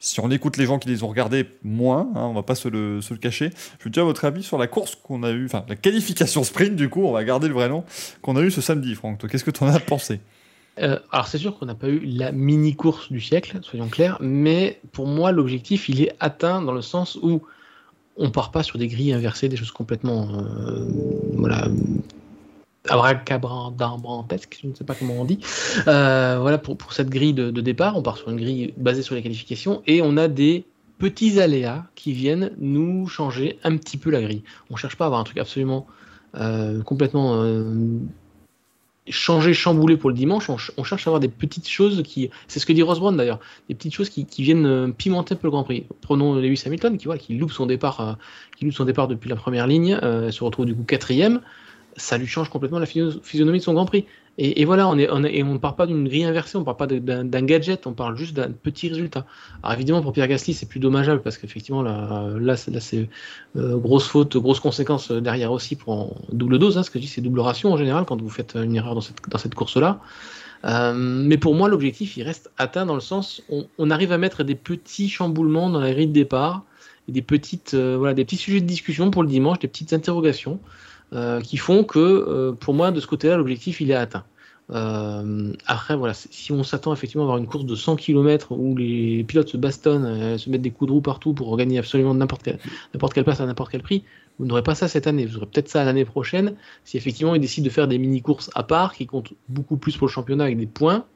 [0.00, 2.68] Si on écoute les gens qui les ont regardés, moins, hein, on va pas se
[2.68, 3.50] le, cacher.
[3.78, 6.76] Je veux dire votre avis sur la course qu'on a eue, enfin la qualification sprint
[6.76, 7.84] du coup, on va garder le vrai nom,
[8.22, 9.26] qu'on a eu ce samedi, Franck.
[9.26, 10.20] Qu'est-ce que tu en as pensé?
[10.80, 14.18] Euh, alors c'est sûr qu'on n'a pas eu la mini course du siècle, soyons clairs,
[14.20, 17.42] mais pour moi l'objectif il est atteint dans le sens où
[18.16, 20.84] on part pas sur des grilles inversées, des choses complètement euh,
[21.34, 21.68] voilà,
[22.88, 25.38] abracadabrantesque, je ne sais pas comment on dit.
[25.86, 29.22] Euh, voilà pour, cette grille de, départ, on part sur une grille basée sur les
[29.22, 30.64] qualifications et on a des
[30.98, 34.42] petits aléas qui viennent nous changer un petit peu la grille.
[34.70, 35.86] On cherche pas à avoir un truc absolument
[36.36, 37.98] euh, complètement euh,
[39.08, 40.50] changé, chamboulé pour le dimanche.
[40.50, 43.38] On, cherche à avoir des petites choses qui, c'est ce que dit Ross Brown d'ailleurs,
[43.68, 45.86] des petites choses qui, viennent pimenter un peu le Grand Prix.
[46.00, 48.18] Prenons Lewis Hamilton qui, voilà, loupe son départ,
[48.56, 49.98] qui loupe son départ depuis la première ligne,
[50.30, 51.40] se retrouve du coup quatrième
[51.98, 54.06] ça lui change complètement la physionomie de son Grand Prix.
[54.40, 56.86] Et, voilà, on est, on ne parle pas d'une grille inversée, on ne parle pas
[56.86, 59.26] d'un gadget, on parle juste d'un petit résultat.
[59.64, 63.08] Alors évidemment, pour Pierre Gasly, c'est plus dommageable parce qu'effectivement, là, c'est
[63.56, 66.78] euh, grosse faute, grosse conséquence derrière aussi pour double dose.
[66.78, 68.94] Hein, ce que je dis, c'est double ration en général quand vous faites une erreur
[68.94, 69.00] dans
[69.38, 70.00] cette, course-là.
[70.64, 74.18] Euh, mais pour moi, l'objectif, il reste atteint dans le sens, on, on, arrive à
[74.18, 76.64] mettre des petits chamboulements dans la grille de départ
[77.08, 77.24] et
[77.74, 80.60] euh, des petits sujets de discussion pour le dimanche, des petites interrogations.
[81.14, 84.24] Euh, qui font que, euh, pour moi, de ce côté-là, l'objectif, il est atteint.
[84.70, 88.76] Euh, après, voilà, si on s'attend effectivement à avoir une course de 100 km où
[88.76, 92.42] les pilotes se bastonnent, se mettent des coups de roue partout pour gagner absolument n'importe
[92.42, 92.58] quelle,
[92.92, 94.04] n'importe quelle place à n'importe quel prix,
[94.38, 95.24] vous n'aurez pas ça cette année.
[95.24, 96.54] Vous aurez peut-être ça l'année prochaine
[96.84, 100.08] si effectivement ils décident de faire des mini-courses à part qui comptent beaucoup plus pour
[100.08, 101.06] le championnat avec des points.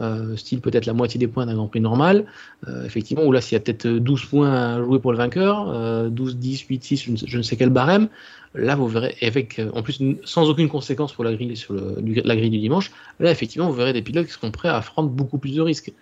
[0.00, 2.26] Euh, style peut-être la moitié des points d'un Grand Prix normal.
[2.68, 6.10] Euh, effectivement, ou là, s'il y a peut-être 12 points à jouer pour le vainqueur,
[6.10, 8.08] 12, 10, 8, 6, je ne sais quel barème,
[8.54, 12.50] là, vous verrez, avec, en plus, sans aucune conséquence pour la grille, sur la grille
[12.50, 15.54] du dimanche, là, effectivement, vous verrez des pilotes qui seront prêts à prendre beaucoup plus
[15.54, 15.92] de risques.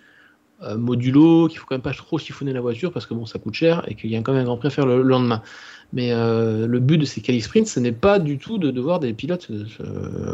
[0.63, 3.37] Euh, modulo, qu'il faut quand même pas trop chiffonner la voiture parce que bon, ça
[3.37, 5.43] coûte cher et qu'il y a quand même un Grand Prix à faire le, lendemain.
[5.93, 9.13] Mais le but de ces quali sprints, ce n'est pas du tout de devoir des
[9.13, 9.49] pilotes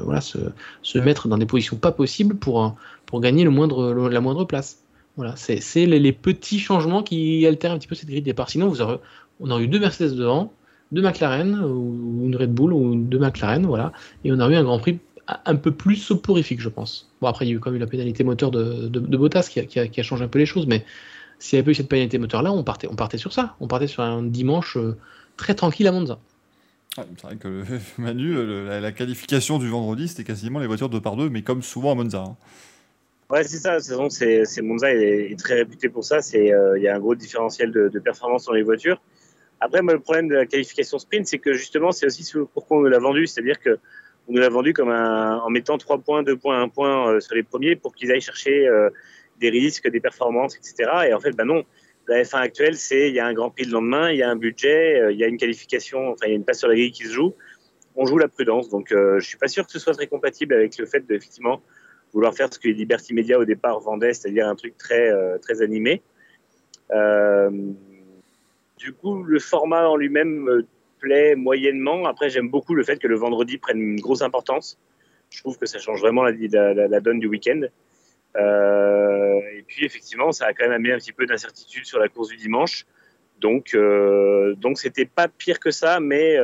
[0.03, 2.73] voilà, se, mettre dans des positions pas possibles pour,
[3.14, 4.80] pour gagner la moindre place.
[5.18, 8.49] Voilà, c'est les, petits changements qui altèrent un petit peu cette grille de départ.
[8.49, 8.98] Sinon, vous aurez,
[9.40, 10.52] on aurait eu deux Mercedes devant,
[10.91, 13.91] deux McLaren, ou une Red Bull, ou deux McLaren, voilà,
[14.26, 17.11] et on aurait eu un Grand Prix un peu plus soporifique, je pense.
[17.22, 19.60] Bon, après, il y a eu quand même la pénalité moteur de, de, Bottas qui
[19.60, 20.84] a, qui, a, changé un peu les choses, mais
[21.38, 23.56] s'il n'y avait pas eu cette pénalité moteur-là, on partait, on partait sur ça.
[23.60, 24.98] On partait sur un dimanche euh,
[25.38, 26.18] très tranquille à Monza.
[26.95, 27.64] c'est vrai que
[27.99, 28.34] Manu,
[28.65, 31.95] la, qualification du vendredi, c'était quasiment les voitures deux par deux, mais comme souvent à
[31.95, 32.23] Monza.
[32.23, 32.38] Hein.
[33.34, 33.80] Ouais, c'est ça.
[33.80, 36.19] C'est, c'est Monza est, est, très réputé pour ça.
[36.35, 39.01] Euh, il y a un gros différentiel de, de, performance dans les voitures.
[39.60, 42.89] Après, le problème de la qualification sprint, c'est que justement, c'est aussi pourquoi on nous
[42.89, 43.80] l'a vendu, c'est-à-dire que
[44.27, 47.34] on nous l'a vendu comme en mettant 3 points, 2 points, 1 point euh, sur
[47.34, 48.91] les premiers pour qu'ils aillent chercher euh,
[49.39, 50.91] des risques, des performances, etc.
[51.10, 51.64] Et en fait, bah non.
[52.07, 54.30] La F1 actuelle, c'est il y a un Grand Prix le lendemain, il y a
[54.30, 56.76] un budget, il y a une qualification, enfin il y a une passe sur la
[56.76, 57.34] grille qui se joue.
[57.95, 60.77] On joue la prudence, donc je suis pas sûr que ce soit très compatible avec
[60.77, 61.64] le fait de effectivement
[62.14, 65.38] vouloir faire ce que les Liberty Media au départ vendaient, c'est-à-dire un truc très, euh,
[65.40, 66.02] très animé.
[66.91, 67.49] Euh,
[68.77, 70.65] du coup, le format en lui-même me
[70.99, 72.06] plaît moyennement.
[72.06, 74.77] Après, j'aime beaucoup le fait que le vendredi prenne une grosse importance.
[75.30, 77.61] Je trouve que ça change vraiment la, donne du week-end.
[78.35, 82.07] Euh, et puis, effectivement, ça a quand même amené un petit peu d'incertitude sur la
[82.10, 82.85] course du dimanche.
[83.40, 86.38] Donc, donc c'était pas pire que ça, mais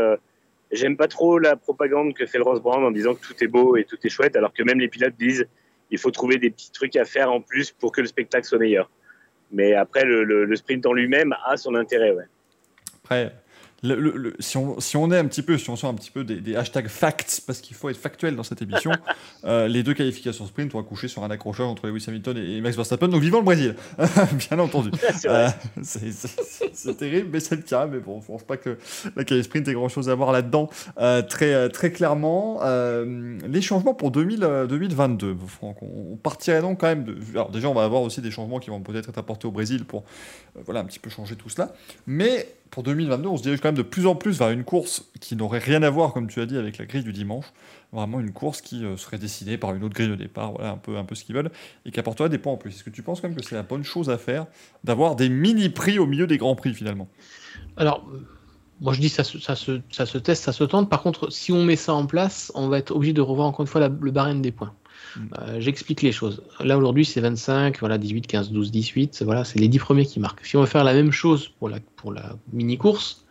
[0.71, 3.47] J'aime pas trop la propagande que fait le Ross Brown en disant que tout est
[3.47, 5.47] beau et tout est chouette, alors que même les pilotes disent
[5.91, 8.59] il faut trouver des petits trucs à faire en plus pour que le spectacle soit
[8.59, 8.89] meilleur.
[9.51, 12.11] Mais après, le, sprint en lui-même a son intérêt.
[12.11, 13.31] Ouais.
[13.84, 16.23] Le, si, on, si, on, est un petit peu, si on sort un petit peu
[16.23, 18.91] des, hashtags facts, parce qu'il faut être factuel dans cette émission,
[19.45, 22.76] euh, les deux qualifications sprint ont accouché sur un accrocheur entre Lewis Hamilton et Max
[22.76, 23.07] Verstappen.
[23.07, 23.76] Donc vivant le Brésil,
[24.49, 24.91] bien entendu.
[25.26, 25.49] Euh,
[25.81, 27.85] c'est terrible, mais c'est le cas.
[27.85, 28.77] Mais bon, je pense pas que
[29.15, 30.69] la quali sprint ait grand chose à voir là-dedans.
[30.97, 34.39] Euh, très, très clairement, les changements pour 2000,
[34.69, 37.18] 2022, Franck, on, partirait donc quand même de.
[37.34, 39.85] Alors déjà, on va avoir aussi des changements qui vont peut-être être apportés au Brésil
[39.85, 40.03] pour
[40.65, 41.73] voilà un petit peu changer tout cela,
[42.07, 45.09] mais pour 2022, on se dirige quand même de plus en plus vers une course
[45.19, 47.45] qui n'aurait rien à voir, comme tu as dit, avec la grille du dimanche.
[47.91, 50.77] Vraiment une course qui euh, serait décidée par une autre grille de départ, voilà un
[50.77, 51.49] peu, un peu ce qu'ils veulent,
[51.85, 52.71] et qui apporterait des points en plus.
[52.71, 54.45] Est-ce que tu penses quand même que c'est la bonne chose à faire
[54.83, 57.07] d'avoir des mini-prix au milieu des grands prix finalement?
[57.77, 58.27] Alors, euh,
[58.81, 60.89] moi je dis ça, ça, se, ça se teste, ça se tente.
[60.89, 63.61] Par contre, si on met ça en place, on va être obligé de revoir encore
[63.61, 64.73] une fois le barème des points.
[65.18, 66.44] Euh, j'explique les choses.
[66.60, 70.19] Là aujourd'hui c'est 25, voilà 18, 15, 12, 18, voilà c'est les 10 premiers qui
[70.19, 70.45] marquent.
[70.45, 73.26] Si on veut faire la même chose pour la, pour la mini course,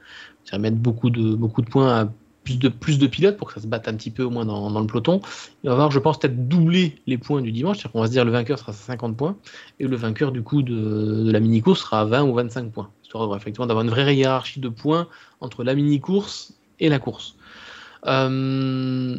[0.44, 2.08] c'est-à-dire mettre beaucoup de, beaucoup de points à
[2.48, 4.46] plus de, plus de pilotes pour que ça se batte un petit peu au moins
[4.46, 5.20] dans, le peloton.
[5.62, 7.76] Il va avoir, je pense, peut-être doubler les points du dimanche.
[7.76, 9.36] C'est-à-dire qu'on va se dire le vainqueur sera à 50 points
[9.78, 12.90] et le vainqueur du coup de, la mini course sera à 20 ou 25 points.
[13.02, 15.08] Histoire effectivement d'avoir une vraie hiérarchie de points
[15.40, 17.36] entre la mini course et la course.
[18.06, 19.18] Euh,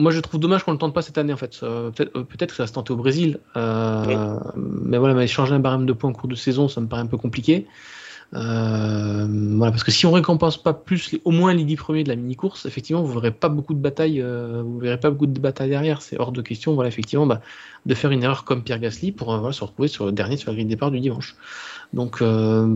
[0.00, 1.60] moi, je trouve dommage qu'on ne le tente pas cette année, en fait.
[1.62, 3.38] Euh, peut-être, euh, peut-être que ça va se tenter au Brésil.
[3.56, 6.86] Euh, mais voilà, mais changer un barème de points en cours de saison, ça me
[6.86, 7.66] paraît un peu compliqué.
[8.32, 12.16] voilà, parce que si on récompense pas plus, au moins les 10 premiers de la
[12.16, 16.02] mini-course, effectivement, vous verrez pas beaucoup de batailles, vous verrez pas beaucoup de batailles derrière.
[16.02, 17.40] C'est hors de question, voilà, effectivement, bah,
[17.86, 20.50] de faire une erreur comme Pierre Gasly pour voilà, se retrouver sur le dernier sur
[20.50, 21.36] la grille de départ du dimanche.
[21.92, 22.22] Donc,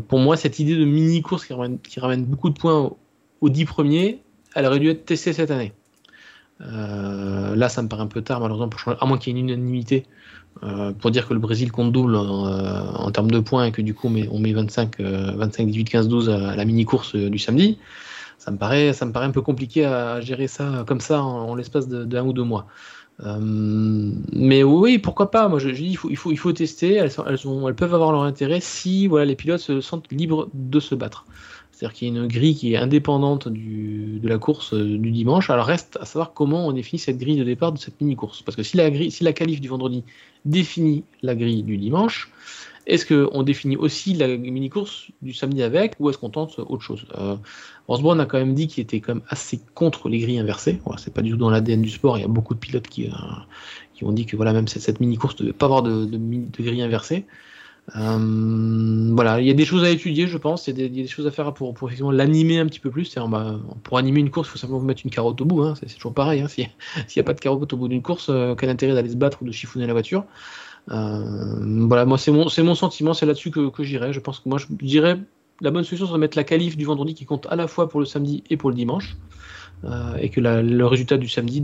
[0.09, 2.91] pour moi, cette idée de mini-course qui ramène, qui ramène beaucoup de points
[3.41, 4.23] aux 10 premiers,
[4.55, 5.73] elle aurait dû être testée cette année.
[6.61, 8.71] Euh, là, ça me paraît un peu tard, malheureusement,
[9.01, 10.07] à moins qu'il y ait une unanimité
[10.63, 13.83] euh, pour dire que le Brésil compte double en, euh, termes de points et que
[13.83, 17.79] du coup, on met, 25, 25, 18, 15, 12 à la mini-course du samedi.
[18.39, 21.55] ça me paraît, ça me paraît un peu compliqué à gérer ça comme ça en,
[21.55, 22.67] l'espace de, un ou deux mois.
[23.21, 25.49] Mais oui, pourquoi pas?
[25.49, 26.95] Moi, je, dis, il faut, tester.
[26.95, 30.81] Elles, elles, elles, peuvent avoir leur intérêt si voilà, les pilotes se sentent libres de
[30.81, 31.25] se battre.
[31.85, 35.51] C'est-à-dire qu'il y a une grille qui est indépendante de la course euh, du dimanche.
[35.51, 38.41] Alors reste à savoir comment on définit cette grille de départ de cette mini-course.
[38.41, 40.03] Parce que si la, grille, si la qualif du vendredi
[40.47, 42.31] définit la grille du dimanche,
[42.87, 47.05] est-ce qu'on définit aussi la mini-course du samedi avec ou est-ce qu'on tente autre chose?
[47.19, 47.37] Euh,
[47.87, 50.81] Osborne a quand même dit qu'il était quand même assez contre les grilles inversées.
[50.87, 52.17] Voilà, c'est pas du tout dans l'ADN du sport.
[52.17, 53.13] Il y a beaucoup de pilotes qui, euh,
[53.93, 56.07] qui ont dit que voilà, même cette, mini-course ne devait pas avoir de
[56.63, 57.27] grille inversée.
[57.97, 60.67] Euh, voilà, il y a des choses à étudier, je pense.
[60.69, 63.15] Il y a des, choses à faire pour, pour l'animer un petit peu plus.
[63.29, 65.63] Bah, pour animer une course, il faut simplement mettre une carotte au bout.
[65.63, 65.75] Hein.
[65.77, 66.41] C'est toujours pareil.
[66.41, 66.49] Hein.
[66.49, 66.67] S'il
[67.17, 69.43] n'y a pas de carotte au bout d'une course, euh, quel intérêt d'aller se battre
[69.43, 70.25] ou de chiffonner la voiture
[70.91, 73.15] euh, Voilà, moi, c'est mon, mon sentiment.
[73.15, 74.13] C'est là-dessus que, que j'irai.
[74.13, 75.19] Je pense que moi, je dirais
[75.61, 77.89] la bonne solution serait de mettre la qualif du vendredi qui compte à la fois
[77.89, 79.17] pour le samedi et pour le dimanche.
[79.85, 81.61] Euh, et que le résultat du samedi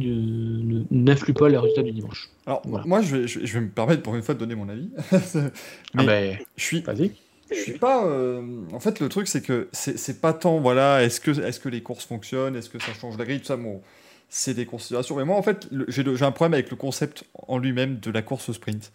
[0.91, 2.29] n'influe pas le résultat du dimanche.
[2.47, 4.91] Alors, moi, je vais, je vais, me permettre pour une fois de donner mon avis.
[5.13, 5.51] mais
[5.97, 6.81] ah ben, je suis.
[6.83, 7.13] Vas-y.
[7.51, 8.05] Je suis pas.
[8.07, 8.43] Euh,
[8.73, 11.83] en fait, le truc, c'est que c'est pas tant, voilà, est-ce que, est que les
[11.83, 13.81] courses fonctionnent, est-ce que ça change la grille, tout ça, bon,
[14.29, 15.17] c'est des considérations.
[15.17, 18.53] Mais moi, en fait, j'ai un problème avec le concept en lui-même de la course
[18.53, 18.93] sprint,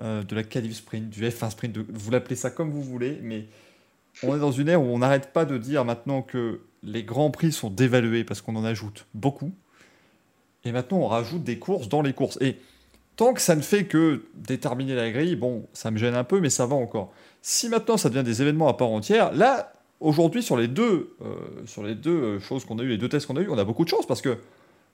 [0.00, 3.18] euh, de la qualif sprint, du F1 sprint, de, vous l'appelez ça comme vous voulez,
[3.22, 3.46] mais
[4.22, 7.30] on est dans une ère où on n'arrête pas de dire maintenant que les grands
[7.30, 9.52] prix sont dévalués parce qu'on en ajoute beaucoup.
[10.64, 12.38] Et maintenant, on rajoute des courses dans les courses.
[12.40, 12.58] Et
[13.16, 16.40] tant que ça ne fait que déterminer la grille, bon, ça me gêne un peu,
[16.40, 17.12] mais ça va encore.
[17.42, 21.36] Si maintenant ça devient des événements à part entière, là, aujourd'hui, sur les deux, euh,
[21.66, 23.58] sur les deux euh, choses qu'on a eues, les deux tests qu'on a eues, on
[23.58, 24.38] a beaucoup de chance parce que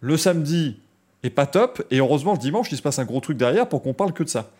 [0.00, 0.78] le samedi
[1.22, 3.82] est pas top, et heureusement, le dimanche, il se passe un gros truc derrière pour
[3.82, 4.50] qu'on parle que de ça.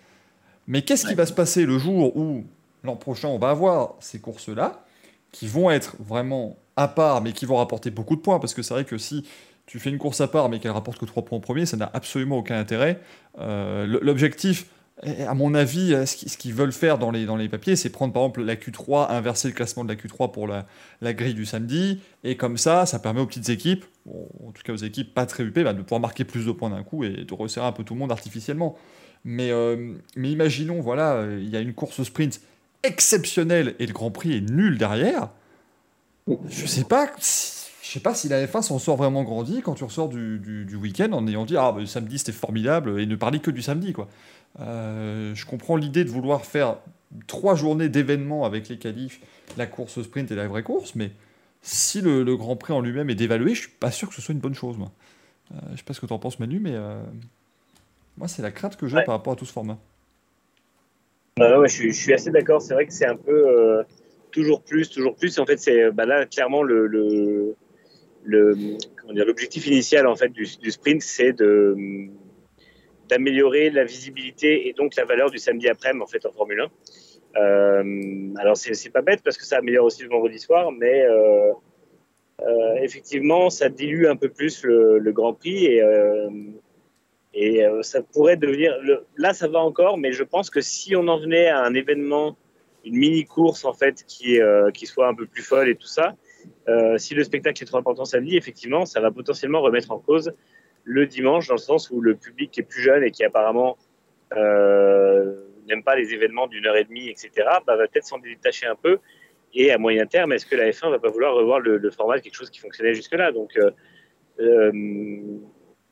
[0.69, 2.45] Mais qu'est-ce qui va se passer le jour où,
[2.85, 4.85] l'an prochain, on va avoir ces courses-là,
[5.33, 8.63] qui vont être vraiment à part, mais qui vont rapporter beaucoup de points, parce que
[8.63, 9.25] c'est vrai que si
[9.67, 11.77] tu fais une course à part, mais qu'elle rapporte que 3 points en premier, ça
[11.77, 13.01] n'a absolument aucun intérêt.
[13.39, 14.67] Euh, l'objectif,
[15.03, 18.13] à mon avis, euh, ce qu'ils veulent faire dans les, dans les papiers, c'est prendre
[18.13, 20.67] par exemple la Q3, inverser le classement de la Q3 pour la,
[21.01, 24.73] la grille du samedi, et comme ça, ça permet aux petites équipes, en tout cas
[24.73, 27.25] aux équipes pas très UP, bah, de pouvoir marquer plus de points d'un coup et
[27.25, 28.77] de resserrer un peu tout le monde artificiellement.
[29.25, 32.41] Mais, euh, mais imaginons, voilà, il y a une course sprint
[32.83, 35.31] exceptionnelle et le Grand Prix est nul derrière
[36.49, 37.11] je sais pas.
[37.19, 40.77] Je sais pas si la F1 s'en sort vraiment grandi quand tu ressors du, du,
[40.77, 43.93] week-end en ayant dit ah bah, samedi c'était formidable et ne parler que du samedi
[43.93, 44.09] quoi.
[44.61, 46.77] Euh, je comprends l'idée de vouloir faire
[47.27, 49.21] trois journées d'événements avec les qualifs,
[49.57, 51.13] la course sprint et la vraie course, mais
[51.61, 54.33] si le, Grand Prix en lui-même est dévalué, je suis pas sûr que ce soit
[54.33, 54.93] une bonne chose moi.
[55.53, 57.03] Euh, je sais pas ce que tu en penses Manu, mais euh,
[58.17, 59.79] moi c'est la crainte que j'ai par rapport à tout ce format.
[61.39, 62.63] Je, suis, je, suis, assez d'accord.
[62.63, 63.85] C'est vrai que c'est un peu
[64.31, 65.39] toujours plus, toujours plus.
[65.39, 67.55] En fait, c'est bah là clairement le, le,
[68.25, 68.57] le
[69.11, 71.77] l'objectif initial en fait du, sprint, c'est de
[73.09, 77.41] d'améliorer la visibilité et donc la valeur du samedi après-midi en fait en Formule 1.
[77.41, 81.53] Euh, alors c'est pas bête parce que ça améliore aussi le vendredi soir, mais euh,
[82.41, 86.31] euh, effectivement ça dilue un peu plus le, le Grand Prix et euh,
[87.35, 88.75] et euh, ça pourrait devenir
[89.17, 92.37] là ça va encore, mais je pense que si on en venait à un événement
[92.85, 95.87] une mini course en fait qui, euh, qui soit un peu plus folle et tout
[95.87, 96.17] ça.
[96.69, 100.33] Euh, si le spectacle est trop important samedi, effectivement, ça va potentiellement remettre en cause
[100.83, 103.79] le dimanche dans le sens où le public qui est plus jeune et qui apparemment
[104.35, 107.31] n'aime pas les événements d'une heure et demie, etc.,
[107.67, 108.99] bah, va peut-être s'en détacher un peu.
[109.55, 112.23] Et à moyen terme, est-ce que la F1 va pas vouloir revoir le, format de
[112.23, 113.31] quelque chose qui fonctionnait jusque-là?
[113.31, 113.57] Donc,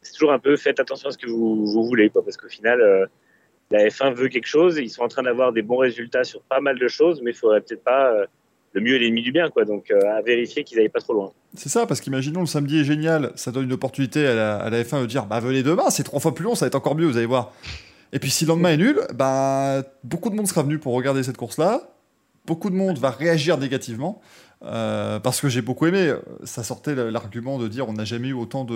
[0.02, 3.09] c'est toujours un peu faites attention à ce que vous, voulez, parce qu'au final,
[3.70, 6.60] la F1 veut quelque chose, ils sont en train d'avoir des bons résultats sur pas
[6.60, 8.27] mal de choses, mais il faudrait peut-être pas euh,
[8.72, 9.64] le mieux est l'ennemi du bien, quoi.
[9.64, 11.32] Donc euh, à vérifier qu'ils n'aillent pas trop loin.
[11.55, 15.02] C'est ça, parce qu'imaginons le samedi est génial, ça donne une opportunité à la, F1
[15.02, 17.06] de dire bah venez demain, c'est trois fois plus long, ça va être encore mieux,
[17.06, 17.52] vous allez voir.
[18.12, 21.22] Et puis si le lendemain est nul, bah beaucoup de monde sera venu pour regarder
[21.22, 21.82] cette course-là,
[22.47, 24.20] beaucoup de monde va réagir négativement.
[24.62, 26.12] Euh, parce que j'ai beaucoup aimé,
[26.45, 28.66] ça sortait l'argument de dire on n'a jamais eu autant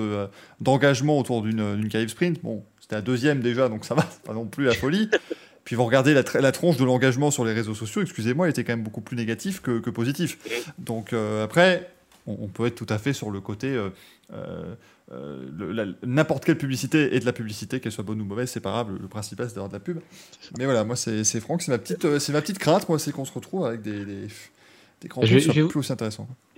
[0.61, 2.43] d'engagement autour d'une calibre sprint.
[2.43, 5.11] Bon, c'était la deuxième déjà, donc ça va, pas non plus la folie.
[5.65, 8.73] Puis vous regardez la, la tronche de l'engagement sur les réseaux sociaux, excusez-moi, était quand
[8.73, 10.39] même beaucoup plus négatif que, positif.
[10.79, 11.91] Donc euh, après,
[12.27, 13.69] on, peut être tout à fait sur le côté.
[13.69, 13.89] Euh,
[15.13, 18.71] euh, n'importe quelle publicité est de la publicité, qu'elle soit bonne ou mauvaise, c'est pas
[18.71, 20.01] grave, le, principal c'est d'avoir de la pub.
[20.59, 23.25] Mais voilà, moi c'est Franck, c'est ma, petite, c'est ma petite crainte, moi, c'est qu'on
[23.25, 24.29] se retrouve avec des, des
[25.09, 25.83] plus.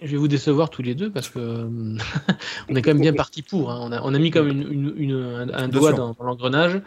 [0.02, 1.38] Je vais vous décevoir tous les deux parce que
[2.68, 3.70] on est quand même bien parti pour.
[3.70, 3.80] Hein.
[3.82, 6.80] On, a, on, a, mis comme une, une, un, doigt dans, l'engrenage.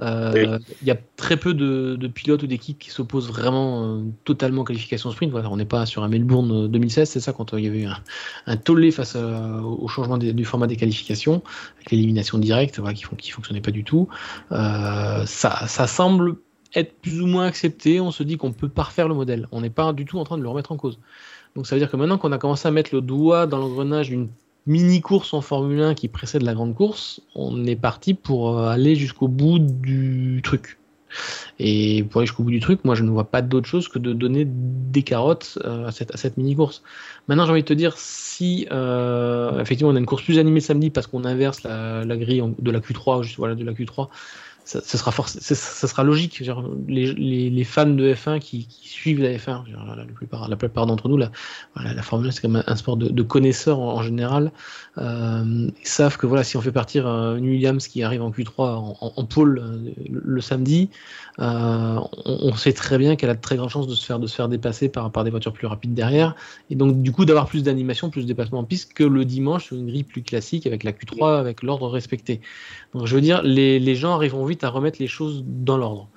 [0.00, 4.02] Euh, il y a très peu de, de pilotes ou d'équipes qui s'opposent vraiment euh,
[4.24, 5.30] totalement qualification sprint.
[5.30, 7.86] Voilà, on n'est pas sur un Melbourne 2016, c'est ça, quand il y avait eu
[7.86, 7.98] un,
[8.46, 11.42] un tollé face au changement du format des qualifications,
[11.76, 14.08] avec l'élimination directe voilà, qui ne fonctionnait pas du tout.
[14.50, 15.26] ça,
[15.66, 16.36] ça semble
[16.74, 18.00] être plus ou moins accepté.
[18.00, 19.48] On se dit qu'on peut parfaire le modèle.
[19.52, 20.98] On n'est pas du tout en train de le remettre en cause.
[21.56, 24.08] Donc ça veut dire que maintenant qu'on a commencé à mettre le doigt dans l'engrenage
[24.08, 24.28] d'une
[24.66, 28.68] mini course en Formule 1 qui précède la grande course, on est parti pour euh,
[28.68, 30.78] aller jusqu'au bout du truc.
[31.60, 34.00] Et pour aller jusqu'au bout du truc, moi je ne vois pas d'autre chose que
[34.00, 36.82] de donner des carottes euh, à cette, à cette mini course.
[37.28, 40.60] Maintenant j'ai envie de te dire si euh, effectivement on a une course plus animée
[40.60, 44.08] samedi parce qu'on inverse la, grille de la Q3, juste, voilà, de la Q3
[44.64, 45.54] ça, sera force, ça,
[45.86, 46.42] sera logique.
[46.88, 47.12] Les,
[47.50, 51.18] les, fans de F1 qui, suivent la F1, genre, la, plupart, la plupart d'entre nous,
[51.18, 51.30] la,
[51.74, 54.52] voilà, la Formule 1 c'est comme un, sport de, connaisseurs en, général.
[54.96, 58.52] Euh, savent que voilà, si on fait partir euh, une Williams qui arrive en Q3
[58.58, 60.88] en, en, pôle euh, le, samedi,
[61.38, 64.26] on, on, sait très bien qu'elle a de très grandes chances de se faire, de
[64.26, 66.34] se faire dépasser par, par des voitures plus rapides derrière.
[66.70, 69.64] Et donc, du coup, d'avoir plus d'animation, plus de dépassement en piste que le dimanche
[69.66, 72.40] sur une grille plus classique avec la Q3, avec l'ordre respecté.
[72.94, 76.08] Donc, je veux dire, les, les gens arriveront vite à remettre les choses dans l'ordre.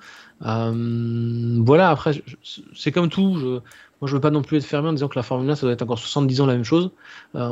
[0.46, 2.12] Euh, voilà, après,
[2.74, 3.36] c'est comme tout.
[3.38, 3.46] Je,
[4.00, 5.62] moi, je veux pas non plus être fermé en disant que la Formule 1, ça
[5.62, 6.92] doit être encore 70 ans la même chose.
[7.34, 7.48] Euh,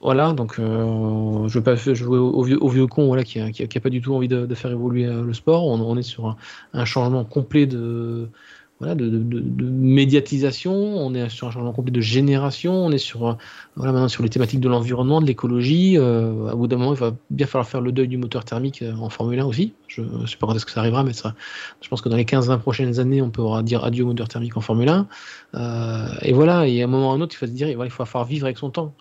[0.00, 3.80] voilà, donc euh, je veux pas jouer au, vieux, au vieux con voilà, qui a,
[3.80, 5.66] pas du tout envie de, de faire évoluer le sport.
[5.66, 6.36] On, on est sur un,
[6.72, 8.30] un, changement complet de,
[8.80, 13.34] de, médiatisation, on est sur un changement complet de génération, on est sur, euh,
[13.76, 15.96] maintenant sur les thématiques de l'environnement, de l'écologie.
[15.96, 18.92] Euh, bout d'un moment, il va bien falloir faire le deuil du moteur thermique euh,
[18.96, 19.72] en Formule 1 aussi.
[19.86, 21.34] Je ne sais pas quand est-ce que ça arrivera, mais ça,
[21.80, 24.56] je pense que dans les 15-20 prochaines années, on pourra dire adieu au moteur thermique
[24.56, 25.06] en Formule 1.
[25.54, 27.68] Euh, et voilà, et à un moment ou à un autre, il faut se dire,
[27.68, 28.94] il va falloir vivre avec son temps.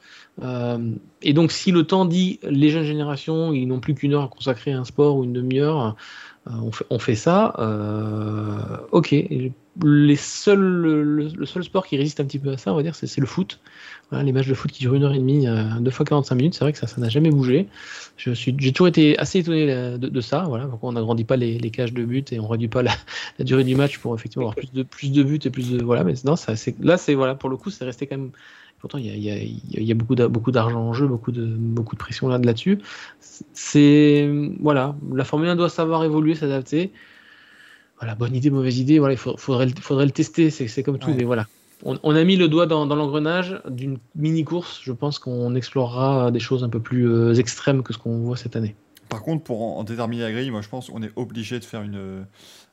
[1.21, 4.27] Et donc, si le temps dit les jeunes générations, ils n'ont plus qu'une heure à
[4.27, 5.95] consacrer à un sport ou une demi-heure,
[6.89, 7.53] on, fait, ça,
[8.91, 9.15] ok.
[9.81, 12.93] Les seuls, le, seul sport qui résiste un petit peu à ça, on va dire,
[12.93, 13.59] c'est le foot.
[14.11, 16.53] Les matchs de foot qui durent une heure et demie, euh, deux fois 45 minutes,
[16.53, 17.67] c'est vrai que ça, ça n'a jamais bougé.
[18.17, 20.43] J'ai toujours été assez étonné de, de ça.
[20.47, 22.93] Voilà, pourquoi on n'agrandit pas les, les, cages de but et on réduit pas la,
[23.39, 26.03] durée du match pour effectivement avoir plus de plus de buts et plus de voilà.
[26.03, 28.31] Mais non, ça, là, voilà, pour le coup, c'est resté quand même
[28.83, 31.99] pourtant il y a, il y a, beaucoup, d'argent en jeu, beaucoup de, beaucoup de
[31.99, 32.79] pression là, là-dessus.
[33.53, 34.29] C'est
[34.59, 36.91] voilà, la Formule 1 doit savoir évoluer, s'adapter.
[37.99, 41.15] Voilà, bonne idée, mauvaise idée, voilà, il faudrait, faudrait le tester, c'est comme tout, ouais.
[41.17, 41.47] mais voilà.
[41.85, 46.31] On, on, a mis le doigt dans, dans l'engrenage d'une mini-course, je pense qu'on explorera
[46.31, 48.75] des choses un peu plus euh, extrêmes que ce qu'on voit cette année.
[49.09, 51.65] Par contre, pour en, en, déterminer la grille, moi je pense qu'on est obligé de
[51.65, 52.25] faire une,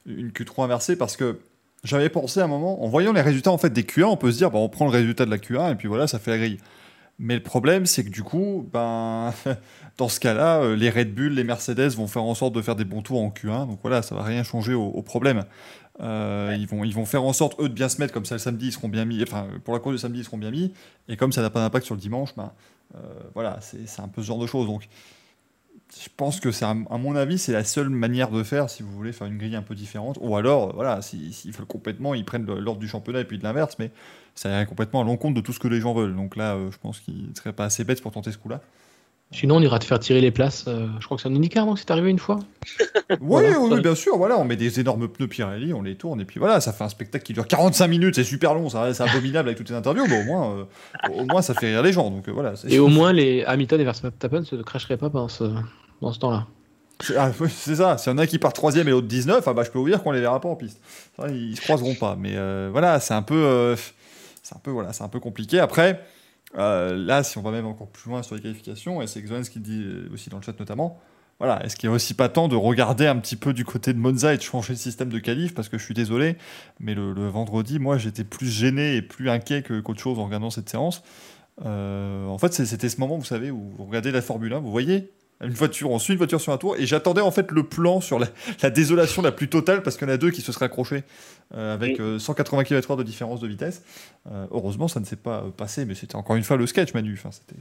[0.06, 1.38] une Q3 inversée parce que
[1.84, 4.30] j'avais pensé à un moment, en voyant les résultats en fait des Q1, on peut
[4.30, 6.30] se dire, bah, on prend le résultat de la Q1 et puis voilà, ça fait
[6.30, 6.58] la grille.
[7.22, 9.34] Mais le problème, c'est que du coup, ben,
[9.98, 12.76] dans ce cas-là, euh, les Red Bull, les Mercedes vont faire en sorte de faire
[12.76, 13.68] des bons tours en Q1.
[13.68, 15.44] Donc voilà, ça va rien changer au, au problème.
[16.00, 18.36] Euh, ils, vont, ils vont faire en sorte, eux, de bien se mettre, comme ça
[18.36, 19.22] le samedi, ils seront bien mis.
[19.22, 20.72] Enfin, pour la course du samedi, ils seront bien mis.
[21.08, 22.52] Et comme ça n'a pas d'impact sur le dimanche, ben,
[22.94, 22.98] euh,
[23.34, 24.66] voilà, c'est un peu ce genre de choses.
[24.66, 24.88] Donc,
[25.98, 28.92] je pense que c'est, à mon avis, c'est la seule manière de faire si vous
[28.92, 30.18] voulez faire une grille un peu différente.
[30.20, 33.38] Ou alors, voilà, s'ils si, si veulent complètement, ils prennent l'ordre du championnat et puis
[33.38, 33.90] de l'inverse, mais
[34.34, 36.14] ça irait complètement à l'encontre de tout ce que les gens veulent.
[36.14, 38.60] Donc là, euh, je pense qu'ils ne seraient pas assez bêtes pour tenter ce coup-là.
[39.32, 40.64] Sinon, on ira te faire tirer les places.
[40.66, 42.40] Euh, je crois que c'est un IndyCar, non C'est arrivé une fois
[43.10, 44.16] Oui, voilà, oui, bien sûr.
[44.16, 46.82] Voilà, on met des énormes pneus Pirelli, on les tourne, et puis voilà, ça fait
[46.82, 50.06] un spectacle qui dure 45 minutes, c'est super long, c'est abominable avec toutes les interviews,
[50.08, 50.64] mais au moins, euh,
[51.14, 52.10] au moins, ça fait rire les gens.
[52.10, 55.28] Donc, euh, voilà, et au moins, les Hamilton et Verstappen ne se cracheraient pas pendant
[55.28, 55.44] ce,
[56.00, 56.46] dans ce temps-là.
[57.02, 59.62] C'est ah, ça, s'il y en a qui part 3 et l'autre 19, ah bah,
[59.64, 60.80] je peux vous dire qu'on les verra pas en piste.
[61.16, 63.74] Ça, ils se croiseront pas, mais euh, voilà, c'est un peu.
[64.42, 65.60] c'est un voilà, c'est un peu compliqué.
[65.60, 66.04] Après,
[66.58, 69.48] euh, là, si on va même encore plus loin sur les qualifications, et c'est Xoens
[69.50, 71.00] qui dit aussi dans le chat notamment,
[71.38, 73.94] voilà, est-ce qu'il n'y a aussi pas temps de regarder un petit peu du côté
[73.94, 75.54] de Monza et de changer le système de qualif?
[75.54, 76.36] Parce que je suis désolé,
[76.80, 80.68] mais le, vendredi, moi, j'étais plus gêné et plus inquiet qu'autre chose en regardant cette
[80.68, 81.02] séance.
[81.64, 84.70] Euh, en fait, c'était ce moment, vous savez, où vous regardez la Formule 1, vous
[84.70, 85.10] voyez
[85.42, 88.00] une voiture, on suit une voiture sur un tour, et j'attendais en fait le plan
[88.00, 88.26] sur la,
[88.62, 91.02] la désolation la plus totale parce qu'il y en a deux qui se seraient accrochés
[91.54, 93.82] euh, avec euh, 180 km/h de différence de vitesse.
[94.30, 97.14] Euh, heureusement, ça ne s'est pas passé, mais c'était encore une fois le sketch, Manu.
[97.14, 97.60] Enfin, c'était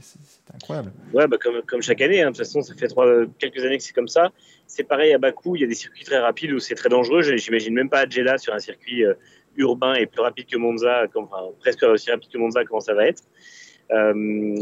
[0.54, 0.92] incroyable.
[1.12, 2.30] Ouais, bah comme, comme chaque année, hein.
[2.30, 3.06] de toute façon, ça fait trois,
[3.38, 4.30] quelques années que c'est comme ça.
[4.66, 7.22] C'est pareil à Bakou, il y a des circuits très rapides où c'est très dangereux.
[7.22, 9.14] J'imagine même pas à Jeddah sur un circuit euh,
[9.56, 12.94] urbain et plus rapide que Monza, comme, enfin, presque aussi rapide que Monza, comment ça
[12.94, 13.22] va être.
[13.90, 14.12] Euh,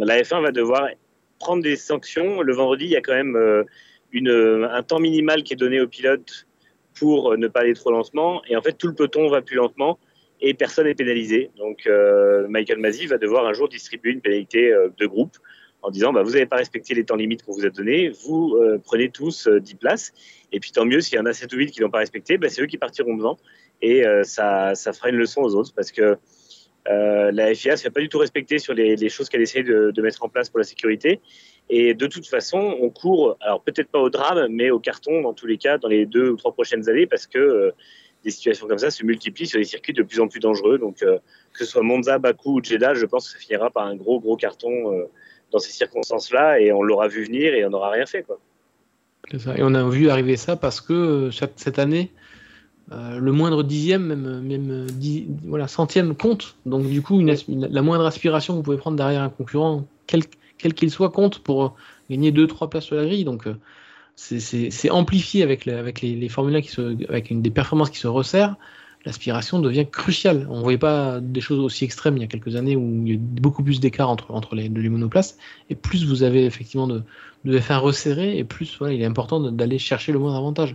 [0.00, 0.88] la F1 va devoir
[1.38, 2.42] prendre des sanctions.
[2.42, 3.64] Le vendredi, il y a quand même euh,
[4.12, 6.46] une, un temps minimal qui est donné aux pilotes
[6.98, 8.42] pour ne pas aller trop lentement.
[8.48, 9.98] Et en fait, tout le peloton va plus lentement.
[10.40, 11.50] et personne n'est pénalisé.
[11.56, 11.88] Donc
[12.48, 15.36] Michael Masi va devoir un jour distribuer une pénalité de groupe
[15.82, 18.58] en disant bah, vous n'avez pas respecté les temps limites qu'on vous a donnés, vous
[18.82, 20.12] prenez tous 10 places.
[20.50, 22.36] Et puis tant mieux, s'il y en a 7 ou 8 qui n'ont pas respecté,
[22.36, 23.38] bah, c'est eux qui partiront devant.
[23.80, 26.18] Et ça, ça fera une leçon aux autres parce que
[26.90, 29.62] euh, la FIA ne se fait pas du tout respecter sur les, choses qu'elle essaie
[29.62, 31.20] de, mettre en place pour la sécurité.
[31.70, 35.34] Et de toute façon, on court, alors peut-être pas au drame, mais au carton dans
[35.34, 37.70] tous les cas dans les deux ou trois prochaines années parce que euh,
[38.24, 40.78] des situations comme ça se multiplient sur des circuits de plus en plus dangereux.
[40.78, 41.18] Donc, euh,
[41.52, 44.18] que ce soit Monza, Baku ou Jeddah, je pense que ça finira par un gros,
[44.18, 45.06] gros carton
[45.50, 48.24] dans ces circonstances-là et on l'aura vu venir et on n'aura rien fait.
[49.32, 52.10] Et on a vu arriver ça parce que cette année,
[52.92, 54.86] euh, le moindre dixième, même, même
[55.44, 56.56] voilà, centième compte.
[56.64, 60.90] Donc du coup, la moindre aspiration que vous pouvez prendre derrière un concurrent, quel qu'il
[60.90, 61.76] soit, compte pour
[62.08, 63.24] gagner 2-3 places sur la grille.
[63.24, 63.56] Donc euh,
[64.16, 66.28] c'est amplifié avec, avec les, les
[66.62, 68.56] qui se, avec une, des performances qui se resserrent.
[69.04, 70.46] L'aspiration devient cruciale.
[70.50, 73.12] On ne voyait pas des choses aussi extrêmes il y a quelques années où il
[73.12, 75.38] y a beaucoup plus d'écart entre, entre les, les monoplaces.
[75.70, 77.02] Et plus vous avez effectivement de,
[77.44, 80.74] de F1 resserré, et plus voilà, il est important d'aller chercher le moindre avantage.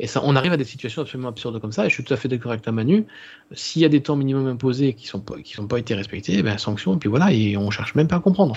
[0.00, 2.12] Et ça, on arrive à des situations absolument absurdes comme ça, et je suis tout
[2.12, 3.04] à fait d'accord avec ta Manu.
[3.52, 6.42] S'il y a des temps minimum imposés qui n'ont qui sont pas été respectés, eh
[6.42, 8.56] ben, sanction, et puis voilà, et on cherche même pas à comprendre.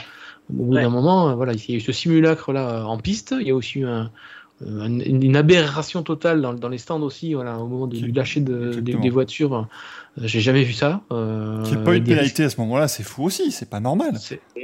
[0.50, 3.36] Au bout d'un moment, euh, voilà, il y a eu ce simulacre-là euh, en piste,
[3.40, 4.10] il y a aussi eu un,
[4.62, 8.80] euh, une, aberration totale dans, dans, les stands aussi, voilà, au moment du lâcher de,
[8.80, 9.68] des, voitures.
[10.18, 11.02] J'ai jamais vu ça.
[11.12, 13.70] Euh, Qu'il n'y ait pas eu de pénalité à ce moment-là, c'est fou aussi, c'est
[13.70, 14.14] pas normal.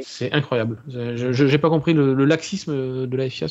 [0.01, 0.77] C'est incroyable.
[0.87, 3.47] Je n'ai pas compris le, laxisme de la FIA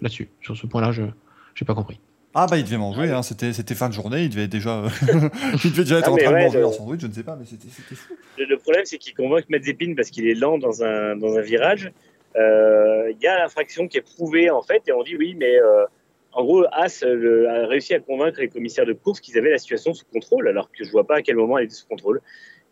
[0.00, 0.30] là-dessus.
[0.42, 1.98] Sur ce point-là, je n'ai pas compris.
[2.32, 3.22] Ah bah il devait manger, hein.
[3.22, 4.84] c'était, c'était fin de journée, il devait déjà,
[5.64, 7.34] il devait déjà être ah, en train de manger leur sandwich, je ne sais pas,
[7.34, 8.14] mais c'était, c'était fou.
[8.38, 11.90] Le, problème c'est qu'il convoque Mazepin parce qu'il est lent dans un, dans un virage.
[12.36, 15.60] Euh, il y a l'infraction qui est prouvée en fait et on dit oui mais
[15.60, 15.84] euh,
[16.32, 19.92] en gros As a réussi à convaincre les commissaires de course qu'ils avaient la situation
[19.94, 22.20] sous contrôle alors que je vois pas à quel moment elle était sous contrôle.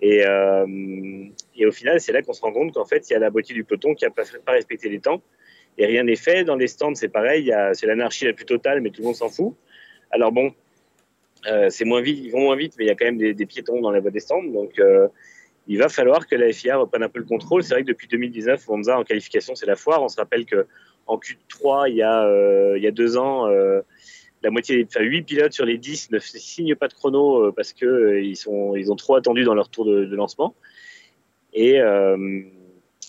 [0.01, 1.25] Et, euh,
[1.57, 3.31] et au final c'est là qu'on se rend compte qu'en fait il y a la
[3.31, 5.21] moitié du peloton qui n'a pas, pas respecté les temps
[5.79, 6.45] et rien n'est fait.
[6.45, 9.29] Dans les stands, c'est pareil, c'est l'anarchie la plus totale, mais tout le monde s'en
[9.29, 9.55] fout.
[10.11, 10.53] Alors bon,
[11.47, 13.47] euh, c'est moins vite, ils vont moins vite, mais il y a quand même des,
[13.47, 15.07] piétons dans la voie des stands, donc euh,
[15.67, 17.63] il va falloir que la FIA reprenne un peu le contrôle.
[17.63, 20.03] C'est vrai que depuis 2019, Monza en qualification, c'est la foire.
[20.03, 20.67] On se rappelle que
[21.07, 25.23] en Q3, il y a, euh, il y a deux ans, la moitié, enfin 8
[25.23, 28.37] pilotes sur les 10 ne signent pas de chrono parce que ils
[28.77, 30.55] ils ont trop attendu dans leur tour de, de lancement.
[31.53, 31.81] Et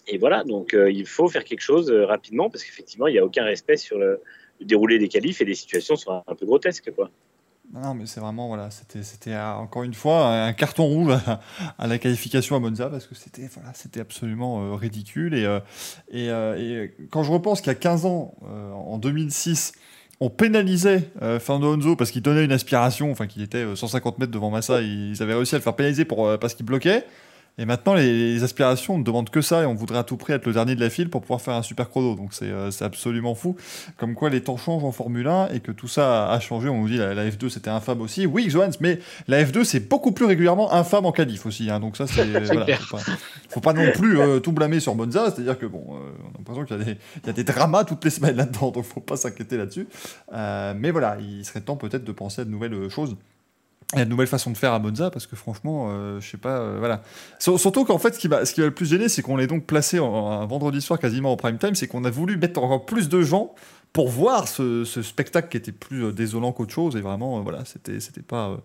[0.09, 3.19] et voilà, donc euh, il faut faire quelque chose euh, rapidement parce qu'effectivement, il n'y
[3.19, 4.21] a aucun respect sur le,
[4.59, 6.91] déroulé des qualifs et les situations sont un peu grotesques.
[6.95, 7.11] Quoi.
[7.71, 11.13] Non, mais c'est vraiment, voilà, c'était, euh, encore une fois un carton rouge
[11.77, 15.35] à, la qualification à Monza parce que c'était, voilà, absolument ridicule.
[15.35, 19.73] Et, quand je repense qu'il y a 15 ans, en 2006,
[20.19, 24.49] on pénalisait Fernando Alonso parce qu'il donnait une aspiration, enfin qu'il était 150 mètres devant
[24.49, 27.05] Massa, ils avaient réussi à le faire pénaliser pour, parce qu'il bloquait.
[27.59, 30.31] Et maintenant, les, aspirations, on ne demande que ça et on voudrait à tout prix
[30.31, 32.15] être le dernier de la file pour pouvoir faire un super chrono.
[32.15, 33.57] Donc euh, c'est absolument fou.
[33.97, 36.69] Comme quoi les temps changent en Formule 1 et que tout ça a changé.
[36.69, 38.25] On nous dit la, la F2 c'était infâme aussi.
[38.25, 41.69] Oui, Johannes, mais la F2 c'est beaucoup plus régulièrement infâme en qualif aussi.
[41.69, 41.81] Hein.
[41.81, 42.23] Donc ça, c'est.
[42.45, 43.03] voilà, faut, pas,
[43.49, 45.29] faut pas non plus euh, tout blâmer sur Monza.
[45.29, 48.11] C'est-à-dire que bon, euh, on a l'impression qu'il y, y, a des dramas toutes les
[48.11, 48.71] semaines là-dedans.
[48.71, 49.87] Donc faut pas s'inquiéter là-dessus.
[50.31, 53.17] mais voilà, il serait temps peut-être de penser à de nouvelles choses
[53.93, 54.05] il y a
[54.51, 57.01] de faire à Monza parce que franchement, euh, je sais pas, euh, voilà.
[57.39, 60.45] surtout qu'en fait, ce qui va, le plus gêner, c'est qu'on est donc placé un
[60.45, 63.55] vendredi soir quasiment au prime time, c'est qu'on a voulu mettre encore plus de gens
[63.93, 67.99] pour voir ce, spectacle qui était plus euh, désolant qu'autre chose et vraiment voilà c'était
[67.99, 68.57] c'était pas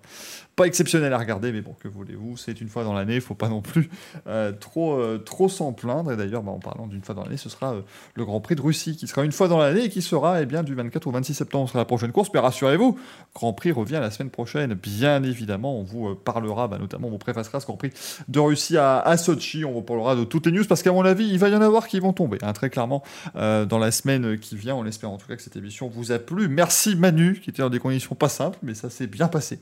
[0.62, 3.48] exceptionnel à regarder, mais bon, que voulez-vous, c'est une fois dans l'année, il faut pas
[3.48, 3.90] non plus
[4.28, 6.12] euh, trop, euh, trop s'en plaindre.
[6.12, 7.80] Et d'ailleurs, bah, en parlant d'une fois dans l'année, ce sera euh,
[8.14, 10.46] le Grand Prix de Russie qui sera une fois dans l'année et qui sera eh
[10.46, 12.30] du 24 au 26 septembre sera la prochaine course.
[12.32, 12.98] Mais rassurez-vous,
[13.34, 15.76] Grand Prix revient la semaine prochaine, bien évidemment.
[15.76, 17.90] On vous parlera, bah, notamment, on vous préfacera ce Grand Prix
[18.28, 19.64] de Russie à, à, Sochi.
[19.64, 21.62] On vous parlera de toutes les news parce qu'à mon avis, il va y en
[21.62, 23.02] avoir qui vont tomber, hein, très clairement,
[23.34, 24.76] dans la semaine qui vient.
[24.76, 26.49] On espère en tout cas que cette émission vous a plu.
[26.49, 29.59] Merci Manu, qui était dans des conditions pas simples, mais ça s'est bien passé.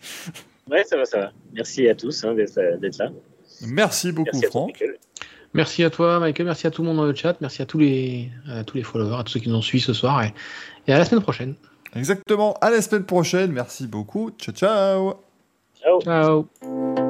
[0.71, 1.33] Ouais, ça va, ça va.
[1.53, 3.11] Merci à tous hein, d'être là.
[3.67, 4.83] Merci beaucoup, Franck.
[5.55, 6.47] merci à toi, Michael.
[6.47, 7.37] Merci à tout le monde dans le chat.
[7.41, 8.31] Merci à tous les,
[8.67, 10.23] tous les followers, à tous ceux qui nous ont suivis ce soir.
[10.23, 10.33] Et,
[10.87, 11.55] et à la semaine prochaine.
[11.95, 12.55] Exactement.
[12.61, 13.53] À la semaine prochaine.
[13.53, 14.31] Merci beaucoup.
[14.39, 15.15] Ciao, ciao.
[15.75, 16.01] Ciao.
[16.01, 17.02] Ciao.